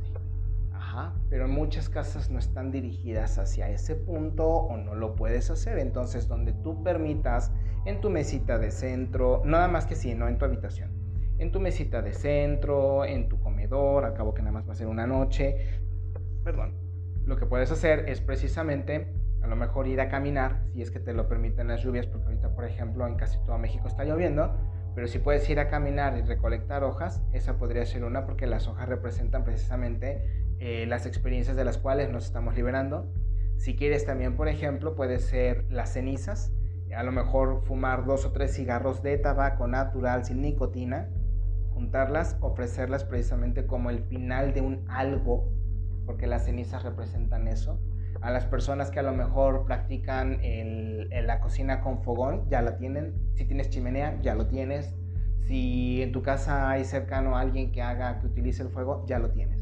Ajá, 0.72 1.12
pero 1.28 1.48
muchas 1.48 1.88
casas 1.88 2.30
no 2.30 2.38
están 2.38 2.70
dirigidas 2.70 3.38
hacia 3.38 3.68
ese 3.68 3.96
punto 3.96 4.46
o 4.46 4.76
no 4.76 4.94
lo 4.94 5.16
puedes 5.16 5.50
hacer. 5.50 5.78
Entonces, 5.78 6.28
donde 6.28 6.52
tú 6.52 6.84
permitas 6.84 7.50
en 7.84 8.00
tu 8.00 8.10
mesita 8.10 8.58
de 8.58 8.70
centro, 8.70 9.42
nada 9.44 9.68
más 9.68 9.86
que 9.86 9.96
sí, 9.96 10.14
no 10.14 10.28
en 10.28 10.38
tu 10.38 10.44
habitación. 10.44 10.90
En 11.38 11.52
tu 11.52 11.60
mesita 11.60 12.00
de 12.00 12.14
centro, 12.14 13.04
en 13.04 13.28
tu 13.28 13.38
comedor, 13.40 14.04
al 14.04 14.14
cabo 14.14 14.34
que 14.34 14.42
nada 14.42 14.52
más 14.52 14.68
va 14.68 14.72
a 14.72 14.76
ser 14.76 14.86
una 14.86 15.06
noche, 15.06 15.80
lo 17.24 17.36
que 17.36 17.46
puedes 17.46 17.72
hacer 17.72 18.08
es 18.08 18.20
precisamente 18.20 19.08
a 19.42 19.48
lo 19.48 19.56
mejor 19.56 19.88
ir 19.88 20.00
a 20.00 20.08
caminar, 20.08 20.62
si 20.72 20.82
es 20.82 20.90
que 20.90 21.00
te 21.00 21.12
lo 21.12 21.28
permiten 21.28 21.68
las 21.68 21.82
lluvias, 21.82 22.06
porque 22.06 22.26
ahorita, 22.26 22.54
por 22.54 22.64
ejemplo, 22.64 23.06
en 23.06 23.16
casi 23.16 23.38
todo 23.44 23.58
México 23.58 23.88
está 23.88 24.04
lloviendo, 24.04 24.56
pero 24.94 25.08
si 25.08 25.18
puedes 25.18 25.48
ir 25.50 25.60
a 25.60 25.68
caminar 25.68 26.16
y 26.16 26.22
recolectar 26.22 26.84
hojas, 26.84 27.22
esa 27.32 27.58
podría 27.58 27.84
ser 27.84 28.04
una, 28.04 28.24
porque 28.26 28.46
las 28.46 28.66
hojas 28.66 28.88
representan 28.88 29.44
precisamente 29.44 30.24
eh, 30.58 30.86
las 30.86 31.04
experiencias 31.04 31.56
de 31.56 31.64
las 31.64 31.78
cuales 31.78 32.10
nos 32.10 32.26
estamos 32.26 32.54
liberando. 32.54 33.12
Si 33.56 33.76
quieres 33.76 34.06
también, 34.06 34.36
por 34.36 34.48
ejemplo, 34.48 34.94
puede 34.94 35.18
ser 35.18 35.64
las 35.70 35.92
cenizas, 35.92 36.52
a 36.96 37.02
lo 37.02 37.12
mejor 37.12 37.62
fumar 37.64 38.04
dos 38.04 38.24
o 38.24 38.32
tres 38.32 38.54
cigarros 38.54 39.02
de 39.02 39.18
tabaco 39.18 39.66
natural 39.66 40.24
sin 40.24 40.40
nicotina, 40.42 41.08
juntarlas, 41.74 42.36
ofrecerlas 42.40 43.04
precisamente 43.04 43.66
como 43.66 43.90
el 43.90 44.00
final 44.04 44.54
de 44.54 44.60
un 44.60 44.84
algo 44.88 45.50
porque 46.06 46.26
las 46.26 46.44
cenizas 46.44 46.82
representan 46.82 47.48
eso. 47.48 47.80
A 48.22 48.30
las 48.30 48.46
personas 48.46 48.90
que 48.90 49.00
a 49.00 49.02
lo 49.02 49.12
mejor 49.12 49.66
practican 49.66 50.40
el, 50.42 51.08
la 51.10 51.40
cocina 51.40 51.80
con 51.82 52.02
fogón, 52.02 52.48
ya 52.48 52.62
la 52.62 52.78
tienen. 52.78 53.14
Si 53.34 53.44
tienes 53.44 53.68
chimenea, 53.68 54.18
ya 54.22 54.34
lo 54.34 54.46
tienes. 54.46 54.94
Si 55.46 56.02
en 56.02 56.12
tu 56.12 56.22
casa 56.22 56.70
hay 56.70 56.84
cercano 56.84 57.36
a 57.36 57.40
alguien 57.40 57.72
que 57.72 57.82
haga, 57.82 58.18
que 58.20 58.26
utilice 58.26 58.62
el 58.62 58.70
fuego, 58.70 59.04
ya 59.06 59.18
lo 59.18 59.30
tienes. 59.30 59.60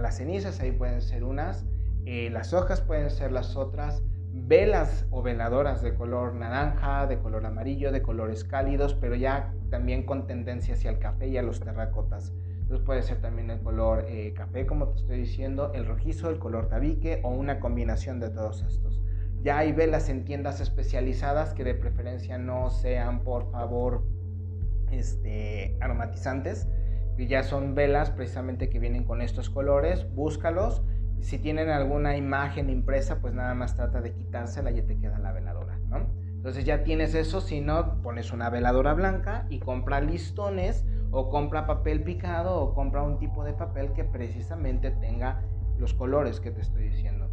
las 0.00 0.16
cenizas 0.16 0.60
ahí 0.60 0.72
pueden 0.72 1.00
ser 1.00 1.22
unas, 1.24 1.64
eh, 2.04 2.30
las 2.30 2.52
hojas 2.52 2.80
pueden 2.80 3.10
ser 3.10 3.30
las 3.30 3.56
otras, 3.56 4.02
velas 4.34 5.06
o 5.10 5.22
veladoras 5.22 5.82
de 5.82 5.94
color 5.94 6.34
naranja, 6.34 7.06
de 7.06 7.18
color 7.18 7.46
amarillo, 7.46 7.92
de 7.92 8.02
colores 8.02 8.44
cálidos, 8.44 8.94
pero 8.94 9.14
ya 9.14 9.54
también 9.70 10.04
con 10.04 10.26
tendencia 10.26 10.74
hacia 10.74 10.90
el 10.90 10.98
café 10.98 11.28
y 11.28 11.36
a 11.36 11.42
los 11.42 11.60
terracotas. 11.60 12.32
Entonces 12.72 12.86
puede 12.86 13.02
ser 13.02 13.20
también 13.20 13.50
el 13.50 13.60
color 13.60 14.06
eh, 14.08 14.32
café, 14.32 14.64
como 14.64 14.88
te 14.88 15.00
estoy 15.00 15.18
diciendo, 15.18 15.72
el 15.74 15.84
rojizo, 15.84 16.30
el 16.30 16.38
color 16.38 16.70
tabique 16.70 17.20
o 17.22 17.28
una 17.28 17.60
combinación 17.60 18.18
de 18.18 18.30
todos 18.30 18.62
estos. 18.62 19.02
Ya 19.42 19.58
hay 19.58 19.72
velas 19.72 20.08
en 20.08 20.24
tiendas 20.24 20.58
especializadas 20.58 21.52
que 21.52 21.64
de 21.64 21.74
preferencia 21.74 22.38
no 22.38 22.70
sean, 22.70 23.24
por 23.24 23.50
favor, 23.50 24.04
este, 24.90 25.76
aromatizantes. 25.82 26.66
Y 27.18 27.26
ya 27.26 27.42
son 27.42 27.74
velas 27.74 28.10
precisamente 28.10 28.70
que 28.70 28.78
vienen 28.78 29.04
con 29.04 29.20
estos 29.20 29.50
colores. 29.50 30.10
Búscalos. 30.14 30.82
Si 31.20 31.38
tienen 31.38 31.68
alguna 31.68 32.16
imagen 32.16 32.70
impresa, 32.70 33.20
pues 33.20 33.34
nada 33.34 33.52
más 33.52 33.76
trata 33.76 34.00
de 34.00 34.14
quitársela 34.14 34.70
y 34.70 34.80
te 34.80 34.96
queda 34.96 35.18
la 35.18 35.32
veladora, 35.32 35.78
¿no? 35.90 36.06
Entonces 36.24 36.64
ya 36.64 36.84
tienes 36.84 37.14
eso, 37.14 37.42
si 37.42 37.60
no, 37.60 38.00
pones 38.00 38.32
una 38.32 38.48
veladora 38.48 38.94
blanca 38.94 39.46
y 39.50 39.58
compra 39.58 40.00
listones 40.00 40.86
o 41.12 41.28
compra 41.28 41.66
papel 41.66 42.02
picado 42.02 42.60
o 42.60 42.74
compra 42.74 43.02
un 43.02 43.18
tipo 43.18 43.44
de 43.44 43.52
papel 43.52 43.92
que 43.92 44.02
precisamente 44.02 44.90
tenga 44.90 45.42
los 45.78 45.94
colores 45.94 46.40
que 46.40 46.50
te 46.50 46.62
estoy 46.62 46.88
diciendo. 46.88 47.28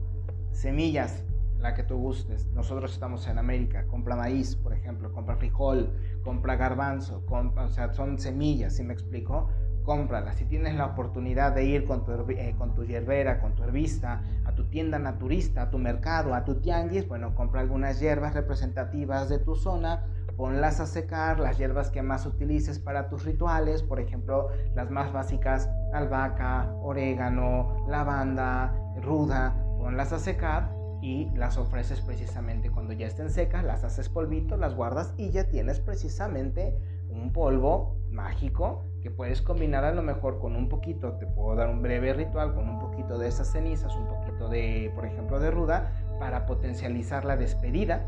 Semillas, 0.52 1.24
la 1.60 1.74
que 1.74 1.84
tú 1.84 1.98
gustes. 1.98 2.48
Nosotros 2.54 2.92
estamos 2.92 3.28
en 3.28 3.38
América, 3.38 3.86
compra 3.88 4.16
maíz, 4.16 4.56
por 4.56 4.74
ejemplo, 4.74 5.12
compra 5.14 5.38
frijol, 5.38 5.94
compra 6.24 6.56
garbanzo, 6.56 7.26
compra, 7.26 7.66
o 7.66 7.70
sea, 7.70 7.94
son 7.94 8.20
semillas, 8.20 8.76
¿sí 8.76 8.84
me 8.84 8.94
explico? 8.94 9.50
Cómpralas. 9.84 10.36
Si 10.36 10.46
tienes 10.46 10.76
la 10.76 10.88
oportunidad 10.88 11.54
de 11.54 11.66
ir 11.66 11.86
con 11.86 12.04
tu, 12.04 12.12
eh, 12.12 12.56
con 12.58 12.74
tu 12.74 12.84
hierbera, 12.84 13.40
con 13.40 13.56
tu 13.56 13.64
herbista, 13.64 14.22
tu 14.60 14.66
tienda 14.66 15.00
naturista, 15.00 15.62
a 15.62 15.70
tu 15.72 15.78
mercado, 15.78 16.34
a 16.34 16.44
tu 16.44 16.56
tianguis, 16.56 17.08
bueno, 17.08 17.34
compra 17.34 17.62
algunas 17.62 18.02
hierbas 18.02 18.34
representativas 18.34 19.30
de 19.30 19.40
tu 19.40 19.56
zona 19.56 20.04
ponlas 20.36 20.80
a 20.80 20.86
secar, 20.86 21.40
las 21.40 21.58
hierbas 21.58 21.90
que 21.90 22.02
más 22.02 22.26
utilices 22.26 22.80
para 22.80 23.10
tus 23.10 23.26
rituales, 23.26 23.84
por 23.84 24.00
ejemplo, 24.00 24.48
las 24.74 24.90
más 24.90 25.12
básicas, 25.12 25.70
albahaca, 25.94 26.74
orégano, 26.82 27.86
lavanda, 27.90 28.74
ruda, 29.02 29.54
ponlas 29.78 30.14
a 30.14 30.20
secar 30.20 30.74
y 31.02 31.30
las 31.36 31.58
ofreces 31.58 32.00
precisamente 32.00 32.70
cuando 32.70 32.94
ya 32.94 33.08
estén 33.08 33.30
secas, 33.30 33.66
las 33.66 33.84
haces 33.84 34.08
polvito, 34.08 34.56
las 34.56 34.76
guardas 34.76 35.14
y 35.18 35.30
ya 35.30 35.50
tienes 35.50 35.82
precisamente 35.82 36.74
un 37.10 37.34
polvo 37.34 37.98
mágico 38.10 38.86
que 39.02 39.12
puedes 39.12 39.42
combinar 39.42 39.84
a 39.84 39.94
lo 39.94 40.02
mejor 40.02 40.40
con 40.40 40.56
un 40.56 40.70
poquito, 40.70 41.14
te 41.14 41.26
puedo 41.26 41.56
dar 41.56 41.70
un 41.70 41.82
breve 41.82 42.14
ritual 42.14 42.54
con 42.54 42.70
un 42.70 42.80
poquito 42.80 43.18
de 43.18 43.28
esas 43.28 43.52
cenizas, 43.52 43.96
un 43.96 44.08
poquito 44.08 44.50
de, 44.50 44.92
por 44.96 45.06
ejemplo, 45.06 45.40
de 45.40 45.52
ruda, 45.52 45.92
para 46.20 46.46
potencializar 46.46 47.26
la 47.26 47.38
despedida 47.38 48.06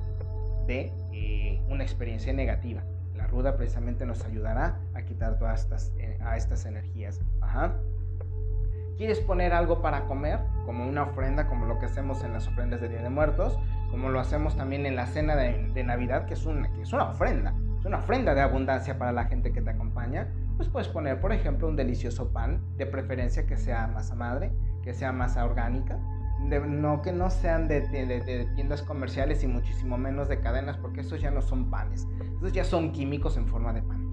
de 0.67 0.91
una 1.69 1.83
experiencia 1.83 2.33
negativa. 2.33 2.83
La 3.15 3.27
ruda 3.27 3.55
precisamente 3.55 4.05
nos 4.05 4.23
ayudará 4.25 4.79
a 4.93 5.01
quitar 5.03 5.37
todas 5.37 5.61
estas, 5.61 5.93
eh, 5.97 6.17
a 6.21 6.37
estas 6.37 6.65
energías. 6.65 7.21
¿Quieres 8.97 9.19
poner 9.19 9.53
algo 9.53 9.81
para 9.81 10.05
comer? 10.05 10.39
Como 10.65 10.87
una 10.87 11.03
ofrenda, 11.03 11.47
como 11.47 11.65
lo 11.65 11.79
que 11.79 11.85
hacemos 11.87 12.23
en 12.23 12.33
las 12.33 12.47
ofrendas 12.47 12.81
de 12.81 12.89
Día 12.89 13.01
de 13.01 13.09
Muertos, 13.09 13.57
como 13.89 14.09
lo 14.09 14.19
hacemos 14.19 14.55
también 14.55 14.85
en 14.85 14.95
la 14.95 15.07
cena 15.07 15.35
de, 15.35 15.83
Navidad, 15.83 16.25
que 16.25 16.35
es, 16.35 16.45
una, 16.45 16.71
que 16.71 16.81
es 16.83 16.93
una 16.93 17.09
ofrenda. 17.09 17.53
Es 17.79 17.85
una 17.85 17.97
ofrenda 17.97 18.35
de 18.35 18.41
abundancia 18.41 18.97
para 18.99 19.11
la 19.11 19.25
gente 19.25 19.51
que 19.53 19.61
te 19.61 19.71
acompaña. 19.71 20.27
Pues 20.61 20.69
puedes 20.69 20.89
poner, 20.89 21.19
por 21.19 21.31
ejemplo, 21.31 21.67
un 21.67 21.75
delicioso 21.75 22.31
pan, 22.31 22.61
de 22.77 22.85
preferencia 22.85 23.47
que 23.47 23.57
sea 23.57 23.87
masa 23.87 24.13
madre, 24.13 24.51
que 24.83 24.93
sea 24.93 25.11
masa 25.11 25.43
orgánica, 25.43 25.97
no 26.39 27.01
que 27.01 27.11
no 27.11 27.31
sean 27.31 27.67
de, 27.67 27.81
tiendas 28.53 28.83
comerciales 28.83 29.43
y 29.43 29.47
muchísimo 29.47 29.97
menos 29.97 30.29
de 30.29 30.39
cadenas, 30.39 30.77
porque 30.77 31.01
esos 31.01 31.19
ya 31.19 31.31
no 31.31 31.41
son 31.41 31.71
panes, 31.71 32.07
esos 32.37 32.53
ya 32.53 32.63
son 32.63 32.91
químicos 32.91 33.37
en 33.37 33.47
forma 33.47 33.73
de 33.73 33.81
pan. 33.81 34.07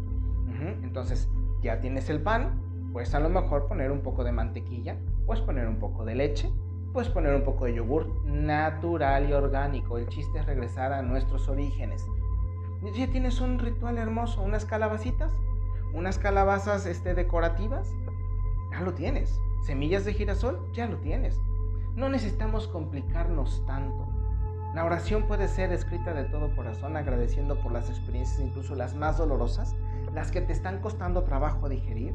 Entonces, 0.82 1.28
ya 1.60 1.80
tienes 1.80 2.08
el 2.08 2.22
pan, 2.22 2.58
puedes 2.94 3.14
a 3.14 3.20
lo 3.20 3.28
mejor 3.28 3.68
poner 3.68 3.92
un 3.92 4.00
poco 4.00 4.24
de 4.24 4.32
mantequilla, 4.32 4.96
puedes 5.26 5.44
poner 5.44 5.68
un 5.68 5.78
poco 5.78 6.06
de 6.06 6.14
leche, 6.14 6.50
puedes 6.94 7.10
poner 7.10 7.34
un 7.34 7.44
poco 7.44 7.66
de 7.66 7.74
yogur 7.74 8.24
natural 8.24 9.28
y 9.28 9.34
orgánico. 9.34 9.98
El 9.98 10.08
chiste 10.08 10.38
es 10.38 10.46
regresar 10.46 10.94
a 10.94 11.02
nuestros 11.02 11.46
orígenes. 11.46 12.02
Ya 12.96 13.06
tienes 13.08 13.42
un 13.42 13.58
ritual 13.58 13.98
hermoso, 13.98 14.40
unas 14.40 14.64
calabacitas, 14.64 15.30
unas 15.92 16.18
calabazas 16.18 16.86
este, 16.86 17.14
decorativas, 17.14 17.90
ya 18.70 18.80
lo 18.80 18.94
tienes. 18.94 19.40
Semillas 19.62 20.04
de 20.04 20.14
girasol, 20.14 20.70
ya 20.72 20.86
lo 20.86 20.98
tienes. 20.98 21.38
No 21.96 22.08
necesitamos 22.08 22.68
complicarnos 22.68 23.64
tanto. 23.66 24.06
La 24.74 24.84
oración 24.84 25.26
puede 25.26 25.48
ser 25.48 25.72
escrita 25.72 26.12
de 26.12 26.24
todo 26.24 26.54
corazón, 26.54 26.96
agradeciendo 26.96 27.58
por 27.60 27.72
las 27.72 27.88
experiencias, 27.88 28.40
incluso 28.40 28.74
las 28.74 28.94
más 28.94 29.18
dolorosas, 29.18 29.74
las 30.14 30.30
que 30.30 30.40
te 30.40 30.52
están 30.52 30.80
costando 30.80 31.24
trabajo 31.24 31.68
digerir, 31.68 32.14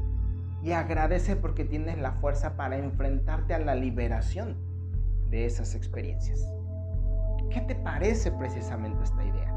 y 0.62 0.72
agradece 0.72 1.36
porque 1.36 1.64
tienes 1.64 1.98
la 1.98 2.12
fuerza 2.12 2.56
para 2.56 2.78
enfrentarte 2.78 3.54
a 3.54 3.58
la 3.58 3.74
liberación 3.74 4.56
de 5.28 5.44
esas 5.44 5.74
experiencias. 5.74 6.48
¿Qué 7.50 7.60
te 7.60 7.74
parece 7.74 8.32
precisamente 8.32 9.04
esta 9.04 9.24
idea? 9.24 9.52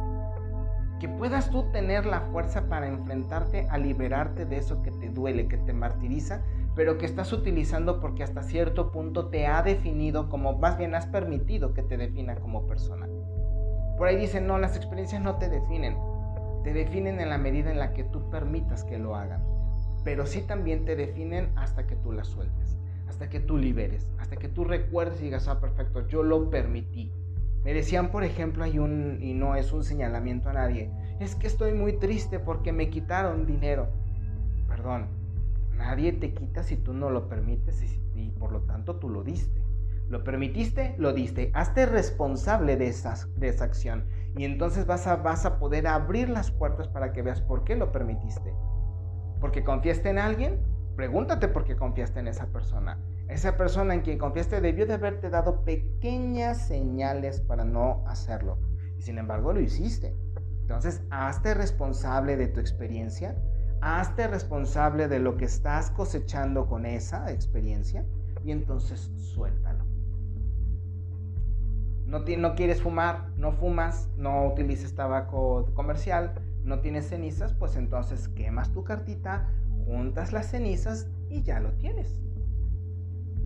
Que 0.99 1.07
puedas 1.07 1.51
tú 1.51 1.71
tener 1.71 2.05
la 2.05 2.21
fuerza 2.21 2.67
para 2.67 2.87
enfrentarte 2.87 3.67
a 3.69 3.77
liberarte 3.77 4.45
de 4.45 4.57
eso 4.57 4.81
que 4.81 4.91
te 4.91 5.09
duele, 5.09 5.47
que 5.47 5.57
te 5.57 5.73
martiriza, 5.73 6.41
pero 6.75 6.97
que 6.97 7.05
estás 7.05 7.33
utilizando 7.33 7.99
porque 7.99 8.23
hasta 8.23 8.43
cierto 8.43 8.91
punto 8.91 9.27
te 9.27 9.47
ha 9.47 9.61
definido 9.63 10.29
como, 10.29 10.57
más 10.57 10.77
bien 10.77 10.95
has 10.95 11.07
permitido 11.07 11.73
que 11.73 11.83
te 11.83 11.97
defina 11.97 12.35
como 12.35 12.65
persona. 12.67 13.07
Por 13.97 14.07
ahí 14.07 14.15
dicen, 14.15 14.45
no, 14.45 14.59
las 14.59 14.77
experiencias 14.77 15.21
no 15.21 15.37
te 15.37 15.49
definen. 15.49 15.97
Te 16.63 16.73
definen 16.73 17.19
en 17.19 17.29
la 17.29 17.37
medida 17.37 17.71
en 17.71 17.79
la 17.79 17.93
que 17.93 18.03
tú 18.03 18.29
permitas 18.29 18.83
que 18.83 18.99
lo 18.99 19.15
hagan. 19.15 19.43
Pero 20.03 20.25
sí 20.25 20.41
también 20.41 20.85
te 20.85 20.95
definen 20.95 21.51
hasta 21.55 21.87
que 21.87 21.95
tú 21.95 22.11
las 22.11 22.27
sueltes, 22.27 22.77
hasta 23.07 23.29
que 23.29 23.39
tú 23.39 23.57
liberes, 23.57 24.07
hasta 24.19 24.35
que 24.35 24.47
tú 24.47 24.63
recuerdes 24.63 25.19
y 25.19 25.25
digas, 25.25 25.47
ah, 25.47 25.59
perfecto, 25.59 26.07
yo 26.07 26.23
lo 26.23 26.49
permití. 26.49 27.11
Me 27.67 27.73
decían, 27.73 28.11
por 28.11 28.23
ejemplo, 28.23 28.63
hay 28.63 28.79
un, 28.79 29.17
y 29.19 29.33
no 29.33 29.57
es 29.57 29.73
un 29.73 29.83
señalamiento 29.83 30.47
a 30.47 30.53
nadie, 30.53 30.89
es 31.19 31.35
que 31.35 31.47
estoy 31.47 31.73
muy 31.73 31.99
triste 31.99 32.39
porque 32.39 32.71
me 32.71 32.89
quitaron 32.89 33.45
dinero. 33.45 33.89
Perdón, 34.69 35.07
nadie 35.75 36.13
te 36.13 36.33
quita 36.33 36.63
si 36.63 36.77
tú 36.77 36.93
no 36.93 37.09
lo 37.09 37.27
permites 37.27 37.83
y, 38.15 38.29
por 38.39 38.53
lo 38.53 38.61
tanto 38.61 38.95
tú 38.95 39.09
lo 39.09 39.21
diste. 39.21 39.61
Lo 40.07 40.23
permitiste, 40.23 40.95
lo 40.97 41.11
diste. 41.11 41.51
Hazte 41.53 41.85
responsable 41.85 42.77
de, 42.77 42.87
esas, 42.87 43.37
de 43.37 43.49
esa 43.49 43.65
acción. 43.65 44.07
Y 44.37 44.45
entonces 44.45 44.85
vas 44.85 45.05
a, 45.05 45.17
vas 45.17 45.45
a 45.45 45.59
poder 45.59 45.87
abrir 45.87 46.29
las 46.29 46.51
puertas 46.51 46.87
para 46.87 47.11
que 47.11 47.21
veas 47.21 47.41
por 47.41 47.65
qué 47.65 47.75
lo 47.75 47.91
permitiste. 47.91 48.53
Porque 49.41 49.65
confiaste 49.65 50.09
en 50.09 50.19
alguien, 50.19 50.61
pregúntate 50.97 51.47
por 51.47 51.63
qué 51.63 51.77
confiaste 51.77 52.19
en 52.19 52.27
esa 52.27 52.47
persona. 52.47 52.99
Esa 53.29 53.55
persona 53.55 53.93
en 53.93 54.01
quien 54.01 54.17
confiaste 54.17 54.59
debió 54.59 54.87
de 54.87 54.95
haberte 54.95 55.29
dado 55.29 55.61
pequeñas 55.61 56.67
señales 56.67 57.39
para 57.39 57.63
no 57.63 58.03
hacerlo. 58.07 58.57
Y 58.97 59.03
sin 59.03 59.19
embargo 59.19 59.53
lo 59.53 59.61
hiciste. 59.61 60.17
Entonces, 60.61 61.03
hazte 61.11 61.53
responsable 61.53 62.35
de 62.35 62.47
tu 62.47 62.59
experiencia, 62.59 63.37
hazte 63.79 64.27
responsable 64.27 65.07
de 65.07 65.19
lo 65.19 65.37
que 65.37 65.45
estás 65.45 65.91
cosechando 65.91 66.67
con 66.67 66.85
esa 66.87 67.31
experiencia 67.31 68.03
y 68.43 68.51
entonces 68.51 69.11
suéltalo. 69.17 69.85
No, 72.07 72.19
no 72.19 72.55
quieres 72.55 72.81
fumar, 72.81 73.29
no 73.37 73.51
fumas, 73.51 74.09
no 74.17 74.47
utilices 74.47 74.95
tabaco 74.95 75.69
comercial, 75.75 76.33
no 76.63 76.79
tienes 76.79 77.07
cenizas, 77.07 77.53
pues 77.53 77.75
entonces 77.75 78.29
quemas 78.29 78.71
tu 78.71 78.83
cartita, 78.83 79.47
juntas 79.87 80.33
las 80.33 80.51
cenizas 80.51 81.07
y 81.29 81.41
ya 81.41 81.59
lo 81.59 81.71
tienes. 81.73 82.19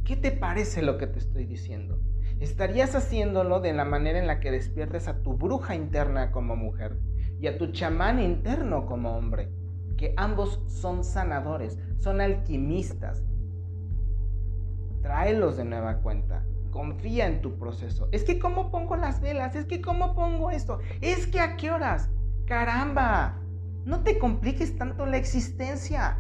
¿Qué 0.04 0.16
te 0.18 0.32
parece 0.32 0.82
lo 0.82 0.98
que 0.98 1.08
te 1.08 1.20
estoy 1.20 1.46
diciendo? 1.46 2.00
Estarías 2.40 2.96
haciéndolo 2.96 3.60
de 3.60 3.72
la 3.72 3.86
manera 3.86 4.18
en 4.18 4.26
la 4.26 4.40
que 4.40 4.50
despiertes 4.50 5.08
a 5.08 5.22
tu 5.22 5.38
bruja 5.38 5.76
interna 5.76 6.32
como 6.32 6.56
mujer 6.56 6.98
y 7.40 7.46
a 7.48 7.58
tu 7.58 7.72
chamán 7.72 8.20
interno 8.20 8.88
como 8.88 9.16
hombre, 9.16 9.52
que 9.98 10.16
ambos 10.18 10.60
son 10.68 11.04
sanadores, 11.04 11.78
son 12.00 12.20
alquimistas. 12.20 13.24
Tráelos 15.04 15.58
de 15.58 15.66
nueva 15.66 15.98
cuenta. 15.98 16.44
Confía 16.72 17.28
en 17.28 17.42
tu 17.42 17.60
proceso. 17.60 18.08
Es 18.12 18.24
que 18.24 18.40
cómo 18.40 18.72
pongo 18.72 18.96
las 18.96 19.22
velas, 19.22 19.56
es 19.56 19.66
que 19.66 19.82
cómo 19.82 20.16
pongo 20.16 20.50
esto, 20.50 20.80
es 21.02 21.28
que 21.28 21.40
a 21.40 21.58
qué 21.58 21.70
horas. 21.70 22.10
Caramba, 22.46 23.38
no 23.86 24.02
te 24.04 24.18
compliques 24.18 24.78
tanto 24.78 25.06
la 25.06 25.18
existencia. 25.18 26.18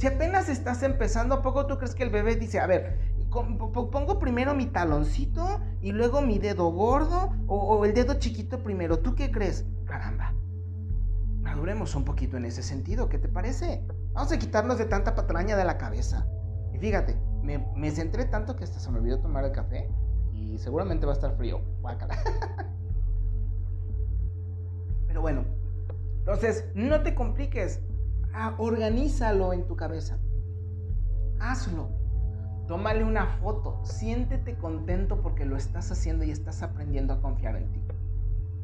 Si 0.00 0.06
apenas 0.06 0.48
estás 0.48 0.82
empezando, 0.82 1.34
¿a 1.34 1.42
poco 1.42 1.66
tú 1.66 1.76
crees 1.76 1.94
que 1.94 2.04
el 2.04 2.08
bebé 2.08 2.34
dice, 2.34 2.58
a 2.58 2.66
ver, 2.66 2.96
pongo 3.28 4.18
primero 4.18 4.54
mi 4.54 4.64
taloncito 4.64 5.60
y 5.82 5.92
luego 5.92 6.22
mi 6.22 6.38
dedo 6.38 6.72
gordo 6.72 7.34
o, 7.46 7.84
el 7.84 7.92
dedo 7.92 8.14
chiquito 8.14 8.62
primero. 8.62 9.00
¿Tú 9.00 9.14
qué 9.14 9.30
crees? 9.30 9.66
Caramba. 9.84 10.32
Maduremos 11.42 11.94
un 11.94 12.06
poquito 12.06 12.38
en 12.38 12.46
ese 12.46 12.62
sentido. 12.62 13.10
¿Qué 13.10 13.18
te 13.18 13.28
parece? 13.28 13.84
Vamos 14.14 14.32
a 14.32 14.38
quitarnos 14.38 14.78
de 14.78 14.86
tanta 14.86 15.14
patraña 15.14 15.54
de 15.54 15.66
la 15.66 15.76
cabeza. 15.76 16.26
Y 16.72 16.78
fíjate, 16.78 17.18
me, 17.42 17.90
centré 17.90 18.24
tanto 18.24 18.56
que 18.56 18.64
hasta 18.64 18.80
se 18.80 18.90
me 18.90 19.00
olvidó 19.00 19.18
tomar 19.18 19.44
el 19.44 19.52
café 19.52 19.90
y 20.32 20.56
seguramente 20.56 21.04
va 21.04 21.12
a 21.12 21.16
estar 21.16 21.36
frío. 21.36 21.60
Pero 25.08 25.20
bueno, 25.20 25.44
entonces 26.20 26.64
no 26.74 27.02
te 27.02 27.14
compliques. 27.14 27.80
Ah, 28.32 28.54
organízalo 28.58 29.52
en 29.52 29.66
tu 29.66 29.76
cabeza. 29.76 30.18
Hazlo 31.40 32.00
Tómale 32.70 33.02
una 33.02 33.26
foto, 33.26 33.80
siéntete 33.82 34.54
contento 34.54 35.22
porque 35.22 35.44
lo 35.44 35.56
estás 35.56 35.90
haciendo 35.90 36.22
y 36.22 36.30
estás 36.30 36.62
aprendiendo 36.62 37.12
a 37.12 37.20
confiar 37.20 37.56
en 37.56 37.72
ti. 37.72 37.82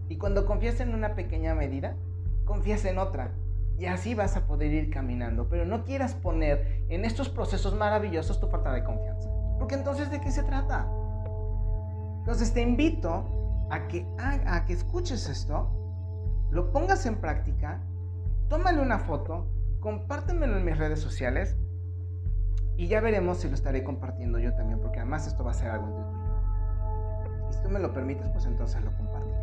Y 0.09 0.17
cuando 0.17 0.47
confías 0.47 0.79
en 0.79 0.95
una 0.95 1.17
pequeña 1.17 1.57
medida, 1.57 1.97
confías 2.45 2.85
en 2.85 2.99
otra. 2.99 3.33
Y 3.81 3.87
así 3.87 4.15
vas 4.15 4.37
a 4.37 4.47
poder 4.47 4.73
ir 4.73 4.91
caminando. 4.91 5.49
Pero 5.49 5.67
no 5.67 5.83
quieras 5.83 6.15
poner 6.15 6.85
en 6.89 7.05
estos 7.05 7.29
procesos 7.29 7.75
maravillosos 7.75 8.39
tu 8.39 8.47
falta 8.47 8.73
de 8.73 8.85
confianza. 8.85 9.29
Porque 9.59 9.75
entonces, 9.75 10.09
¿de 10.09 10.21
qué 10.21 10.31
se 10.31 10.45
trata? 10.45 10.87
Entonces 12.19 12.55
te 12.55 12.63
invito 12.63 13.67
a 13.71 13.89
que, 13.89 14.07
a, 14.19 14.65
que 14.67 14.73
escuches 14.73 15.29
esto, 15.29 15.69
lo 16.53 16.71
pongas 16.71 17.07
en 17.07 17.17
práctica, 17.17 17.81
tómale 18.49 18.81
una 18.81 19.01
foto, 19.01 19.49
compártemelo 19.87 20.57
en 20.57 20.65
mis 20.65 20.77
redes 20.77 20.99
sociales 20.99 21.55
y 22.77 22.89
ya 22.89 23.01
veremos 23.01 23.39
si 23.39 23.49
lo 23.49 23.55
estaré 23.55 23.85
compartiendo 23.85 24.41
yo 24.41 24.53
también, 24.53 24.81
porque 24.81 24.99
además 24.99 25.29
esto 25.29 25.45
va 25.45 25.53
a 25.53 25.55
ser 25.55 25.71
algo 25.71 25.87
entre 25.87 27.49
Y 27.49 27.53
si 27.53 27.63
tú 27.63 27.69
me 27.69 27.79
lo 27.79 27.93
permites, 27.93 28.29
pues 28.31 28.47
entonces 28.47 28.83
lo 28.83 28.91
compartiré. 28.97 29.39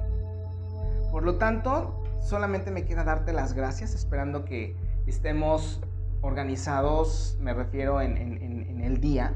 Por 1.14 1.24
lo 1.24 1.38
tanto, 1.38 2.04
solamente 2.20 2.72
me 2.72 2.84
queda 2.84 3.06
darte 3.06 3.32
las 3.32 3.54
gracias, 3.54 3.96
esperando 3.96 4.44
que 4.44 4.76
estemos 5.08 5.82
organizados, 6.20 7.38
me 7.40 7.54
refiero 7.54 8.02
en, 8.02 8.82
el 8.82 9.00
día, 9.00 9.34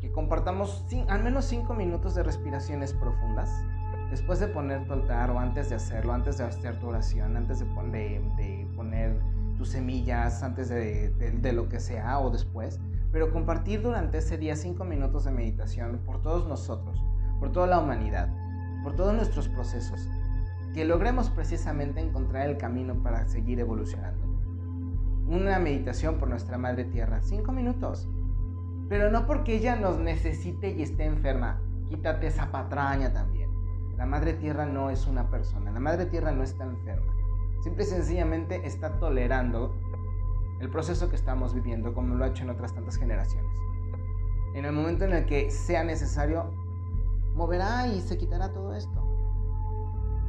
que 0.00 0.12
compartamos 0.12 0.86
al 1.08 1.24
menos 1.24 1.46
cinco 1.46 1.74
minutos 1.74 2.14
de 2.14 2.22
respiraciones 2.22 2.92
profundas, 2.92 3.50
después 4.08 4.38
de 4.38 4.46
poner 4.46 4.86
tu 4.86 4.92
altar 4.92 5.32
o 5.32 5.40
antes 5.40 5.68
de 5.68 5.74
hacerlo, 5.74 6.12
antes 6.12 6.38
de 6.38 6.44
hacer 6.44 6.78
tu 6.78 6.86
oración, 6.86 7.36
antes 7.36 7.58
de 7.58 7.66
poner 8.76 9.18
semillas, 9.68 10.42
antes 10.42 10.68
de 10.68 11.52
lo 11.52 11.68
que 11.68 11.80
sea 11.80 12.20
o 12.20 12.30
después 12.30 12.80
pero 13.14 13.30
compartir 13.30 13.80
durante 13.80 14.18
ese 14.18 14.38
día 14.38 14.56
cinco 14.56 14.84
minutos 14.84 15.24
de 15.24 15.30
meditación 15.30 16.00
por 16.04 16.20
todos 16.20 16.48
nosotros, 16.48 17.00
por 17.38 17.52
toda 17.52 17.68
la 17.68 17.78
humanidad, 17.78 18.28
por 18.82 18.96
todos 18.96 19.14
nuestros 19.14 19.48
procesos, 19.48 20.10
que 20.74 20.84
logremos 20.84 21.30
precisamente 21.30 22.00
encontrar 22.00 22.48
el 22.48 22.56
camino 22.56 23.04
para 23.04 23.28
seguir 23.28 23.60
evolucionando. 23.60 24.26
Una 25.28 25.60
meditación 25.60 26.18
por 26.18 26.28
nuestra 26.28 26.58
Madre 26.58 26.86
Tierra, 26.86 27.22
cinco 27.22 27.52
minutos, 27.52 28.08
pero 28.88 29.12
no 29.12 29.28
porque 29.28 29.54
ella 29.54 29.76
nos 29.76 29.96
necesite 30.00 30.70
y 30.70 30.82
esté 30.82 31.04
enferma, 31.04 31.60
quítate 31.88 32.26
esa 32.26 32.50
patraña 32.50 33.12
también. 33.12 33.48
La 33.96 34.06
Madre 34.06 34.32
Tierra 34.32 34.66
no 34.66 34.90
es 34.90 35.06
una 35.06 35.30
persona, 35.30 35.70
la 35.70 35.78
Madre 35.78 36.06
Tierra 36.06 36.32
no 36.32 36.42
está 36.42 36.64
enferma, 36.64 37.14
simple 37.64 37.84
y 37.84 37.86
sencillamente 37.86 38.66
está 38.66 38.98
tolerando 38.98 39.74
el 40.60 40.68
proceso 40.68 41.08
que 41.08 41.16
estamos 41.16 41.54
viviendo 41.54 41.94
como 41.94 42.14
lo 42.14 42.22
ha 42.22 42.28
hecho 42.28 42.44
en 42.44 42.50
otras 42.50 42.74
tantas 42.74 42.98
generaciones. 42.98 43.50
En 44.54 44.66
el 44.66 44.72
momento 44.72 45.06
en 45.06 45.14
el 45.14 45.24
que 45.24 45.50
sea 45.50 45.82
necesario, 45.82 46.52
moverá 47.34 47.86
y 47.88 48.02
se 48.02 48.18
quitará 48.18 48.52
todo 48.52 48.74
esto. 48.74 49.02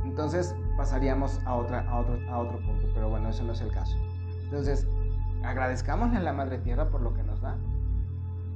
Entonces 0.06 0.56
pasaríamos 0.78 1.42
a, 1.46 1.56
otra, 1.56 1.82
a, 1.90 2.00
otro, 2.00 2.18
a 2.32 2.40
otro 2.40 2.58
punto, 2.60 2.88
pero 2.94 3.10
bueno, 3.10 3.28
eso 3.28 3.44
no 3.44 3.52
es 3.52 3.60
el 3.60 3.72
caso. 3.74 3.98
Entonces, 4.46 4.88
agradezcámosle 5.44 6.18
a 6.18 6.22
la 6.22 6.32
Madre 6.32 6.60
Tierra 6.60 6.90
por 6.90 7.02
lo 7.02 7.14
que 7.14 7.24
nos 7.24 7.42
da. 7.42 7.58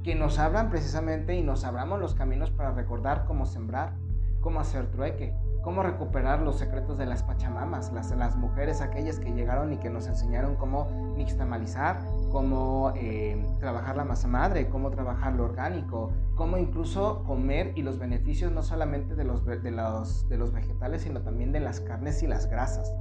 Que 0.02 0.14
nos 0.14 0.38
abran 0.38 0.70
precisamente 0.70 1.36
y 1.36 1.42
nos 1.42 1.64
abramos 1.64 2.00
los 2.00 2.14
caminos 2.14 2.50
para 2.50 2.70
recordar 2.72 3.26
cómo 3.26 3.44
sembrar, 3.44 3.92
cómo 4.40 4.58
hacer 4.58 4.90
trueque, 4.90 5.34
cómo 5.62 5.82
recuperar 5.82 6.40
los 6.40 6.56
secretos 6.56 6.96
de 6.96 7.06
las 7.06 7.22
pachamamas, 7.22 7.92
las, 7.92 8.10
las 8.16 8.36
mujeres 8.36 8.80
aquellas 8.80 9.18
que 9.18 9.32
llegaron 9.32 9.72
y 9.72 9.76
que 9.76 9.90
nos 9.90 10.06
enseñaron 10.06 10.56
cómo 10.56 10.88
nixtamalizar, 11.16 12.00
cómo 12.32 12.92
eh, 12.96 13.44
trabajar 13.58 13.96
la 13.96 14.04
masa 14.04 14.28
madre, 14.28 14.68
cómo 14.68 14.90
trabajar 14.90 15.34
lo 15.34 15.44
orgánico, 15.44 16.12
cómo 16.34 16.56
incluso 16.56 17.24
comer 17.24 17.72
y 17.76 17.82
los 17.82 17.98
beneficios 17.98 18.52
no 18.52 18.62
solamente 18.62 19.14
de 19.14 19.24
los, 19.24 19.44
de 19.44 19.70
los, 19.70 20.28
de 20.28 20.36
los 20.38 20.52
vegetales, 20.52 21.02
sino 21.02 21.20
también 21.22 21.52
de 21.52 21.60
las 21.60 21.80
carnes 21.80 22.22
y 22.22 22.26
las 22.26 22.46
grasas, 22.46 22.94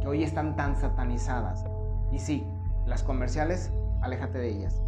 que 0.00 0.08
hoy 0.08 0.22
están 0.22 0.56
tan 0.56 0.76
satanizadas. 0.76 1.64
Y 2.12 2.18
sí, 2.18 2.46
las 2.86 3.02
comerciales, 3.02 3.72
aléjate 4.00 4.38
de 4.38 4.48
ellas. 4.48 4.80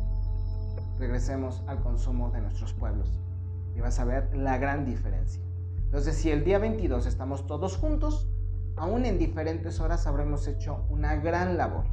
Regresemos 0.98 1.62
al 1.66 1.80
consumo 1.80 2.30
de 2.30 2.40
nuestros 2.40 2.72
pueblos 2.72 3.20
y 3.74 3.80
vas 3.80 4.00
a 4.00 4.04
ver 4.04 4.34
la 4.34 4.58
gran 4.58 4.84
diferencia. 4.84 5.47
Entonces, 5.88 6.16
si 6.16 6.30
el 6.30 6.44
día 6.44 6.58
22 6.58 7.06
estamos 7.06 7.46
todos 7.46 7.78
juntos, 7.78 8.28
aún 8.76 9.06
en 9.06 9.18
diferentes 9.18 9.80
horas 9.80 10.06
habremos 10.06 10.46
hecho 10.46 10.84
una 10.90 11.16
gran 11.16 11.56
labor. 11.56 11.86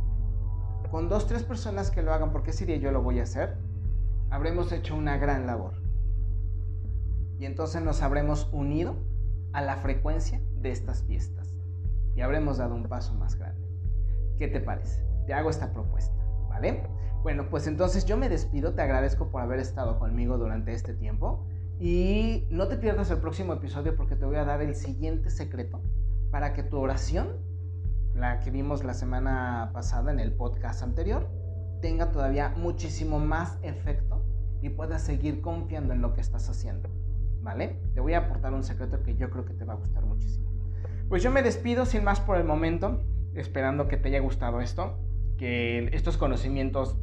Con 0.91 1.07
dos, 1.07 1.27
tres 1.27 1.43
personas 1.43 1.91
que 1.91 2.01
lo 2.01 2.13
hagan, 2.13 2.33
porque 2.33 2.49
ese 2.49 2.65
día 2.65 2.75
yo 2.75 2.91
lo 2.91 3.01
voy 3.01 3.19
a 3.19 3.23
hacer, 3.23 3.57
habremos 4.29 4.73
hecho 4.73 4.97
una 4.97 5.15
gran 5.17 5.47
labor. 5.47 5.75
Y 7.39 7.45
entonces 7.45 7.81
nos 7.83 8.01
habremos 8.01 8.49
unido 8.51 8.97
a 9.53 9.61
la 9.61 9.77
frecuencia 9.77 10.41
de 10.57 10.71
estas 10.71 11.03
fiestas 11.03 11.55
y 12.15 12.21
habremos 12.21 12.57
dado 12.57 12.75
un 12.75 12.83
paso 12.83 13.13
más 13.13 13.35
grande. 13.35 13.65
¿Qué 14.37 14.49
te 14.49 14.59
parece? 14.59 15.05
Te 15.25 15.33
hago 15.33 15.49
esta 15.49 15.71
propuesta, 15.71 16.21
¿vale? 16.49 16.85
Bueno, 17.23 17.49
pues 17.49 17.65
entonces 17.67 18.05
yo 18.05 18.17
me 18.17 18.27
despido, 18.27 18.73
te 18.73 18.81
agradezco 18.81 19.29
por 19.31 19.41
haber 19.41 19.59
estado 19.61 19.99
conmigo 19.99 20.37
durante 20.37 20.73
este 20.73 20.93
tiempo. 20.93 21.47
Y 21.79 22.47
no 22.49 22.67
te 22.67 22.77
pierdas 22.77 23.11
el 23.11 23.17
próximo 23.17 23.53
episodio 23.53 23.95
porque 23.95 24.15
te 24.15 24.25
voy 24.25 24.37
a 24.37 24.45
dar 24.45 24.61
el 24.61 24.75
siguiente 24.75 25.29
secreto 25.29 25.81
para 26.31 26.53
que 26.53 26.63
tu 26.63 26.77
oración, 26.77 27.37
la 28.13 28.39
que 28.39 28.49
vimos 28.49 28.83
la 28.83 28.93
semana 28.93 29.71
pasada 29.73 30.11
en 30.11 30.19
el 30.19 30.31
podcast 30.31 30.83
anterior, 30.83 31.29
tenga 31.81 32.11
todavía 32.11 32.53
muchísimo 32.55 33.19
más 33.19 33.59
efecto 33.61 34.23
y 34.61 34.69
puedas 34.69 35.01
seguir 35.01 35.41
confiando 35.41 35.93
en 35.93 36.01
lo 36.01 36.13
que 36.13 36.21
estás 36.21 36.49
haciendo. 36.49 36.89
¿Vale? 37.41 37.79
Te 37.93 37.99
voy 37.99 38.13
a 38.13 38.19
aportar 38.19 38.53
un 38.53 38.63
secreto 38.63 39.03
que 39.03 39.15
yo 39.15 39.29
creo 39.29 39.45
que 39.45 39.53
te 39.53 39.65
va 39.65 39.73
a 39.73 39.77
gustar 39.77 40.03
muchísimo. 40.05 40.49
Pues 41.09 41.21
yo 41.21 41.29
me 41.29 41.43
despido 41.43 41.85
sin 41.85 42.03
más 42.03 42.19
por 42.19 42.37
el 42.37 42.45
momento, 42.45 43.03
esperando 43.35 43.87
que 43.87 43.97
te 43.97 44.07
haya 44.07 44.19
gustado 44.21 44.61
esto, 44.61 44.97
que 45.37 45.89
estos 45.93 46.17
conocimientos 46.17 46.97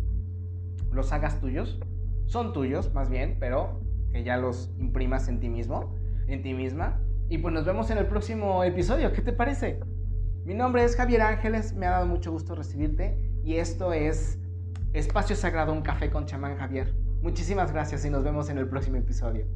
los 0.91 1.13
hagas 1.13 1.41
tuyos, 1.41 1.79
son 2.27 2.53
tuyos 2.53 2.93
más 2.93 3.09
bien, 3.09 3.37
pero 3.39 3.82
que 4.13 4.23
ya 4.23 4.37
los 4.37 4.71
imprimas 4.79 5.29
en 5.29 5.41
ti 5.41 5.49
mismo, 5.49 5.95
en 6.29 6.43
ti 6.43 6.55
misma. 6.55 7.01
Y 7.29 7.39
pues 7.39 7.55
nos 7.55 7.65
vemos 7.65 7.91
en 7.91 7.99
el 7.99 8.07
próximo 8.07 8.63
episodio, 8.63 9.13
¿qué 9.13 9.23
te 9.23 9.33
parece? 9.33 9.81
Mi 10.45 10.55
nombre 10.55 10.85
es 10.85 10.97
Javier 10.97 11.23
Ángeles, 11.23 11.73
me 11.73 11.87
ha 11.87 11.91
dado 11.91 12.07
mucho 12.07 12.31
gusto 12.31 12.55
recibirte 12.55 13.17
y 13.45 13.57
esto 13.57 13.93
es 13.93 14.39
Espacio 14.93 15.35
Sagrado, 15.35 15.73
un 15.73 15.83
café 15.83 16.11
con 16.11 16.27
chamán 16.27 16.57
Javier. 16.57 16.93
Muchísimas 17.23 17.73
gracias 17.73 18.05
y 18.05 18.11
nos 18.11 18.25
vemos 18.25 18.51
en 18.51 18.59
el 18.59 18.69
próximo 18.69 18.97
episodio. 18.97 19.47